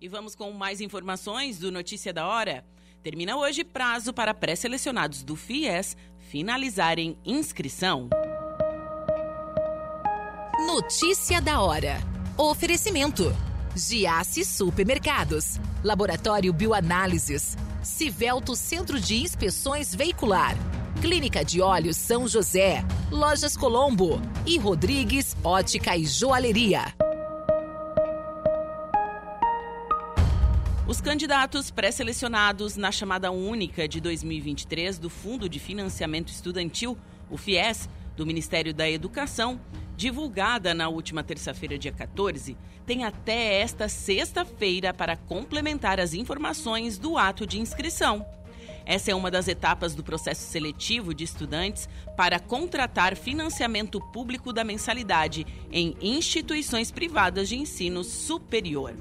E 0.02 0.08
vamos 0.08 0.34
com 0.34 0.52
mais 0.52 0.80
informações 0.80 1.60
do 1.60 1.72
Notícia 1.72 2.14
da 2.14 2.26
Hora. 2.26 2.64
Termina 3.04 3.36
hoje 3.36 3.66
prazo 3.66 4.14
para 4.14 4.34
pré-selecionados 4.34 5.24
do 5.24 5.36
FIES 5.36 5.98
finalizarem 6.30 7.18
inscrição. 7.26 8.10
Notícia 10.66 11.42
da 11.42 11.60
Hora. 11.60 11.98
Oferecimento. 12.38 13.36
Giasse 13.76 14.46
Supermercados. 14.46 15.60
Laboratório 15.84 16.54
Bioanálises. 16.54 17.58
Civelto 17.84 18.56
Centro 18.56 19.00
de 19.02 19.18
Inspeções 19.18 19.94
Veicular. 19.94 20.56
Clínica 21.02 21.44
de 21.44 21.62
Olhos 21.62 21.98
São 21.98 22.26
José. 22.26 22.86
Lojas 23.12 23.58
Colombo. 23.58 24.22
E 24.46 24.58
Rodrigues 24.58 25.36
Ótica 25.44 25.98
e 25.98 26.06
Joalheria. 26.06 27.09
Os 30.90 31.00
candidatos 31.00 31.70
pré-selecionados 31.70 32.76
na 32.76 32.92
chamada 32.92 33.30
única 33.30 33.88
de 33.88 34.02
2023 34.02 34.98
do 34.98 35.08
Fundo 35.08 35.48
de 35.48 35.60
Financiamento 35.60 36.30
Estudantil, 36.30 36.98
o 37.30 37.38
FIES, 37.38 37.88
do 38.18 38.26
Ministério 38.26 38.74
da 38.74 38.90
Educação, 38.90 39.62
divulgada 39.96 40.74
na 40.74 40.90
última 40.90 41.24
terça-feira, 41.24 41.78
dia 41.78 41.92
14, 41.92 42.58
tem 42.88 43.04
até 43.04 43.62
esta 43.62 43.88
sexta-feira 43.88 44.92
para 44.92 45.16
complementar 45.16 46.00
as 46.00 46.16
informações 46.16 46.98
do 46.98 47.20
ato 47.20 47.46
de 47.46 47.60
inscrição. 47.60 48.26
Essa 48.84 49.12
é 49.12 49.16
uma 49.16 49.30
das 49.30 49.48
etapas 49.48 49.94
do 49.94 50.04
processo 50.04 50.42
seletivo 50.42 51.14
de 51.14 51.24
estudantes 51.24 51.88
para 52.18 52.40
contratar 52.40 53.16
financiamento 53.16 54.02
público 54.02 54.52
da 54.52 54.64
mensalidade 54.64 55.46
em 55.72 55.96
instituições 56.02 56.90
privadas 56.90 57.48
de 57.48 57.58
ensino 57.58 58.04
superior. 58.04 58.96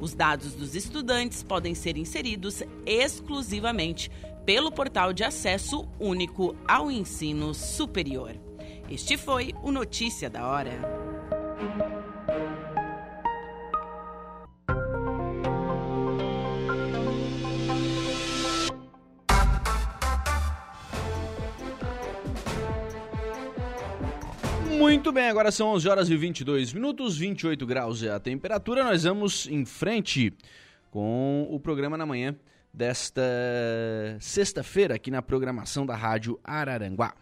Os 0.00 0.14
dados 0.14 0.52
dos 0.52 0.74
estudantes 0.74 1.42
podem 1.42 1.74
ser 1.74 1.96
inseridos 1.96 2.62
exclusivamente 2.84 4.10
pelo 4.44 4.70
portal 4.70 5.12
de 5.12 5.24
acesso 5.24 5.88
único 5.98 6.54
ao 6.66 6.90
ensino 6.90 7.54
superior. 7.54 8.34
Este 8.90 9.16
foi 9.16 9.54
o 9.62 9.70
Notícia 9.70 10.28
da 10.28 10.46
Hora. 10.46 12.03
Muito 24.94 25.10
bem, 25.10 25.28
agora 25.28 25.50
são 25.50 25.70
11 25.70 25.88
horas 25.88 26.08
e 26.08 26.16
22 26.16 26.72
minutos, 26.72 27.18
28 27.18 27.66
graus 27.66 28.00
é 28.04 28.12
a 28.12 28.20
temperatura. 28.20 28.84
Nós 28.84 29.02
vamos 29.02 29.48
em 29.48 29.64
frente 29.64 30.32
com 30.88 31.48
o 31.50 31.58
programa 31.58 31.98
na 31.98 32.06
manhã 32.06 32.36
desta 32.72 33.20
sexta-feira 34.20 34.94
aqui 34.94 35.10
na 35.10 35.20
programação 35.20 35.84
da 35.84 35.96
Rádio 35.96 36.38
Araranguá. 36.44 37.12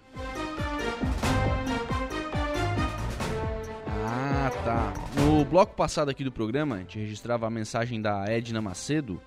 Ah, 3.89 4.53
tá. 4.67 4.93
No 5.17 5.43
bloco 5.47 5.75
passado 5.75 6.11
aqui 6.11 6.23
do 6.23 6.31
programa, 6.31 6.75
a 6.75 6.79
gente 6.81 6.99
registrava 6.99 7.47
a 7.47 7.51
mensagem 7.51 8.03
da 8.03 8.27
Edna 8.27 8.61
Macedo 8.61 9.19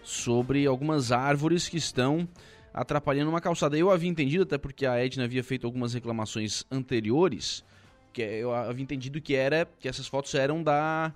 sobre 0.00 0.64
algumas 0.64 1.10
árvores 1.10 1.68
que 1.68 1.76
estão 1.76 2.28
atrapalhando 2.72 3.30
uma 3.30 3.40
calçada. 3.40 3.76
Eu 3.76 3.90
havia 3.90 4.08
entendido, 4.08 4.44
até 4.44 4.56
porque 4.56 4.86
a 4.86 4.96
Edna 5.04 5.24
havia 5.24 5.42
feito 5.42 5.66
algumas 5.66 5.92
reclamações 5.92 6.64
anteriores, 6.70 7.64
que 8.12 8.22
eu 8.22 8.54
havia 8.54 8.82
entendido 8.82 9.20
que 9.20 9.34
era 9.34 9.68
que 9.78 9.88
essas 9.88 10.06
fotos 10.06 10.34
eram 10.34 10.62
da 10.62 11.12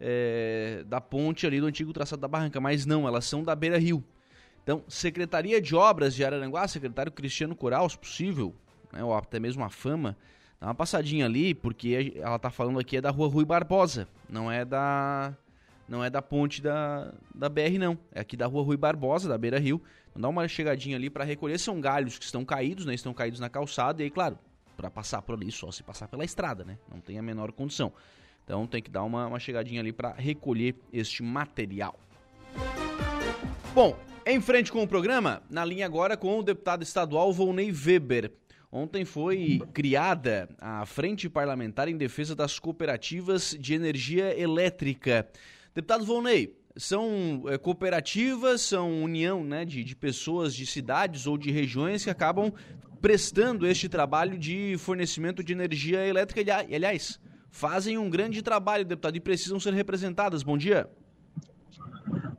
é, 0.00 0.84
da 0.86 1.00
ponte 1.00 1.46
ali 1.46 1.60
do 1.60 1.66
antigo 1.66 1.92
traçado 1.92 2.20
da 2.20 2.28
barranca, 2.28 2.60
mas 2.60 2.84
não, 2.86 3.06
elas 3.06 3.24
são 3.24 3.42
da 3.42 3.54
Beira 3.54 3.78
Rio. 3.78 4.04
Então, 4.62 4.82
Secretaria 4.88 5.60
de 5.60 5.74
Obras 5.74 6.14
de 6.14 6.24
Araranguá, 6.24 6.66
secretário 6.66 7.12
Cristiano 7.12 7.54
Coral, 7.54 7.88
se 7.88 7.96
possível, 7.96 8.54
né, 8.92 9.02
ou 9.02 9.14
até 9.14 9.38
mesmo 9.38 9.62
a 9.62 9.70
Fama, 9.70 10.16
dá 10.60 10.66
uma 10.66 10.74
passadinha 10.74 11.24
ali, 11.24 11.54
porque 11.54 12.14
ela 12.16 12.36
está 12.36 12.50
falando 12.50 12.78
aqui 12.78 12.96
é 12.96 13.00
da 13.00 13.10
Rua 13.10 13.28
Rui 13.28 13.44
Barbosa, 13.44 14.08
não 14.28 14.50
é 14.50 14.64
da 14.64 15.34
não 15.88 16.02
é 16.02 16.10
da 16.10 16.20
ponte 16.20 16.60
da, 16.60 17.14
da 17.32 17.48
BR 17.48 17.78
não, 17.78 17.96
é 18.10 18.18
aqui 18.18 18.36
da 18.36 18.46
Rua 18.46 18.64
Rui 18.64 18.76
Barbosa, 18.76 19.28
da 19.28 19.38
Beira 19.38 19.60
Rio. 19.60 19.80
Então 20.10 20.20
dá 20.20 20.28
uma 20.28 20.48
chegadinha 20.48 20.96
ali 20.96 21.08
para 21.08 21.22
recolher, 21.22 21.58
são 21.58 21.80
galhos 21.80 22.18
que 22.18 22.24
estão 22.24 22.44
caídos, 22.44 22.84
né, 22.84 22.92
estão 22.92 23.14
caídos 23.14 23.38
na 23.38 23.48
calçada, 23.48 24.02
e 24.02 24.06
aí, 24.06 24.10
claro, 24.10 24.36
para 24.76 24.90
passar 24.90 25.22
por 25.22 25.34
ali 25.34 25.50
só 25.50 25.70
se 25.72 25.82
passar 25.82 26.08
pela 26.08 26.24
estrada, 26.24 26.64
né, 26.64 26.78
não 26.90 27.00
tem 27.00 27.18
a 27.18 27.22
menor 27.22 27.52
condição. 27.52 27.92
Então 28.44 28.66
tem 28.66 28.80
que 28.80 28.90
dar 28.90 29.02
uma, 29.02 29.26
uma 29.26 29.40
chegadinha 29.40 29.80
ali 29.80 29.92
para 29.92 30.12
recolher 30.12 30.76
este 30.92 31.22
material. 31.22 31.98
Bom, 33.74 33.98
em 34.24 34.40
frente 34.40 34.70
com 34.70 34.82
o 34.82 34.88
programa, 34.88 35.42
na 35.50 35.64
linha 35.64 35.84
agora 35.84 36.16
com 36.16 36.38
o 36.38 36.42
deputado 36.42 36.82
estadual 36.82 37.32
Volney 37.32 37.72
Weber. 37.72 38.32
Ontem 38.70 39.04
foi 39.04 39.60
criada 39.72 40.48
a 40.58 40.84
Frente 40.84 41.28
Parlamentar 41.28 41.88
em 41.88 41.96
Defesa 41.96 42.34
das 42.34 42.58
Cooperativas 42.58 43.56
de 43.58 43.74
Energia 43.74 44.38
Elétrica. 44.38 45.28
Deputado 45.74 46.04
Volney, 46.04 46.56
são 46.76 47.44
é, 47.46 47.56
cooperativas, 47.56 48.60
são 48.60 49.02
união 49.02 49.42
né, 49.42 49.64
de, 49.64 49.82
de 49.82 49.96
pessoas 49.96 50.54
de 50.54 50.66
cidades 50.66 51.26
ou 51.26 51.38
de 51.38 51.50
regiões 51.50 52.04
que 52.04 52.10
acabam 52.10 52.52
prestando 53.00 53.66
este 53.66 53.88
trabalho 53.88 54.38
de 54.38 54.76
fornecimento 54.78 55.42
de 55.42 55.52
energia 55.52 56.06
elétrica. 56.06 56.40
E, 56.40 56.74
aliás, 56.74 57.20
fazem 57.50 57.98
um 57.98 58.10
grande 58.10 58.42
trabalho, 58.42 58.84
deputado, 58.84 59.16
e 59.16 59.20
precisam 59.20 59.60
ser 59.60 59.72
representadas. 59.74 60.42
Bom 60.42 60.56
dia. 60.56 60.88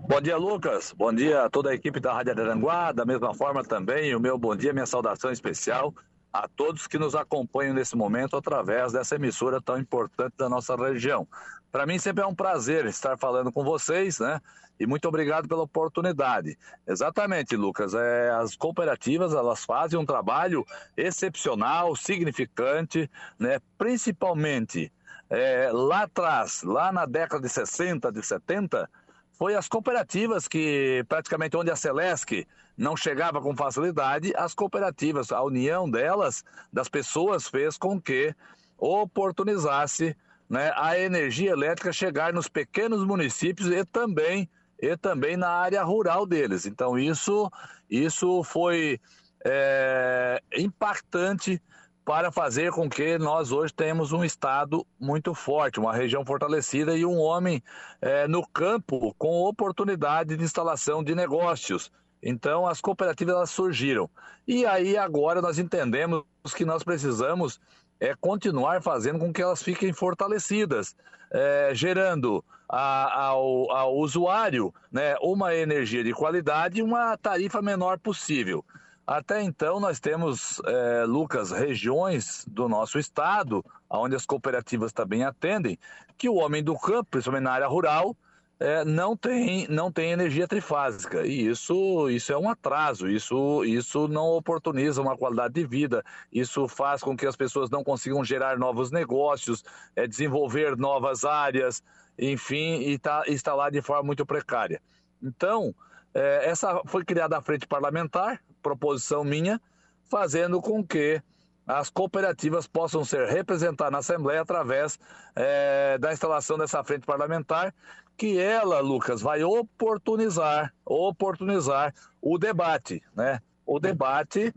Bom 0.08 0.22
dia, 0.22 0.38
Lucas. 0.38 0.94
Bom 0.96 1.14
dia 1.14 1.44
a 1.44 1.50
toda 1.50 1.70
a 1.70 1.76
equipe 1.76 2.00
da 2.00 2.14
Rádio 2.14 2.32
Aranguá. 2.32 2.92
Da 2.92 3.06
mesma 3.06 3.34
forma 3.34 3.64
também, 3.64 4.16
o 4.16 4.20
meu 4.20 4.38
bom 4.38 4.56
dia, 4.56 4.72
minha 4.72 4.86
saudação 4.86 5.32
especial 5.32 5.94
a 6.32 6.48
todos 6.48 6.88
que 6.88 6.98
nos 6.98 7.16
acompanham 7.16 7.74
nesse 7.74 7.96
momento 7.96 8.36
através 8.36 8.94
dessa 8.94 9.16
emissora 9.16 9.62
tão 9.62 9.78
importante 9.80 10.34
da 10.38 10.48
nossa 10.48 10.76
região. 10.76 11.28
Para 11.72 11.86
mim 11.86 11.98
sempre 11.98 12.24
é 12.24 12.28
um 12.28 12.36
prazer 12.36 12.86
estar 12.86 13.18
falando 13.18 13.52
com 13.52 13.64
vocês, 13.64 14.20
né? 14.20 14.40
E 14.80 14.86
muito 14.86 15.08
obrigado 15.08 15.48
pela 15.48 15.64
oportunidade. 15.64 16.58
Exatamente, 16.86 17.56
Lucas. 17.56 17.94
É, 17.94 18.30
as 18.32 18.56
cooperativas 18.56 19.34
elas 19.34 19.66
fazem 19.66 20.00
um 20.00 20.06
trabalho 20.06 20.66
excepcional, 20.96 21.96
significante, 21.96 23.10
né? 23.40 23.60
Principalmente 23.78 24.92
é, 25.30 25.70
lá 25.72 26.04
atrás, 26.04 26.64
lá 26.64 26.92
na 26.92 27.06
década 27.06 27.42
de 27.42 27.50
60, 27.50 28.12
de 28.12 28.24
70, 28.24 28.90
foi 29.38 29.56
as 29.56 29.68
cooperativas 29.68 30.48
que, 30.48 31.06
praticamente 31.08 31.56
onde 31.56 31.70
a 31.70 31.76
Celesc 31.76 32.46
não 32.78 32.96
chegava 32.96 33.42
com 33.42 33.56
facilidade, 33.56 34.34
as 34.36 34.54
cooperativas, 34.54 35.32
a 35.32 35.42
união 35.44 35.90
delas, 35.90 36.44
das 36.72 36.88
pessoas, 36.88 37.48
fez 37.48 37.78
com 37.78 38.00
que 38.00 38.34
oportunizasse 38.78 40.16
né, 40.50 40.72
a 40.76 40.98
energia 40.98 41.52
elétrica 41.52 41.92
chegar 41.92 42.34
nos 42.34 42.48
pequenos 42.48 43.04
municípios 43.04 43.70
e 43.70 43.84
também, 43.84 44.50
e 44.80 44.96
também 44.98 45.36
na 45.36 45.50
área 45.50 45.84
rural 45.84 46.26
deles. 46.26 46.66
Então, 46.66 46.98
isso, 46.98 47.52
isso 47.90 48.44
foi 48.44 49.00
é, 49.46 50.42
impactante 50.56 51.62
para 52.06 52.32
fazer 52.32 52.72
com 52.72 52.90
que 52.90 53.18
nós 53.18 53.52
hoje 53.52 53.74
tenhamos 53.74 54.14
um 54.14 54.24
Estado 54.24 54.86
muito 54.98 55.34
forte, 55.34 55.80
uma 55.80 55.94
região 55.94 56.26
fortalecida 56.26 56.96
e 56.96 57.06
um 57.06 57.18
homem 57.18 57.62
é, 58.02 58.28
no 58.28 58.48
campo 58.48 59.14
com 59.18 59.42
oportunidade 59.42 60.38
de 60.38 60.44
instalação 60.44 61.04
de 61.04 61.14
negócios. 61.14 61.92
Então, 62.24 62.66
as 62.66 62.80
cooperativas 62.80 63.36
elas 63.36 63.50
surgiram. 63.50 64.10
E 64.48 64.66
aí, 64.66 64.98
agora, 64.98 65.42
nós 65.42 65.60
entendemos 65.60 66.24
que 66.56 66.64
nós 66.64 66.84
precisamos 66.84 67.60
é 68.00 68.14
continuar 68.16 68.82
fazendo 68.82 69.20
com 69.20 69.34
que 69.34 69.42
elas 69.42 69.62
fiquem 69.62 69.92
fortalecidas, 69.92 70.96
é, 71.32 71.72
gerando 71.74 72.44
a, 72.68 73.28
ao, 73.28 73.72
ao, 73.72 73.96
usuário 73.96 74.74
né, 74.92 75.16
uma 75.22 75.56
energia 75.56 76.04
de 76.04 76.14
qualidade 76.14 76.80
e 76.80 76.84
uma 76.84 77.18
tarifa 77.18 77.62
menor 77.62 77.98
possível. 78.00 78.64
Até 79.06 79.42
então, 79.42 79.80
nós 79.80 80.02
temos, 80.02 80.62
é, 80.66 81.06
Lucas, 81.06 81.52
regiões 81.52 82.44
do 82.46 82.68
nosso 82.68 83.00
estado, 83.00 83.64
onde 83.90 84.16
as 84.18 84.26
cooperativas 84.26 84.92
também 84.92 85.24
atendem, 85.24 85.80
que 86.18 86.28
o 86.28 86.36
homem 86.36 86.62
do 86.62 86.78
campo, 86.78 87.08
principalmente 87.12 87.46
na 87.46 87.54
área 87.54 87.68
rural, 87.68 88.18
é, 88.60 88.84
não, 88.84 89.16
tem, 89.16 89.68
não 89.70 89.92
tem 89.92 90.12
energia 90.12 90.48
trifásica. 90.48 91.26
E 91.26 91.48
isso, 91.48 92.10
isso 92.10 92.34
é 92.34 92.38
um 92.38 92.50
atraso, 92.50 93.08
isso, 93.08 93.64
isso 93.64 94.08
não 94.08 94.26
oportuniza 94.32 95.02
uma 95.02 95.16
qualidade 95.16 95.54
de 95.54 95.66
vida, 95.66 96.04
isso 96.32 96.68
faz 96.68 97.02
com 97.02 97.16
que 97.16 97.26
as 97.26 97.36
pessoas 97.36 97.70
não 97.70 97.84
consigam 97.84 98.26
gerar 98.26 98.58
novos 98.58 98.92
negócios, 98.92 99.64
é, 99.96 100.08
desenvolver 100.08 100.76
novas 100.76 101.24
áreas, 101.24 101.84
enfim, 102.18 102.82
e 102.82 102.98
tá, 102.98 103.24
está 103.28 103.54
lá 103.54 103.70
de 103.70 103.82
forma 103.82 104.04
muito 104.04 104.26
precária. 104.26 104.82
Então, 105.22 105.74
é, 106.14 106.50
essa 106.50 106.82
foi 106.86 107.06
criada 107.06 107.38
a 107.38 107.42
frente 107.42 107.68
parlamentar, 107.68 108.42
proposição 108.62 109.24
minha, 109.24 109.62
fazendo 110.10 110.62
com 110.62 110.84
que 110.84 111.22
as 111.68 111.90
cooperativas 111.90 112.66
possam 112.66 113.04
ser 113.04 113.28
representadas 113.28 113.92
na 113.92 113.98
Assembleia 114.00 114.42
através 114.42 114.98
é, 115.36 115.98
da 115.98 116.14
instalação 116.14 116.58
dessa 116.58 116.84
frente 116.84 117.06
parlamentar, 117.06 117.76
que 118.18 118.40
ela, 118.40 118.80
Lucas, 118.80 119.22
vai 119.22 119.44
oportunizar, 119.44 120.74
oportunizar 120.86 121.94
o 122.22 122.38
debate, 122.38 123.04
né? 123.14 123.42
O 123.66 123.80
debate 123.80 124.54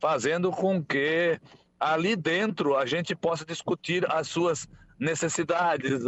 fazendo 0.00 0.50
com 0.50 0.82
que 0.82 1.38
ali 1.78 2.14
dentro 2.14 2.76
a 2.76 2.86
gente 2.86 3.14
possa 3.14 3.44
discutir 3.44 4.10
as 4.10 4.28
suas 4.28 4.68
necessidades, 5.02 6.06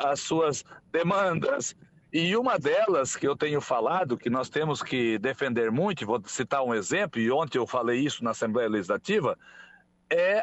as 0.00 0.20
suas 0.20 0.64
demandas, 0.90 1.76
e 2.10 2.34
uma 2.34 2.58
delas 2.58 3.14
que 3.14 3.28
eu 3.28 3.36
tenho 3.36 3.60
falado, 3.60 4.16
que 4.16 4.30
nós 4.30 4.48
temos 4.48 4.82
que 4.82 5.18
defender 5.18 5.70
muito, 5.70 6.06
vou 6.06 6.20
citar 6.26 6.64
um 6.64 6.74
exemplo, 6.74 7.20
e 7.20 7.30
ontem 7.30 7.58
eu 7.58 7.66
falei 7.66 8.00
isso 8.00 8.24
na 8.24 8.30
Assembleia 8.30 8.70
Legislativa, 8.70 9.38
é 10.10 10.42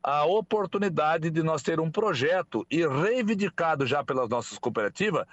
a 0.00 0.24
oportunidade 0.24 1.28
de 1.28 1.42
nós 1.42 1.62
ter 1.62 1.80
um 1.80 1.90
projeto 1.90 2.64
e 2.70 2.86
reivindicado 2.86 3.84
já 3.84 4.04
pelas 4.04 4.28
nossas 4.28 4.56
cooperativas 4.58 5.26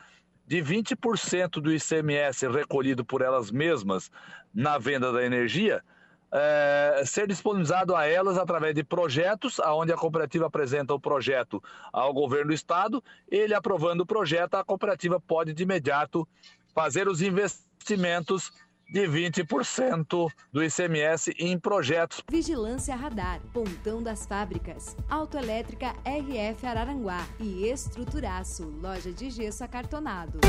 de 0.48 0.58
20% 0.58 1.62
do 1.62 1.72
ICMS 1.72 2.48
recolhido 2.48 3.06
por 3.06 3.22
elas 3.22 3.52
mesmas 3.52 4.10
na 4.54 4.78
venda 4.80 5.12
da 5.12 5.24
energia 5.24 5.84
é, 6.32 7.04
ser 7.06 7.28
disponibilizado 7.28 7.96
a 7.96 8.06
elas 8.06 8.38
através 8.38 8.74
de 8.74 8.84
projetos, 8.84 9.60
aonde 9.60 9.92
a 9.92 9.98
cooperativa 9.98 10.48
apresenta 10.48 10.94
o 10.94 11.00
projeto 11.00 11.62
ao 11.92 12.14
governo 12.14 12.48
do 12.48 12.54
estado, 12.54 13.04
ele 13.30 13.54
aprovando 13.54 14.02
o 14.02 14.06
projeto, 14.06 14.56
a 14.56 14.64
cooperativa 14.64 15.20
pode 15.20 15.54
de 15.54 15.64
imediato 15.64 16.28
fazer 16.74 17.08
os 17.08 17.22
investimentos 17.22 18.52
de 18.92 19.08
20% 19.08 20.30
do 20.52 20.64
ICMS 20.64 21.34
em 21.40 21.58
projetos. 21.58 22.22
Vigilância 22.30 22.94
Radar, 22.94 23.40
Pontão 23.54 24.04
das 24.04 24.26
Fábricas, 24.26 24.98
Autoelétrica 25.10 25.96
RF 26.06 26.66
Araranguá 26.66 27.26
e 27.40 27.68
Estruturaço, 27.68 28.66
loja 28.82 29.12
de 29.12 29.30
gesso 29.30 29.64
acartonado. 29.64 30.40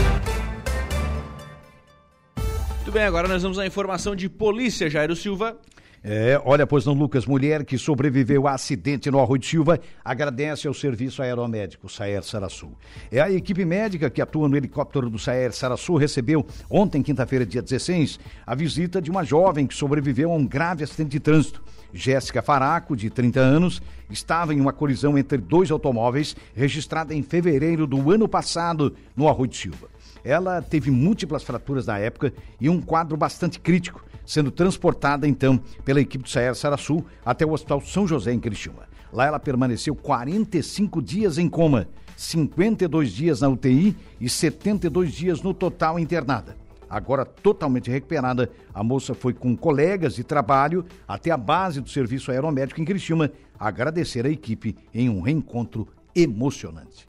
Muito 2.83 2.95
bem, 2.95 3.05
agora 3.05 3.29
nós 3.29 3.45
vamos 3.45 3.61
à 3.61 3.65
informação 3.65 4.17
de 4.17 4.29
polícia, 4.29 4.91
Jairo 4.91 5.15
Silva. 5.15 5.57
É, 6.03 6.43
olha, 6.45 6.67
pois 6.67 6.85
não, 6.85 6.95
Lucas, 6.95 7.25
mulher 7.25 7.65
que 7.65 7.79
sobreviveu 7.79 8.49
a 8.49 8.55
acidente 8.55 9.09
no 9.09 9.21
Arroio 9.21 9.39
de 9.39 9.47
Silva 9.47 9.79
agradece 10.05 10.67
ao 10.67 10.75
Serviço 10.75 11.23
Aeromédico 11.23 11.89
Saer 11.89 12.25
Sarassu. 12.25 12.73
É 13.09 13.21
a 13.21 13.31
equipe 13.31 13.65
médica 13.65 14.11
que 14.11 14.21
atua 14.21 14.49
no 14.49 14.57
helicóptero 14.57 15.09
do 15.09 15.17
Saer 15.17 15.53
Sarassu 15.53 15.95
recebeu 15.95 16.45
ontem, 16.69 17.05
quinta-feira, 17.05 17.47
dia 17.47 17.63
16, 17.63 18.19
a 18.45 18.55
visita 18.57 19.01
de 19.01 19.13
uma 19.13 19.23
jovem 19.23 19.65
que 19.65 19.77
sobreviveu 19.77 20.33
a 20.33 20.35
um 20.35 20.45
grave 20.45 20.83
acidente 20.83 21.11
de 21.11 21.21
trânsito. 21.21 21.63
Jéssica 21.95 22.43
Faraco, 22.43 22.97
de 22.97 23.09
30 23.11 23.39
anos, 23.39 23.81
estava 24.11 24.53
em 24.53 24.61
uma 24.61 24.73
colisão 24.73 25.17
entre 25.17 25.39
dois 25.39 25.71
automóveis 25.71 26.35
registrada 26.53 27.15
em 27.15 27.23
fevereiro 27.23 27.87
do 27.87 28.11
ano 28.11 28.27
passado 28.27 28.93
no 29.15 29.29
Arroio 29.29 29.51
de 29.51 29.57
Silva. 29.57 29.93
Ela 30.25 30.63
teve 30.63 30.91
múltiplas 30.91 31.43
fraturas 31.43 31.87
na 31.87 31.99
época 31.99 32.33
e 32.61 32.69
um 32.69 32.81
quadro 32.81 33.17
bastante 33.17 33.59
crítico 33.59 34.05
sendo 34.25 34.51
transportada 34.51 35.27
então 35.27 35.61
pela 35.85 36.01
equipe 36.01 36.25
do 36.25 36.31
Saer 36.31 36.55
Sarassu 36.55 37.05
até 37.25 37.45
o 37.45 37.53
Hospital 37.53 37.81
São 37.81 38.07
José 38.07 38.33
em 38.33 38.41
Criciúma. 38.41 38.85
Lá 39.13 39.27
ela 39.27 39.39
permaneceu 39.39 39.95
45 39.95 41.03
dias 41.03 41.39
em 41.39 41.49
coma, 41.49 41.89
52 42.17 43.11
dias 43.13 43.41
na 43.41 43.49
UTI 43.49 43.97
e 44.21 44.29
72 44.29 45.13
dias 45.13 45.43
no 45.43 45.53
total 45.53 45.99
internada. 45.99 46.57
Agora 46.89 47.25
totalmente 47.25 47.91
recuperada, 47.91 48.51
a 48.73 48.85
moça 48.85 49.15
foi 49.15 49.33
com 49.33 49.57
colegas 49.57 50.15
de 50.15 50.23
trabalho 50.23 50.85
até 51.09 51.31
a 51.31 51.37
base 51.37 51.81
do 51.81 51.89
serviço 51.89 52.31
aeromédico 52.31 52.81
em 52.81 52.85
Criciúma 52.85 53.31
agradecer 53.59 54.27
a 54.27 54.31
equipe 54.31 54.77
em 54.93 55.09
um 55.09 55.21
reencontro 55.21 55.89
emocionante. 56.15 57.07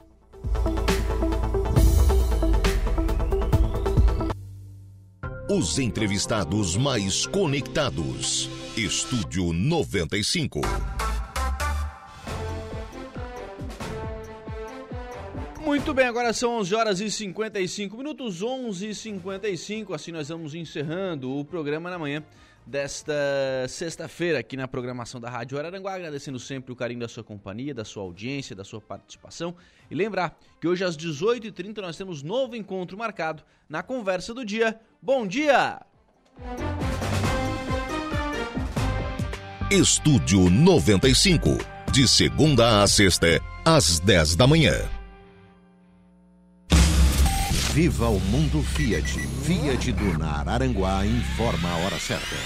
Os 5.46 5.78
entrevistados 5.78 6.74
mais 6.74 7.26
conectados. 7.26 8.48
Estúdio 8.74 9.52
95. 9.52 10.62
Muito 15.60 15.92
bem, 15.92 16.06
agora 16.06 16.32
são 16.32 16.56
11 16.60 16.74
horas 16.74 17.00
e 17.00 17.10
55 17.10 17.94
minutos, 17.94 18.40
11 18.40 18.88
e 18.88 18.94
55. 18.94 19.92
Assim 19.92 20.12
nós 20.12 20.30
vamos 20.30 20.54
encerrando 20.54 21.30
o 21.30 21.44
programa 21.44 21.90
na 21.90 21.98
manhã 21.98 22.24
desta 22.66 23.12
sexta-feira 23.68 24.38
aqui 24.38 24.56
na 24.56 24.66
programação 24.66 25.20
da 25.20 25.28
Rádio 25.28 25.58
Araranguá, 25.58 25.94
agradecendo 25.94 26.38
sempre 26.38 26.72
o 26.72 26.76
carinho 26.76 27.00
da 27.00 27.08
sua 27.08 27.22
companhia, 27.22 27.74
da 27.74 27.84
sua 27.84 28.02
audiência, 28.02 28.56
da 28.56 28.64
sua 28.64 28.80
participação. 28.80 29.54
E 29.90 29.94
lembrar 29.94 30.38
que 30.60 30.66
hoje 30.66 30.82
às 30.82 30.96
18h30 30.96 31.78
nós 31.78 31.96
temos 31.96 32.22
novo 32.22 32.56
encontro 32.56 32.96
marcado 32.96 33.42
na 33.68 33.82
Conversa 33.82 34.32
do 34.32 34.44
Dia. 34.44 34.80
Bom 35.04 35.26
dia! 35.26 35.82
Estúdio 39.70 40.48
95, 40.48 41.58
de 41.92 42.08
segunda 42.08 42.82
a 42.82 42.86
sexta, 42.86 43.38
às 43.66 44.00
10 44.00 44.34
da 44.34 44.46
manhã. 44.46 44.72
Viva 47.74 48.08
o 48.08 48.18
mundo 48.18 48.62
Fiat. 48.62 49.18
Fiat 49.44 49.92
Dunar 49.92 50.48
Aranguá 50.48 51.04
informa 51.04 51.68
a 51.68 51.76
hora 51.84 51.98
certa. 51.98 52.36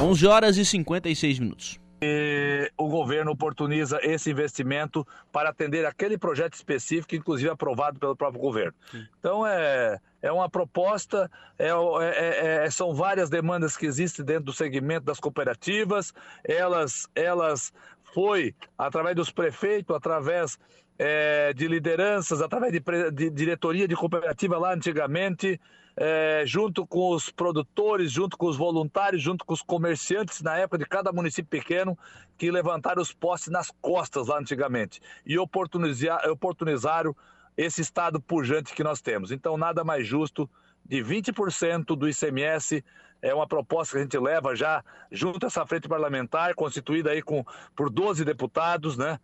11 0.00 0.26
horas 0.26 0.56
e 0.56 0.64
56 0.64 1.38
minutos. 1.38 1.83
E 2.06 2.70
o 2.76 2.86
governo 2.86 3.30
oportuniza 3.30 3.98
esse 4.02 4.30
investimento 4.30 5.06
para 5.32 5.48
atender 5.48 5.86
aquele 5.86 6.18
projeto 6.18 6.52
específico, 6.52 7.14
inclusive 7.14 7.48
aprovado 7.48 7.98
pelo 7.98 8.14
próprio 8.14 8.42
governo. 8.42 8.74
Então 9.18 9.46
é, 9.46 9.98
é 10.20 10.30
uma 10.30 10.50
proposta, 10.50 11.30
é, 11.58 11.70
é, 11.70 12.64
é, 12.66 12.70
são 12.70 12.94
várias 12.94 13.30
demandas 13.30 13.74
que 13.74 13.86
existem 13.86 14.22
dentro 14.22 14.44
do 14.44 14.52
segmento 14.52 15.06
das 15.06 15.18
cooperativas. 15.18 16.12
Elas, 16.44 17.08
elas 17.14 17.72
foi 18.12 18.54
através 18.76 19.16
dos 19.16 19.30
prefeitos, 19.30 19.96
através 19.96 20.58
é, 20.98 21.54
de 21.54 21.66
lideranças, 21.66 22.42
através 22.42 22.70
de, 22.70 22.82
de, 23.12 23.30
diretoria 23.30 23.88
de 23.88 23.96
cooperativa 23.96 24.58
lá 24.58 24.74
antigamente, 24.74 25.58
é, 25.96 26.42
junto 26.44 26.86
com 26.86 27.10
os 27.10 27.30
produtores, 27.30 28.10
junto 28.10 28.36
com 28.36 28.46
os 28.46 28.56
voluntários, 28.56 29.22
junto 29.22 29.44
com 29.44 29.54
os 29.54 29.62
comerciantes 29.62 30.42
na 30.42 30.56
época 30.56 30.78
de 30.78 30.86
cada 30.86 31.12
município 31.12 31.48
pequeno, 31.48 31.96
que 32.36 32.50
levantaram 32.50 33.00
os 33.00 33.12
postes 33.12 33.52
nas 33.52 33.70
costas 33.80 34.26
lá 34.26 34.38
antigamente 34.38 35.00
e 35.24 35.38
oportunizaram 35.38 37.14
esse 37.56 37.80
estado 37.80 38.20
pujante 38.20 38.74
que 38.74 38.82
nós 38.82 39.00
temos. 39.00 39.30
Então, 39.30 39.56
nada 39.56 39.84
mais 39.84 40.06
justo 40.06 40.50
de 40.84 41.02
20% 41.02 41.96
do 41.96 42.08
ICMS 42.08 42.84
é 43.22 43.34
uma 43.34 43.46
proposta 43.46 43.92
que 43.92 43.98
a 43.98 44.02
gente 44.02 44.18
leva 44.18 44.54
já 44.54 44.84
junto 45.10 45.44
a 45.44 45.46
essa 45.46 45.64
frente 45.64 45.88
parlamentar, 45.88 46.54
constituída 46.54 47.10
aí 47.10 47.22
com, 47.22 47.44
por 47.74 47.88
12 47.88 48.24
deputados, 48.24 48.98
né? 48.98 49.18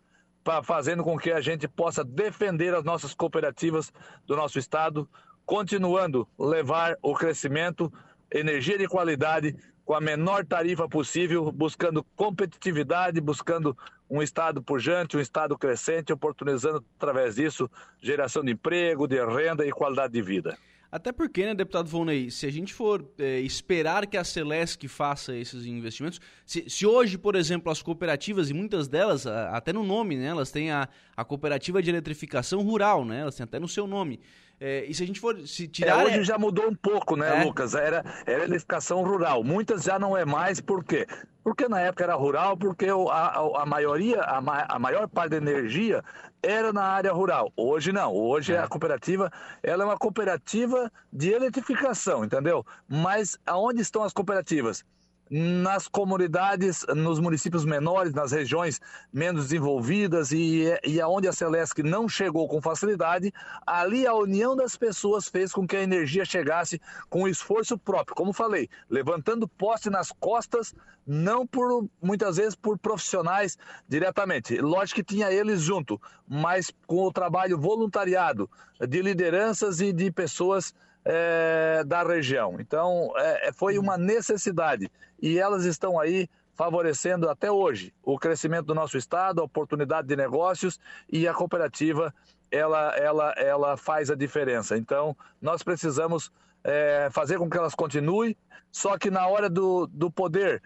fazendo 0.63 1.03
com 1.03 1.17
que 1.19 1.31
a 1.31 1.39
gente 1.39 1.67
possa 1.67 2.03
defender 2.03 2.73
as 2.73 2.83
nossas 2.83 3.13
cooperativas 3.13 3.93
do 4.25 4.35
nosso 4.35 4.57
estado, 4.57 5.07
continuando 5.45 6.27
levar 6.37 6.97
o 7.01 7.13
crescimento, 7.13 7.91
energia 8.31 8.77
de 8.77 8.87
qualidade 8.87 9.55
com 9.83 9.93
a 9.93 10.01
menor 10.01 10.45
tarifa 10.45 10.87
possível, 10.87 11.51
buscando 11.51 12.03
competitividade, 12.15 13.19
buscando 13.19 13.77
um 14.09 14.21
estado 14.21 14.61
pujante, 14.61 15.17
um 15.17 15.19
estado 15.19 15.57
crescente, 15.57 16.13
oportunizando 16.13 16.83
através 16.97 17.35
disso 17.35 17.69
geração 18.01 18.43
de 18.43 18.51
emprego, 18.51 19.07
de 19.07 19.23
renda 19.25 19.65
e 19.65 19.71
qualidade 19.71 20.13
de 20.13 20.21
vida. 20.21 20.57
Até 20.91 21.13
porque, 21.13 21.45
né, 21.45 21.55
deputado 21.55 21.87
Volney, 21.87 22.29
se 22.29 22.45
a 22.45 22.51
gente 22.51 22.73
for 22.73 23.09
é, 23.17 23.39
esperar 23.39 24.05
que 24.05 24.17
a 24.17 24.25
Celesc 24.25 24.85
faça 24.89 25.33
esses 25.33 25.65
investimentos, 25.65 26.19
se, 26.45 26.69
se, 26.69 26.85
hoje, 26.85 27.17
por 27.17 27.35
exemplo, 27.35 27.71
as 27.71 27.81
cooperativas, 27.81 28.49
e 28.49 28.53
muitas 28.53 28.89
delas, 28.89 29.25
até 29.25 29.71
no 29.71 29.83
nome, 29.83 30.17
né, 30.17 30.25
elas 30.25 30.51
têm 30.51 30.69
a, 30.69 30.89
a 31.15 31.23
cooperativa 31.23 31.81
de 31.81 31.89
eletrificação 31.89 32.61
rural, 32.61 33.05
né, 33.05 33.21
elas 33.21 33.35
têm 33.35 33.45
até 33.45 33.57
no 33.57 33.69
seu 33.69 33.87
nome. 33.87 34.19
É, 34.63 34.85
e 34.85 34.93
se 34.93 35.01
a 35.01 35.07
gente 35.07 35.19
for 35.19 35.35
se 35.47 35.67
tirar. 35.67 36.01
É, 36.01 36.05
hoje 36.05 36.23
já 36.23 36.37
mudou 36.37 36.67
um 36.67 36.75
pouco, 36.75 37.15
né, 37.15 37.41
é. 37.41 37.43
Lucas? 37.43 37.73
Era, 37.73 38.05
era 38.27 38.43
eletrificação 38.43 39.03
rural. 39.03 39.43
Muitas 39.43 39.81
já 39.81 39.97
não 39.97 40.15
é 40.15 40.23
mais, 40.23 40.61
por 40.61 40.83
quê? 40.83 41.07
Porque 41.43 41.67
na 41.67 41.79
época 41.79 42.03
era 42.03 42.13
rural, 42.13 42.55
porque 42.55 42.85
a, 42.85 43.61
a, 43.63 43.65
maioria, 43.65 44.21
a, 44.21 44.37
a 44.75 44.77
maior 44.77 45.07
parte 45.07 45.31
da 45.31 45.37
energia 45.37 46.03
era 46.43 46.71
na 46.71 46.83
área 46.83 47.11
rural. 47.11 47.51
Hoje 47.57 47.91
não. 47.91 48.13
Hoje 48.13 48.53
é. 48.53 48.59
a 48.59 48.67
cooperativa, 48.67 49.31
ela 49.63 49.81
é 49.81 49.85
uma 49.87 49.97
cooperativa 49.97 50.91
de 51.11 51.31
eletrificação, 51.31 52.23
entendeu? 52.23 52.63
Mas 52.87 53.39
aonde 53.47 53.81
estão 53.81 54.03
as 54.03 54.13
cooperativas? 54.13 54.85
Nas 55.33 55.87
comunidades, 55.87 56.85
nos 56.93 57.17
municípios 57.17 57.63
menores, 57.63 58.13
nas 58.13 58.33
regiões 58.33 58.81
menos 59.13 59.43
desenvolvidas 59.43 60.33
e, 60.33 60.65
e 60.85 60.99
aonde 60.99 61.25
a 61.25 61.31
Celesc 61.31 61.81
não 61.81 62.09
chegou 62.09 62.49
com 62.49 62.61
facilidade, 62.61 63.33
ali 63.65 64.05
a 64.05 64.13
união 64.13 64.57
das 64.57 64.75
pessoas 64.75 65.29
fez 65.29 65.53
com 65.53 65.65
que 65.65 65.77
a 65.77 65.81
energia 65.81 66.25
chegasse 66.25 66.81
com 67.09 67.29
esforço 67.29 67.77
próprio, 67.77 68.13
como 68.13 68.33
falei, 68.33 68.69
levantando 68.89 69.47
poste 69.47 69.89
nas 69.89 70.11
costas, 70.11 70.75
não 71.07 71.47
por 71.47 71.87
muitas 72.01 72.35
vezes 72.35 72.55
por 72.55 72.77
profissionais 72.77 73.57
diretamente. 73.87 74.57
Lógico 74.59 74.97
que 74.97 75.15
tinha 75.15 75.31
eles 75.31 75.61
junto, 75.61 75.99
mas 76.27 76.73
com 76.85 77.05
o 77.05 77.11
trabalho 77.11 77.57
voluntariado 77.57 78.49
de 78.85 79.01
lideranças 79.01 79.79
e 79.79 79.93
de 79.93 80.11
pessoas 80.11 80.73
é, 81.05 81.83
da 81.85 82.03
região. 82.03 82.57
Então, 82.59 83.11
é, 83.15 83.51
foi 83.53 83.77
uma 83.77 83.97
necessidade 83.97 84.91
e 85.21 85.37
elas 85.37 85.65
estão 85.65 85.99
aí 85.99 86.27
favorecendo 86.53 87.29
até 87.29 87.51
hoje 87.51 87.93
o 88.03 88.17
crescimento 88.17 88.65
do 88.65 88.75
nosso 88.75 88.97
estado, 88.97 89.41
a 89.41 89.43
oportunidade 89.43 90.07
de 90.07 90.15
negócios 90.15 90.79
e 91.11 91.27
a 91.27 91.33
cooperativa 91.33 92.13
ela, 92.51 92.95
ela, 92.97 93.31
ela 93.37 93.77
faz 93.77 94.11
a 94.11 94.15
diferença. 94.15 94.77
Então, 94.77 95.15
nós 95.41 95.63
precisamos 95.63 96.31
é, 96.63 97.09
fazer 97.11 97.37
com 97.37 97.49
que 97.49 97.57
elas 97.57 97.73
continuem, 97.73 98.35
só 98.71 98.97
que 98.97 99.09
na 99.09 99.25
hora 99.27 99.49
do, 99.49 99.87
do 99.87 100.11
poder, 100.11 100.61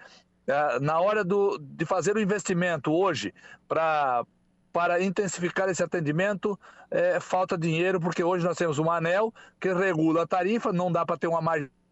é, 0.48 0.80
na 0.80 1.00
hora 1.00 1.24
do, 1.24 1.58
de 1.60 1.86
fazer 1.86 2.16
o 2.16 2.22
investimento 2.22 2.92
hoje 2.92 3.34
para 3.68 4.26
para 4.74 5.02
intensificar 5.02 5.70
esse 5.70 5.82
atendimento, 5.82 6.60
é, 6.92 7.18
falta 7.22 7.58
dinheiro, 7.58 7.98
porque 7.98 8.22
hoje 8.22 8.44
nós 8.44 8.58
temos 8.58 8.78
um 8.78 8.92
anel 8.92 9.34
que 9.58 9.74
regula 9.74 10.24
a 10.24 10.28
tarifa, 10.28 10.74
não 10.74 10.92
dá 10.92 11.06
para 11.06 11.18
ter 11.18 11.28
uma 11.28 11.42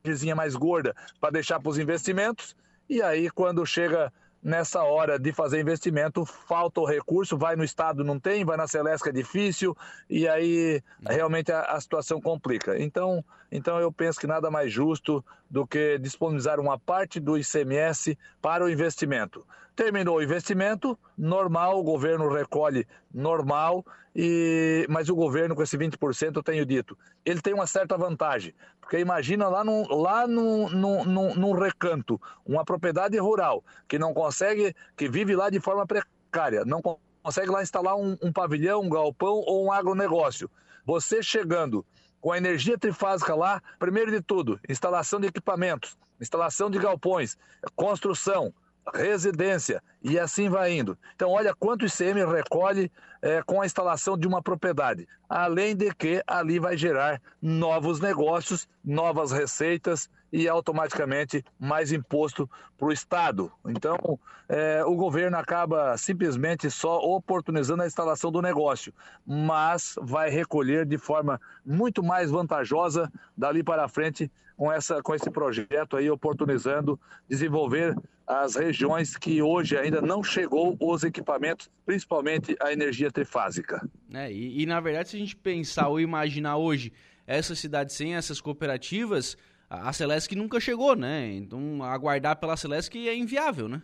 margemzinha 0.03 0.35
mais 0.35 0.53
gorda 0.53 0.93
para 1.19 1.31
deixar 1.31 1.61
para 1.61 1.69
os 1.69 1.79
investimentos, 1.79 2.55
e 2.89 3.01
aí 3.01 3.29
quando 3.29 3.65
chega 3.65 4.11
nessa 4.43 4.83
hora 4.83 5.17
de 5.17 5.31
fazer 5.31 5.61
investimento, 5.61 6.25
falta 6.25 6.81
o 6.81 6.85
recurso, 6.85 7.37
vai 7.37 7.55
no 7.55 7.63
Estado, 7.63 8.03
não 8.03 8.19
tem, 8.19 8.43
vai 8.43 8.57
na 8.57 8.67
Celeste, 8.67 9.07
é 9.07 9.11
difícil, 9.13 9.75
e 10.09 10.27
aí 10.27 10.83
realmente 11.07 11.53
a, 11.53 11.61
a, 11.61 11.79
situação 11.79 12.19
complica. 12.19 12.77
Então, 12.77 13.23
então 13.55 13.79
eu 13.79 13.91
penso 13.91 14.19
que 14.19 14.25
nada 14.25 14.49
mais 14.49 14.73
justo 14.73 15.23
do 15.47 15.67
que 15.67 15.99
disponibilizar 15.99 16.59
uma 16.59 16.79
parte 16.79 17.19
do 17.19 17.37
ICMS 17.37 18.17
para 18.41 18.65
o 18.65 18.69
investimento. 18.69 19.45
Terminou 19.75 20.17
o 20.17 20.23
investimento, 20.23 20.97
normal, 21.15 21.79
o 21.79 21.83
governo 21.83 22.33
recolhe 22.33 22.87
normal, 23.13 23.85
e 24.15 24.87
mas 24.89 25.07
o 25.07 25.15
governo 25.15 25.55
com 25.55 25.61
esse 25.61 25.77
20%, 25.77 26.35
eu 26.35 26.41
tenho 26.41 26.65
dito, 26.65 26.97
ele 27.23 27.41
tem 27.41 27.53
uma 27.53 27.67
certa 27.67 27.95
vantagem, 27.95 28.55
porque 28.81 28.97
imagina 28.97 29.47
lá 29.47 29.63
num, 29.63 29.85
lá 29.87 30.25
num, 30.25 30.67
num 31.05 31.51
recanto, 31.53 32.19
uma 32.43 32.65
propriedade 32.65 33.19
rural, 33.19 33.63
que 33.87 33.99
não 33.99 34.15
consegue, 34.15 34.75
que 34.97 35.07
vive 35.07 35.35
lá 35.35 35.51
de 35.51 35.59
forma 35.59 35.85
precária, 35.85 36.65
não 36.65 36.81
consegue 37.21 37.51
lá 37.51 37.61
instalar 37.61 37.95
um, 37.95 38.17
um 38.19 38.33
pavilhão, 38.33 38.81
um 38.81 38.89
galpão 38.89 39.43
ou 39.45 39.65
um 39.65 39.71
agronegócio. 39.71 40.49
Você 40.85 41.23
chegando 41.23 41.85
com 42.23 42.31
a 42.31 42.37
energia 42.37 42.77
trifásica 42.77 43.35
lá, 43.35 43.61
primeiro 43.77 44.09
de 44.09 44.21
tudo, 44.21 44.57
instalação 44.69 45.19
de 45.19 45.27
equipamentos, 45.27 45.97
instalação 46.21 46.71
de 46.71 46.79
galpões, 46.79 47.37
construção, 47.75 48.53
residência 48.93 49.83
e 50.03 50.19
assim 50.19 50.49
vai 50.49 50.73
indo. 50.73 50.97
Então, 51.15 51.31
olha 51.31 51.53
quanto 51.55 51.83
o 51.83 51.85
ICM 51.85 52.25
recolhe 52.25 52.91
é, 53.21 53.41
com 53.41 53.61
a 53.61 53.65
instalação 53.65 54.17
de 54.17 54.27
uma 54.27 54.41
propriedade. 54.41 55.07
Além 55.29 55.75
de 55.75 55.93
que 55.95 56.21
ali 56.27 56.59
vai 56.59 56.75
gerar 56.75 57.21
novos 57.41 58.01
negócios, 58.01 58.67
novas 58.83 59.31
receitas 59.31 60.09
e 60.31 60.47
automaticamente 60.49 61.45
mais 61.57 61.91
imposto 61.91 62.49
para 62.77 62.87
o 62.87 62.91
Estado. 62.91 63.51
Então, 63.65 64.19
é, 64.49 64.83
o 64.83 64.95
governo 64.95 65.37
acaba 65.37 65.95
simplesmente 65.95 66.69
só 66.69 66.97
oportunizando 66.97 67.83
a 67.83 67.87
instalação 67.87 68.31
do 68.31 68.41
negócio, 68.41 68.93
mas 69.25 69.95
vai 70.01 70.29
recolher 70.29 70.85
de 70.85 70.97
forma 70.97 71.39
muito 71.65 72.03
mais 72.03 72.29
vantajosa 72.29 73.09
dali 73.37 73.63
para 73.63 73.87
frente 73.87 74.29
com, 74.57 74.71
essa, 74.71 75.01
com 75.01 75.15
esse 75.15 75.29
projeto 75.29 75.95
aí, 75.95 76.09
oportunizando 76.09 76.99
desenvolver 77.29 77.95
as 78.25 78.55
regiões 78.55 79.17
que 79.17 79.41
hoje 79.41 79.77
ainda 79.77 79.92
não 80.01 80.23
chegou 80.23 80.77
os 80.79 81.03
equipamentos, 81.03 81.69
principalmente 81.85 82.55
a 82.59 82.71
energia 82.71 83.11
trifásica. 83.11 83.87
É, 84.13 84.31
e, 84.31 84.61
e, 84.61 84.65
na 84.65 84.79
verdade, 84.79 85.09
se 85.09 85.15
a 85.15 85.19
gente 85.19 85.35
pensar 85.35 85.87
ou 85.87 85.99
imaginar 85.99 86.57
hoje 86.57 86.91
essa 87.25 87.55
cidade 87.55 87.93
sem 87.93 88.15
essas 88.15 88.41
cooperativas, 88.41 89.37
a, 89.69 89.91
Celesc 89.91 90.35
nunca 90.35 90.59
chegou, 90.59 90.95
né? 90.95 91.33
Então 91.33 91.83
aguardar 91.83 92.37
pela 92.37 92.57
Celesc 92.57 92.95
é 92.95 93.15
inviável, 93.15 93.67
né? 93.67 93.81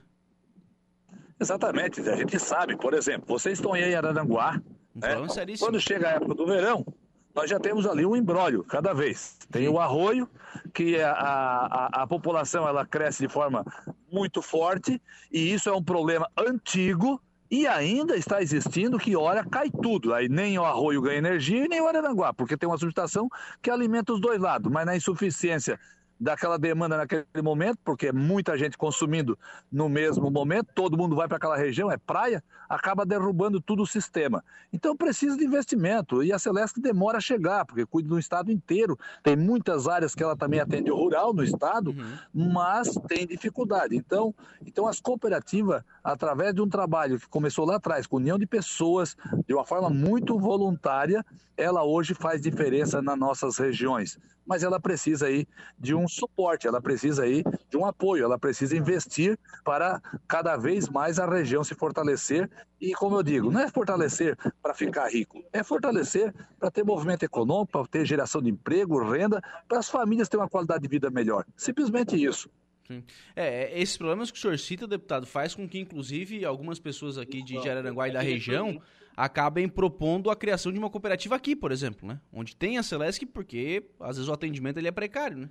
Exatamente, 1.40 2.02
a 2.02 2.16
gente 2.18 2.38
sabe, 2.38 2.76
por 2.76 2.94
exemplo, 2.94 3.26
vocês 3.28 3.58
estão 3.58 3.74
aí 3.74 3.84
em 3.84 3.96
Araranguá, 3.96 4.62
né? 4.94 5.16
quando 5.58 5.80
chega 5.80 6.10
a 6.10 6.12
época 6.12 6.36
do 6.36 6.46
verão, 6.46 6.86
nós 7.34 7.50
já 7.50 7.58
temos 7.58 7.86
ali 7.86 8.06
um 8.06 8.16
embrólio 8.16 8.62
cada 8.66 8.94
vez. 8.94 9.38
Tem 9.50 9.64
Sim. 9.64 9.70
o 9.70 9.80
arroio, 9.80 10.30
que 10.74 11.00
a, 11.00 11.12
a, 11.12 12.04
a 12.04 12.08
população 12.08 12.68
ela 12.68 12.86
cresce 12.86 13.26
de 13.26 13.32
forma 13.32 13.66
muito 14.12 14.42
forte, 14.42 15.02
e 15.32 15.54
isso 15.54 15.70
é 15.70 15.74
um 15.74 15.84
problema 15.84 16.30
antigo, 16.38 17.22
e 17.52 17.66
ainda 17.66 18.16
está 18.16 18.42
existindo 18.42 19.00
que 19.00 19.16
hora 19.16 19.44
cai 19.44 19.70
tudo. 19.72 20.14
Aí 20.14 20.30
nem 20.30 20.58
o 20.60 20.66
arroio 20.66 21.02
ganha 21.02 21.18
energia 21.18 21.66
e 21.66 21.68
nem 21.68 21.82
o 21.82 21.88
Araranguá, 21.88 22.34
porque 22.34 22.56
tem 22.56 22.70
uma 22.70 22.78
subestação 22.78 23.28
que 23.62 23.72
alimenta 23.72 24.14
os 24.14 24.22
dois 24.22 24.40
lados, 24.40 24.72
mas 24.72 24.86
na 24.86 24.96
insuficiência 24.96 25.80
daquela 26.20 26.60
demanda 26.60 26.98
naquele 26.98 27.26
momento, 27.42 27.80
porque 27.84 28.08
é 28.08 28.12
muita 28.12 28.58
gente 28.58 28.78
consumindo 28.78 29.38
no 29.72 29.88
mesmo 29.88 30.30
momento, 30.30 30.68
todo 30.76 30.98
mundo 30.98 31.16
vai 31.16 31.28
para 31.28 31.38
aquela 31.38 31.56
região, 31.56 31.90
é 31.90 31.98
praia, 31.98 32.44
acaba 32.68 33.06
derrubando 33.06 33.62
todo 33.62 33.82
o 33.82 33.88
sistema. 33.88 34.44
Então 34.72 34.96
precisa 34.96 35.38
de 35.38 35.46
investimento 35.46 36.22
e 36.22 36.34
a 36.34 36.38
Celeste 36.38 36.82
demora 36.82 37.18
a 37.18 37.22
chegar, 37.22 37.66
porque 37.66 37.86
cuida 37.86 38.10
do 38.10 38.20
estado 38.20 38.52
inteiro. 38.52 38.98
Tem 39.24 39.36
muitas 39.36 39.88
áreas 39.88 40.14
que 40.14 40.22
ela 40.22 40.36
também 40.36 40.60
atende 40.60 40.92
rural 40.92 41.34
no 41.34 41.44
estado, 41.44 41.92
uhum. 41.92 42.18
mas 42.54 42.94
tem 43.08 43.26
dificuldade. 43.26 43.96
Então, 43.96 44.36
então 44.66 44.88
as 44.88 45.00
cooperativas, 45.00 45.84
através 46.12 46.54
de 46.54 46.62
um 46.62 46.68
trabalho 46.68 47.20
que 47.20 47.28
começou 47.28 47.66
lá 47.66 47.76
atrás, 47.76 48.08
com 48.08 48.18
união 48.18 48.38
de 48.38 48.46
pessoas, 48.46 49.16
de 49.48 49.54
uma 49.54 49.66
forma 49.66 49.90
muito 49.90 50.38
voluntária, 50.40 51.24
ela 51.56 51.84
hoje 51.84 52.14
faz 52.14 52.42
diferença 52.42 53.02
nas 53.02 53.18
nossas 53.18 53.58
regiões 53.58 54.18
mas 54.50 54.64
ela 54.64 54.80
precisa 54.80 55.28
aí 55.28 55.46
de 55.78 55.94
um 55.94 56.08
suporte, 56.08 56.68
ela 56.68 56.82
precisa 56.82 57.22
aí 57.22 57.44
de 57.70 57.78
um 57.78 57.86
apoio, 57.86 58.24
ela 58.24 58.40
precisa 58.40 58.76
investir 58.76 59.38
para 59.64 60.02
cada 60.28 60.58
vez 60.58 60.90
mais 60.90 61.20
a 61.20 61.30
região 61.30 61.64
se 61.64 61.76
fortalecer 61.76 62.50
e, 62.82 62.92
como 62.94 63.16
eu 63.16 63.22
digo, 63.22 63.52
não 63.52 63.62
é 63.62 63.70
fortalecer 63.70 64.36
para 64.60 64.74
ficar 64.74 65.08
rico, 65.08 65.44
é 65.54 65.62
fortalecer 65.62 66.34
para 66.60 66.72
ter 66.72 66.84
movimento 66.84 67.22
econômico, 67.22 67.74
para 67.74 67.86
ter 67.86 68.04
geração 68.08 68.42
de 68.42 68.50
emprego, 68.50 68.98
renda, 69.08 69.40
para 69.68 69.78
as 69.78 69.88
famílias 69.88 70.28
terem 70.28 70.42
uma 70.42 70.50
qualidade 70.50 70.82
de 70.82 70.90
vida 70.90 71.12
melhor. 71.12 71.46
Simplesmente 71.56 72.16
isso. 72.16 72.50
Sim. 72.90 73.04
É, 73.36 73.66
é 73.66 73.80
esses 73.80 73.96
problemas 73.96 74.32
que 74.32 74.38
o 74.38 74.42
senhor 74.42 74.58
cita, 74.58 74.88
deputado, 74.88 75.28
faz 75.28 75.54
com 75.54 75.70
que, 75.70 75.78
inclusive, 75.78 76.44
algumas 76.44 76.80
pessoas 76.80 77.18
aqui 77.18 77.44
de 77.44 77.54
Jararanguá 77.62 78.10
e 78.10 78.14
da 78.14 78.22
região 78.22 78.82
acabem 79.16 79.68
propondo 79.68 80.32
a 80.32 80.36
criação 80.36 80.72
de 80.72 80.80
uma 80.80 80.90
cooperativa 80.90 81.36
aqui, 81.36 81.56
por 81.56 81.72
exemplo, 81.72 82.08
né? 82.08 82.20
Onde 82.32 82.56
tem 82.56 82.78
a 82.78 82.84
Celesc, 82.84 83.26
porque 83.28 83.84
às 84.00 84.16
vezes 84.16 84.30
o 84.30 84.34
atendimento 84.34 84.78
ele 84.78 84.88
é 84.88 84.92
precário, 84.92 85.38
né? 85.38 85.50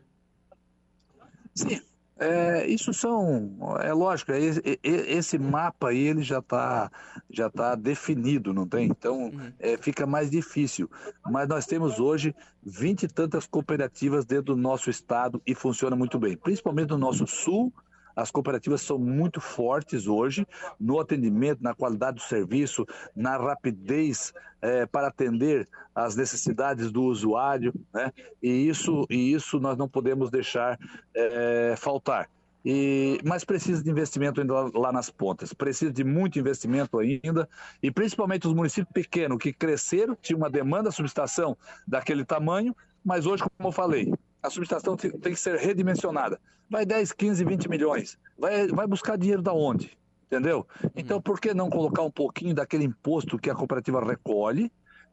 Sim. 1.54 1.80
É, 2.18 2.66
isso 2.66 2.92
são, 2.92 3.56
é 3.80 3.92
lógico, 3.92 4.32
é 4.32 4.40
esse, 4.40 4.60
esse 4.82 5.38
mapa 5.38 5.90
aí 5.90 5.98
ele 5.98 6.22
já 6.22 6.40
está 6.40 6.90
já 7.30 7.48
tá 7.48 7.76
definido, 7.76 8.52
não 8.52 8.66
tem? 8.66 8.88
Então 8.88 9.26
uhum. 9.26 9.52
é, 9.58 9.76
fica 9.76 10.04
mais 10.04 10.28
difícil. 10.30 10.90
Mas 11.30 11.48
nós 11.48 11.64
temos 11.64 12.00
hoje 12.00 12.34
vinte 12.62 13.04
e 13.04 13.08
tantas 13.08 13.46
cooperativas 13.46 14.24
dentro 14.24 14.54
do 14.54 14.56
nosso 14.56 14.90
estado 14.90 15.40
e 15.46 15.54
funciona 15.54 15.94
muito 15.94 16.18
bem, 16.18 16.36
principalmente 16.36 16.90
no 16.90 16.98
nosso 16.98 17.26
sul 17.26 17.72
as 18.18 18.32
cooperativas 18.32 18.82
são 18.82 18.98
muito 18.98 19.40
fortes 19.40 20.08
hoje 20.08 20.44
no 20.78 20.98
atendimento, 20.98 21.62
na 21.62 21.72
qualidade 21.72 22.16
do 22.16 22.22
serviço, 22.22 22.84
na 23.14 23.36
rapidez 23.36 24.32
é, 24.60 24.86
para 24.86 25.06
atender 25.06 25.68
às 25.94 26.16
necessidades 26.16 26.90
do 26.90 27.04
usuário, 27.04 27.72
né? 27.94 28.12
E 28.42 28.48
isso, 28.68 29.06
e 29.08 29.32
isso 29.32 29.60
nós 29.60 29.78
não 29.78 29.88
podemos 29.88 30.32
deixar 30.32 30.76
é, 31.14 31.76
faltar. 31.78 32.28
E, 32.64 33.20
mas 33.24 33.44
precisa 33.44 33.84
de 33.84 33.88
investimento 33.88 34.40
ainda 34.40 34.52
lá, 34.76 34.90
nas 34.90 35.08
pontas, 35.10 35.52
precisa 35.52 35.92
de 35.92 36.02
muito 36.02 36.40
investimento 36.40 36.98
ainda, 36.98 37.48
e 37.80 37.88
principalmente 37.88 38.48
os 38.48 38.52
municípios 38.52 38.92
pequenos 38.92 39.38
que 39.38 39.52
cresceram, 39.52 40.16
tinham 40.20 40.38
uma 40.38 40.50
demanda 40.50 40.90
de 40.90 40.96
subestação 40.96 41.56
daquele 41.86 42.24
tamanho, 42.24 42.74
mas 43.04 43.26
hoje, 43.26 43.44
como 43.56 43.68
eu 43.68 43.72
falei, 43.72 44.12
a 44.42 44.50
subestação 44.50 44.96
tem, 44.96 45.10
tem 45.10 45.32
que 45.32 45.40
ser 45.40 45.56
redimensionada. 45.56 46.40
Vai 46.70 46.84
10, 46.84 47.12
15, 47.12 47.44
20 47.44 47.68
milhões. 47.68 48.18
Vai, 48.38 48.68
vai 48.68 48.86
buscar 48.86 49.16
dinheiro 49.16 49.42
da 49.42 49.52
onde? 49.52 49.96
Entendeu? 50.26 50.66
Então, 50.94 51.16
uhum. 51.16 51.22
por 51.22 51.40
que 51.40 51.54
não 51.54 51.70
colocar 51.70 52.02
um 52.02 52.10
pouquinho 52.10 52.54
daquele 52.54 52.84
imposto 52.84 53.38
que 53.38 53.48
a 53.48 53.54
cooperativa 53.54 54.04
recolhe 54.04 54.70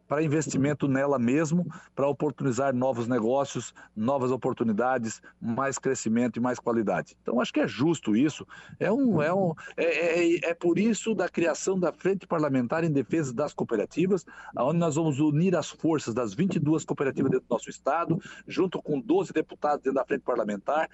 para 0.08 0.24
investimento 0.24 0.88
nela 0.88 1.18
mesmo, 1.18 1.66
para 1.96 2.08
oportunizar 2.08 2.74
novos 2.74 3.08
negócios, 3.08 3.74
novas 3.96 4.32
oportunidades, 4.32 5.22
mais 5.42 5.78
crescimento 5.78 6.38
e 6.38 6.40
mais 6.40 6.60
qualidade. 6.60 7.16
Então, 7.22 7.40
acho 7.40 7.52
que 7.52 7.60
é 7.60 7.68
justo 7.68 8.16
isso. 8.16 8.46
É, 8.80 8.92
um, 8.92 9.22
é, 9.22 9.34
um, 9.34 9.54
é, 9.76 9.86
é, 9.86 10.50
é 10.50 10.54
por 10.54 10.78
isso 10.78 11.16
da 11.16 11.28
criação 11.28 11.80
da 11.80 11.92
Frente 11.92 12.28
Parlamentar 12.28 12.84
em 12.84 12.92
Defesa 12.92 13.34
das 13.34 13.54
Cooperativas, 13.54 14.26
onde 14.58 14.80
nós 14.80 14.96
vamos 14.96 15.20
unir 15.20 15.56
as 15.56 15.70
forças 15.70 16.14
das 16.14 16.34
22 16.34 16.86
cooperativas 16.86 17.32
dentro 17.32 17.48
do 17.48 17.54
nosso 17.54 17.70
Estado, 17.70 18.20
junto 18.48 18.82
com 18.82 19.00
12 19.00 19.34
deputados 19.34 19.84
dentro 19.84 19.96
da 19.96 20.06
Frente 20.06 20.22
Parlamentar, 20.22 20.90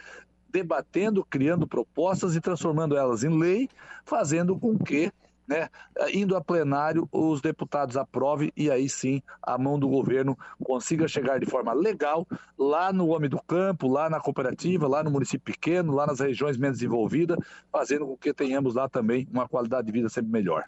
debatendo, 0.50 1.24
criando 1.24 1.66
propostas 1.66 2.36
e 2.36 2.42
transformando 2.42 2.96
elas 2.96 3.24
em 3.24 3.38
lei, 3.38 3.70
fazendo 4.04 4.58
com 4.58 4.78
que 4.78 5.12
né, 5.48 5.70
indo 6.14 6.36
a 6.36 6.42
plenário, 6.42 7.08
os 7.12 7.42
deputados 7.42 7.98
aprovem 7.98 8.52
e 8.56 8.70
aí 8.70 8.88
sim 8.90 9.22
a 9.42 9.58
mão 9.58 9.80
do 9.80 9.88
governo 9.88 10.38
consiga 10.64 11.08
chegar 11.08 11.40
de 11.40 11.46
forma 11.46 11.74
legal 11.74 12.28
lá 12.58 12.94
no 12.94 13.10
homem 13.10 13.30
do 13.30 13.42
campo, 13.42 13.88
lá 13.88 14.10
na 14.10 14.20
cooperativa, 14.20 14.88
lá 14.88 15.04
no 15.04 15.12
município 15.12 15.54
pequeno, 15.54 15.94
lá 15.94 16.08
nas 16.08 16.20
regiões 16.20 16.58
menos 16.58 16.78
desenvolvidas, 16.78 17.38
fazendo 17.72 18.06
com 18.06 18.18
que 18.18 18.34
tenhamos 18.34 18.76
lá 18.76 18.88
também 18.88 19.28
uma 19.32 19.48
qualidade 19.48 19.88
de 19.88 19.94
vida 19.94 20.10
sempre 20.10 20.32
melhor. 20.32 20.64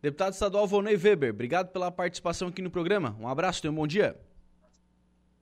Deputado 0.00 0.32
estadual 0.32 0.66
Volney 0.66 0.96
Weber, 0.96 1.30
obrigado 1.30 1.72
pela 1.72 1.90
participação 1.90 2.48
aqui 2.48 2.62
no 2.62 2.70
programa. 2.70 3.16
Um 3.20 3.26
abraço, 3.26 3.60
tenha 3.60 3.72
um 3.72 3.74
bom 3.74 3.86
dia. 3.86 4.16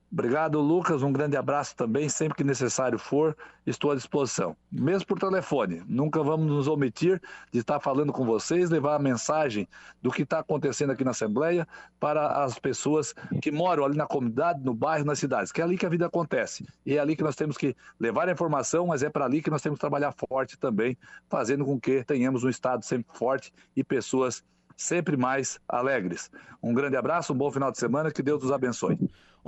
Obrigado, 0.09 0.61
Lucas. 0.61 1.03
Um 1.03 1.11
grande 1.11 1.35
abraço 1.35 1.75
também. 1.75 2.07
Sempre 2.07 2.37
que 2.37 2.43
necessário 2.43 2.97
for, 2.97 3.35
estou 3.65 3.91
à 3.91 3.95
disposição. 3.95 4.55
Mesmo 4.71 5.05
por 5.05 5.19
telefone. 5.19 5.83
Nunca 5.85 6.23
vamos 6.23 6.47
nos 6.47 6.67
omitir 6.67 7.21
de 7.51 7.59
estar 7.59 7.81
falando 7.81 8.13
com 8.13 8.25
vocês, 8.25 8.69
levar 8.69 8.95
a 8.95 8.99
mensagem 8.99 9.67
do 10.01 10.09
que 10.09 10.21
está 10.21 10.39
acontecendo 10.39 10.91
aqui 10.91 11.03
na 11.03 11.11
Assembleia 11.11 11.67
para 11.99 12.43
as 12.43 12.57
pessoas 12.57 13.13
que 13.41 13.51
moram 13.51 13.83
ali 13.83 13.97
na 13.97 14.07
comunidade, 14.07 14.63
no 14.63 14.73
bairro, 14.73 15.03
nas 15.03 15.19
cidades, 15.19 15.51
que 15.51 15.59
é 15.59 15.63
ali 15.63 15.77
que 15.77 15.85
a 15.85 15.89
vida 15.89 16.05
acontece. 16.05 16.65
E 16.85 16.95
é 16.95 16.99
ali 16.99 17.13
que 17.13 17.23
nós 17.23 17.35
temos 17.35 17.57
que 17.57 17.75
levar 17.99 18.29
a 18.29 18.31
informação, 18.31 18.87
mas 18.87 19.03
é 19.03 19.09
para 19.09 19.25
ali 19.25 19.41
que 19.41 19.49
nós 19.49 19.61
temos 19.61 19.75
que 19.75 19.81
trabalhar 19.81 20.13
forte 20.29 20.57
também, 20.57 20.97
fazendo 21.29 21.65
com 21.65 21.77
que 21.77 22.03
tenhamos 22.05 22.45
um 22.45 22.49
Estado 22.49 22.85
sempre 22.85 23.13
forte 23.13 23.53
e 23.75 23.83
pessoas 23.83 24.41
sempre 24.77 25.17
mais 25.17 25.59
alegres. 25.67 26.31
Um 26.61 26.73
grande 26.73 26.95
abraço, 26.95 27.33
um 27.33 27.37
bom 27.37 27.51
final 27.51 27.71
de 27.71 27.79
semana, 27.79 28.11
que 28.11 28.21
Deus 28.21 28.41
nos 28.43 28.51
abençoe. 28.51 28.97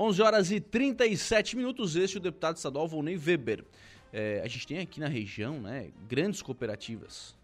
11 0.02 0.22
horas 0.22 0.50
e 0.50 0.62
37 0.62 1.58
minutos, 1.58 1.98
este 1.98 2.16
é 2.16 2.20
o 2.22 2.24
deputado 2.24 2.56
estadual 2.56 2.88
Volney 2.88 3.18
Weber. 3.18 3.66
É, 4.14 4.42
a 4.42 4.48
gente 4.48 4.66
tem 4.66 4.80
aqui 4.80 4.98
na 4.98 5.10
região 5.10 5.60
né, 5.60 5.92
grandes 6.08 6.42
cooperativas, 6.42 7.36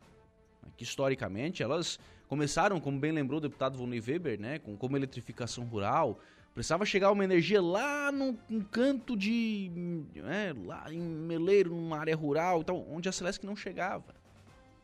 que 0.77 0.85
historicamente 0.85 1.61
elas 1.61 1.99
começaram, 2.29 2.79
como 2.79 2.97
bem 2.97 3.11
lembrou 3.11 3.39
o 3.39 3.41
deputado 3.41 3.77
Volney 3.77 3.99
Weber, 3.99 4.39
né, 4.39 4.59
com, 4.59 4.77
como 4.77 4.95
eletrificação 4.95 5.65
rural, 5.65 6.17
precisava 6.53 6.85
chegar 6.85 7.11
uma 7.11 7.25
energia 7.25 7.61
lá 7.61 8.09
num, 8.09 8.37
canto 8.71 9.17
de. 9.17 9.69
É, 10.15 10.55
lá 10.65 10.85
em 10.93 11.01
Meleiro, 11.01 11.71
numa 11.71 11.99
área 11.99 12.15
rural, 12.15 12.61
então, 12.61 12.87
onde 12.89 13.09
a 13.09 13.11
Celeste 13.11 13.45
não 13.45 13.57
chegava. 13.57 14.15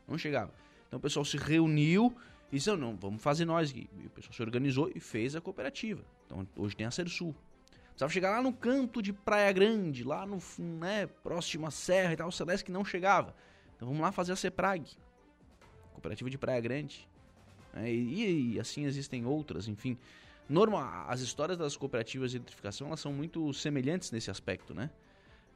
Não 0.10 0.18
chegava. 0.18 0.54
Então 0.90 1.00
o 1.00 1.02
pessoal 1.02 1.24
se 1.24 1.38
reuniu 1.38 2.14
e 2.52 2.58
disse: 2.58 2.70
não, 2.76 2.98
vamos 2.98 3.24
fazer 3.24 3.46
nós. 3.46 3.72
E 3.72 3.88
o 4.06 4.10
pessoal 4.10 4.34
se 4.34 4.42
organizou 4.42 4.92
e 4.94 5.00
fez 5.00 5.38
a 5.38 5.40
cooperativa. 5.40 6.04
Então 6.26 6.46
hoje 6.58 6.76
tem 6.76 6.86
a 6.86 6.92
Sersul. 6.92 7.34
Precisava 7.92 8.12
chegar 8.12 8.32
lá 8.32 8.42
no 8.42 8.52
canto 8.52 9.02
de 9.02 9.14
Praia 9.14 9.52
Grande, 9.52 10.04
lá 10.04 10.26
no, 10.26 10.40
né, 10.58 11.08
próximo 11.24 11.68
à 11.68 11.72
serra 11.72 12.14
e 12.14 12.16
tal, 12.16 12.30
o 12.30 12.32
Celeste 12.32 12.66
que 12.66 12.72
não 12.72 12.84
chegava. 12.84 13.36
Então 13.76 13.88
vamos 13.88 14.02
lá 14.02 14.12
fazer 14.12 14.32
a 14.32 14.36
CEPRAG. 14.36 14.98
Cooperativa 15.94 16.30
de 16.30 16.38
Praia 16.38 16.60
Grande. 16.60 17.08
É, 17.74 17.90
e, 17.92 18.54
e, 18.54 18.60
assim 18.60 18.86
existem 18.86 19.26
outras, 19.26 19.68
enfim. 19.68 19.98
Normal, 20.50 21.06
as 21.08 21.22
histórias 21.22 21.58
das 21.58 21.78
cooperativas 21.78 22.32
de 22.32 22.38
eletrificação 22.38 22.88
elas 22.88 23.00
são 23.00 23.14
muito 23.14 23.54
semelhantes 23.54 24.12
nesse 24.12 24.30
aspecto, 24.30 24.74
né? 24.74 24.90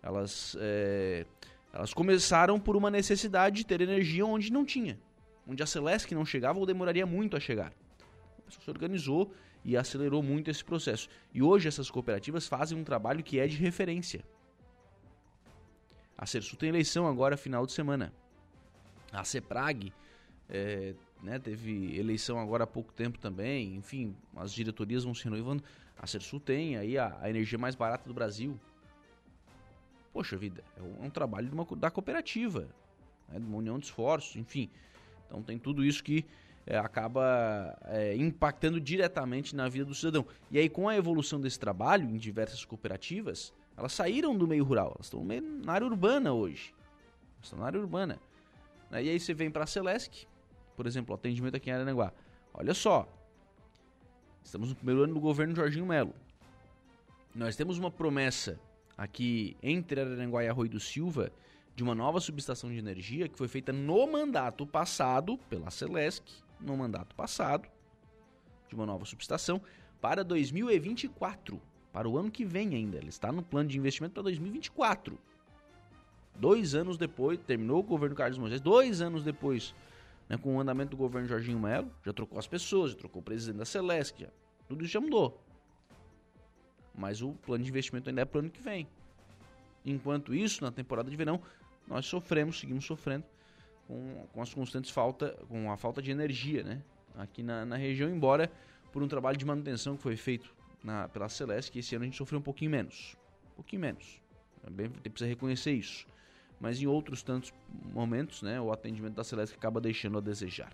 Elas, 0.02 0.56
é, 0.60 1.26
elas 1.74 1.94
começaram 1.94 2.60
por 2.60 2.76
uma 2.76 2.90
necessidade 2.90 3.58
de 3.58 3.66
ter 3.66 3.82
energia 3.82 4.26
onde 4.26 4.52
não 4.52 4.64
tinha. 4.64 5.00
Onde 5.48 5.62
a 5.62 5.66
Celeste 5.66 6.16
não 6.16 6.26
chegava 6.26 6.60
ou 6.60 6.66
demoraria 6.66 7.06
muito 7.06 7.36
a 7.36 7.40
chegar. 7.40 7.74
A 8.40 8.42
pessoa 8.44 8.64
se 8.64 8.70
organizou 8.70 9.34
e 9.66 9.76
acelerou 9.76 10.22
muito 10.22 10.52
esse 10.52 10.64
processo. 10.64 11.10
E 11.34 11.42
hoje 11.42 11.68
essas 11.68 11.90
cooperativas 11.90 12.48
fazem 12.48 12.78
um 12.78 12.84
trabalho 12.84 13.24
que 13.24 13.40
é 13.40 13.48
de 13.48 13.58
referência. 13.58 14.24
A 16.16 16.26
Cersu 16.28 16.56
tem 16.56 16.70
eleição 16.70 17.08
agora 17.08 17.36
final 17.36 17.66
de 17.66 17.74
semana. 17.74 18.14
A 19.12 19.24
CEPRAG 19.24 19.92
é, 20.48 20.94
né, 21.22 21.40
teve 21.40 21.98
eleição 21.98 22.40
agora 22.40 22.64
há 22.64 22.68
pouco 22.68 22.94
tempo 22.94 23.18
também. 23.18 23.76
Enfim, 23.76 24.16
as 24.36 24.54
diretorias 24.54 25.04
vão 25.04 25.16
se 25.16 25.24
renovando. 25.24 25.64
A 25.98 26.06
Cersu 26.06 26.40
tem 26.40 26.78
aí 26.78 26.96
a, 26.98 27.18
a 27.20 27.30
energia 27.30 27.58
mais 27.58 27.74
barata 27.74 28.08
do 28.08 28.14
Brasil. 28.14 28.60
Poxa 30.14 30.38
vida, 30.38 30.64
é 30.78 30.82
um, 30.82 31.04
é 31.04 31.08
um 31.08 31.10
trabalho 31.10 31.52
uma, 31.52 31.66
da 31.76 31.90
cooperativa, 31.90 32.70
né, 33.28 33.40
de 33.40 33.46
uma 33.46 33.58
união 33.58 33.80
de 33.80 33.86
esforços, 33.86 34.36
enfim. 34.36 34.70
Então 35.26 35.42
tem 35.42 35.58
tudo 35.58 35.84
isso 35.84 36.04
que 36.04 36.24
é, 36.66 36.78
acaba 36.78 37.78
é, 37.86 38.16
impactando 38.16 38.80
diretamente 38.80 39.56
na 39.56 39.70
vida 39.70 39.86
do 39.86 39.94
cidadão. 39.94 40.26
E 40.50 40.58
aí, 40.58 40.70
com 40.70 40.90
a 40.90 40.96
evolução 40.96 41.40
desse 41.40 41.60
trabalho 41.60 42.10
em 42.10 42.18
diversas 42.18 42.66
cooperativas, 42.66 43.54
elas 43.78 43.94
saíram 43.94 44.36
do 44.36 44.48
meio 44.48 44.64
rural, 44.64 44.94
elas 44.96 45.08
estão 45.08 45.24
na 45.64 45.74
área 45.74 45.86
urbana 45.86 46.34
hoje. 46.34 46.74
estão 47.42 47.60
na 47.60 47.66
área 47.66 47.80
urbana. 47.80 48.20
E 48.92 49.10
aí 49.10 49.20
você 49.20 49.34
vem 49.34 49.52
para 49.52 49.66
a 49.66 49.68
Celesc, 49.68 50.26
por 50.76 50.88
exemplo, 50.88 51.14
o 51.14 51.16
atendimento 51.16 51.56
aqui 51.56 51.70
em 51.70 51.74
Aranaguá. 51.74 52.14
Olha 52.54 52.74
só, 52.74 53.08
estamos 54.44 54.70
no 54.70 54.76
primeiro 54.76 55.04
ano 55.04 55.14
do 55.14 55.20
governo 55.20 55.56
Jorginho 55.56 55.86
Melo. 55.86 56.14
Nós 57.34 57.56
temos 57.56 57.78
uma 57.78 57.92
promessa 57.92 58.58
aqui 58.98 59.58
entre 59.62 60.00
Araranguá 60.00 60.44
e 60.44 60.48
Arroio 60.48 60.70
do 60.70 60.80
Silva 60.80 61.32
de 61.76 61.84
uma 61.84 61.94
nova 61.94 62.22
subestação 62.22 62.72
de 62.72 62.78
energia 62.78 63.28
que 63.28 63.38
foi 63.38 63.50
feita 63.50 63.74
no 63.74 64.08
mandato 64.08 64.66
passado 64.66 65.38
pela 65.50 65.70
Celesc 65.70 66.24
no 66.60 66.76
mandato 66.76 67.16
passado, 67.16 67.68
de 68.68 68.76
uma 68.76 68.86
nova 68.86 69.06
subestação, 69.06 69.62
para 70.02 70.24
2024, 70.24 71.62
para 71.92 72.08
o 72.08 72.18
ano 72.18 72.30
que 72.30 72.46
vem 72.46 72.76
ainda. 72.76 72.98
Ele 72.98 73.10
está 73.10 73.32
no 73.32 73.42
plano 73.42 73.70
de 73.70 73.78
investimento 73.78 74.14
para 74.14 74.24
2024. 74.24 75.18
Dois 76.36 76.76
anos 76.76 76.98
depois, 76.98 77.40
terminou 77.40 77.80
o 77.80 77.84
governo 77.84 78.16
Carlos 78.16 78.38
Moisés, 78.38 78.60
dois 78.60 79.02
anos 79.02 79.24
depois, 79.24 79.74
né, 80.28 80.38
com 80.38 80.58
o 80.58 80.60
andamento 80.60 80.92
do 80.92 80.98
governo 80.98 81.28
Jorginho 81.28 81.60
Melo, 81.60 81.90
já 82.04 82.12
trocou 82.12 82.38
as 82.38 82.48
pessoas, 82.48 82.92
já 82.92 82.98
trocou 82.98 83.22
o 83.22 83.24
presidente 83.24 83.58
da 83.58 83.66
Celeste, 83.66 84.24
já, 84.24 84.30
tudo 84.68 84.84
isso 84.84 84.94
já 84.94 85.00
mudou. 85.00 85.42
Mas 86.94 87.22
o 87.22 87.34
plano 87.34 87.64
de 87.64 87.70
investimento 87.70 88.10
ainda 88.10 88.22
é 88.22 88.26
para 88.26 88.38
o 88.38 88.40
ano 88.42 88.50
que 88.50 88.62
vem. 88.62 88.88
Enquanto 89.86 90.34
isso, 90.34 90.64
na 90.64 90.72
temporada 90.72 91.10
de 91.10 91.16
verão, 91.16 91.42
nós 91.88 92.06
sofremos, 92.06 92.60
seguimos 92.60 92.86
sofrendo 92.86 93.24
com, 93.88 94.28
com 94.34 94.42
as 94.42 94.54
constantes 94.54 94.92
falta, 94.92 95.38
com 95.48 95.72
a 95.72 95.78
falta 95.78 96.02
de 96.02 96.12
energia, 96.12 96.64
né? 96.64 96.82
Aqui 97.18 97.42
na, 97.42 97.66
na 97.66 97.76
região, 97.76 98.10
embora 98.10 98.52
por 98.92 99.02
um 99.02 99.08
trabalho 99.08 99.38
de 99.38 99.46
manutenção 99.46 99.96
que 99.96 100.04
foi 100.04 100.16
feito 100.16 100.54
na, 100.84 101.08
pela 101.08 101.30
Celeste, 101.30 101.72
que 101.72 101.80
esse 101.80 101.96
ano 101.96 102.04
a 102.04 102.06
gente 102.06 102.18
sofreu 102.18 102.40
um 102.40 102.44
pouquinho 102.44 102.72
menos. 102.72 103.16
Um 103.52 103.56
pouquinho 103.56 103.82
menos. 103.82 104.22
Também 104.64 104.90
precisa 104.90 105.28
reconhecer 105.28 105.72
isso. 105.72 106.06
Mas 106.60 106.82
em 106.82 106.88
outros 106.88 107.22
tantos 107.22 107.54
momentos, 107.94 108.42
né, 108.42 108.60
o 108.60 108.72
atendimento 108.72 109.14
da 109.14 109.24
Celeste 109.24 109.56
acaba 109.56 109.80
deixando 109.80 110.18
a 110.18 110.22
desejar. 110.22 110.72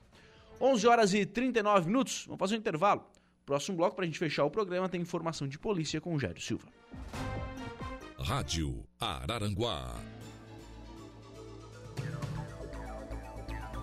11 0.60 0.88
horas 0.88 1.14
e 1.14 1.26
39 1.26 1.88
minutos, 1.88 2.26
vamos 2.26 2.40
fazer 2.40 2.56
um 2.56 2.60
intervalo. 2.60 3.04
Próximo 3.46 3.78
bloco, 3.78 3.96
para 3.96 4.04
a 4.04 4.08
gente 4.08 4.20
fechar 4.20 4.46
o 4.46 4.52
programa, 4.52 4.88
tem 4.88 5.02
informação 5.02 5.48
de 5.48 5.58
polícia 5.58 6.00
com 6.00 6.14
o 6.14 6.20
Jairo 6.20 6.40
Silva. 6.40 6.68
Rádio 8.20 8.86
Araranguá 9.00 10.00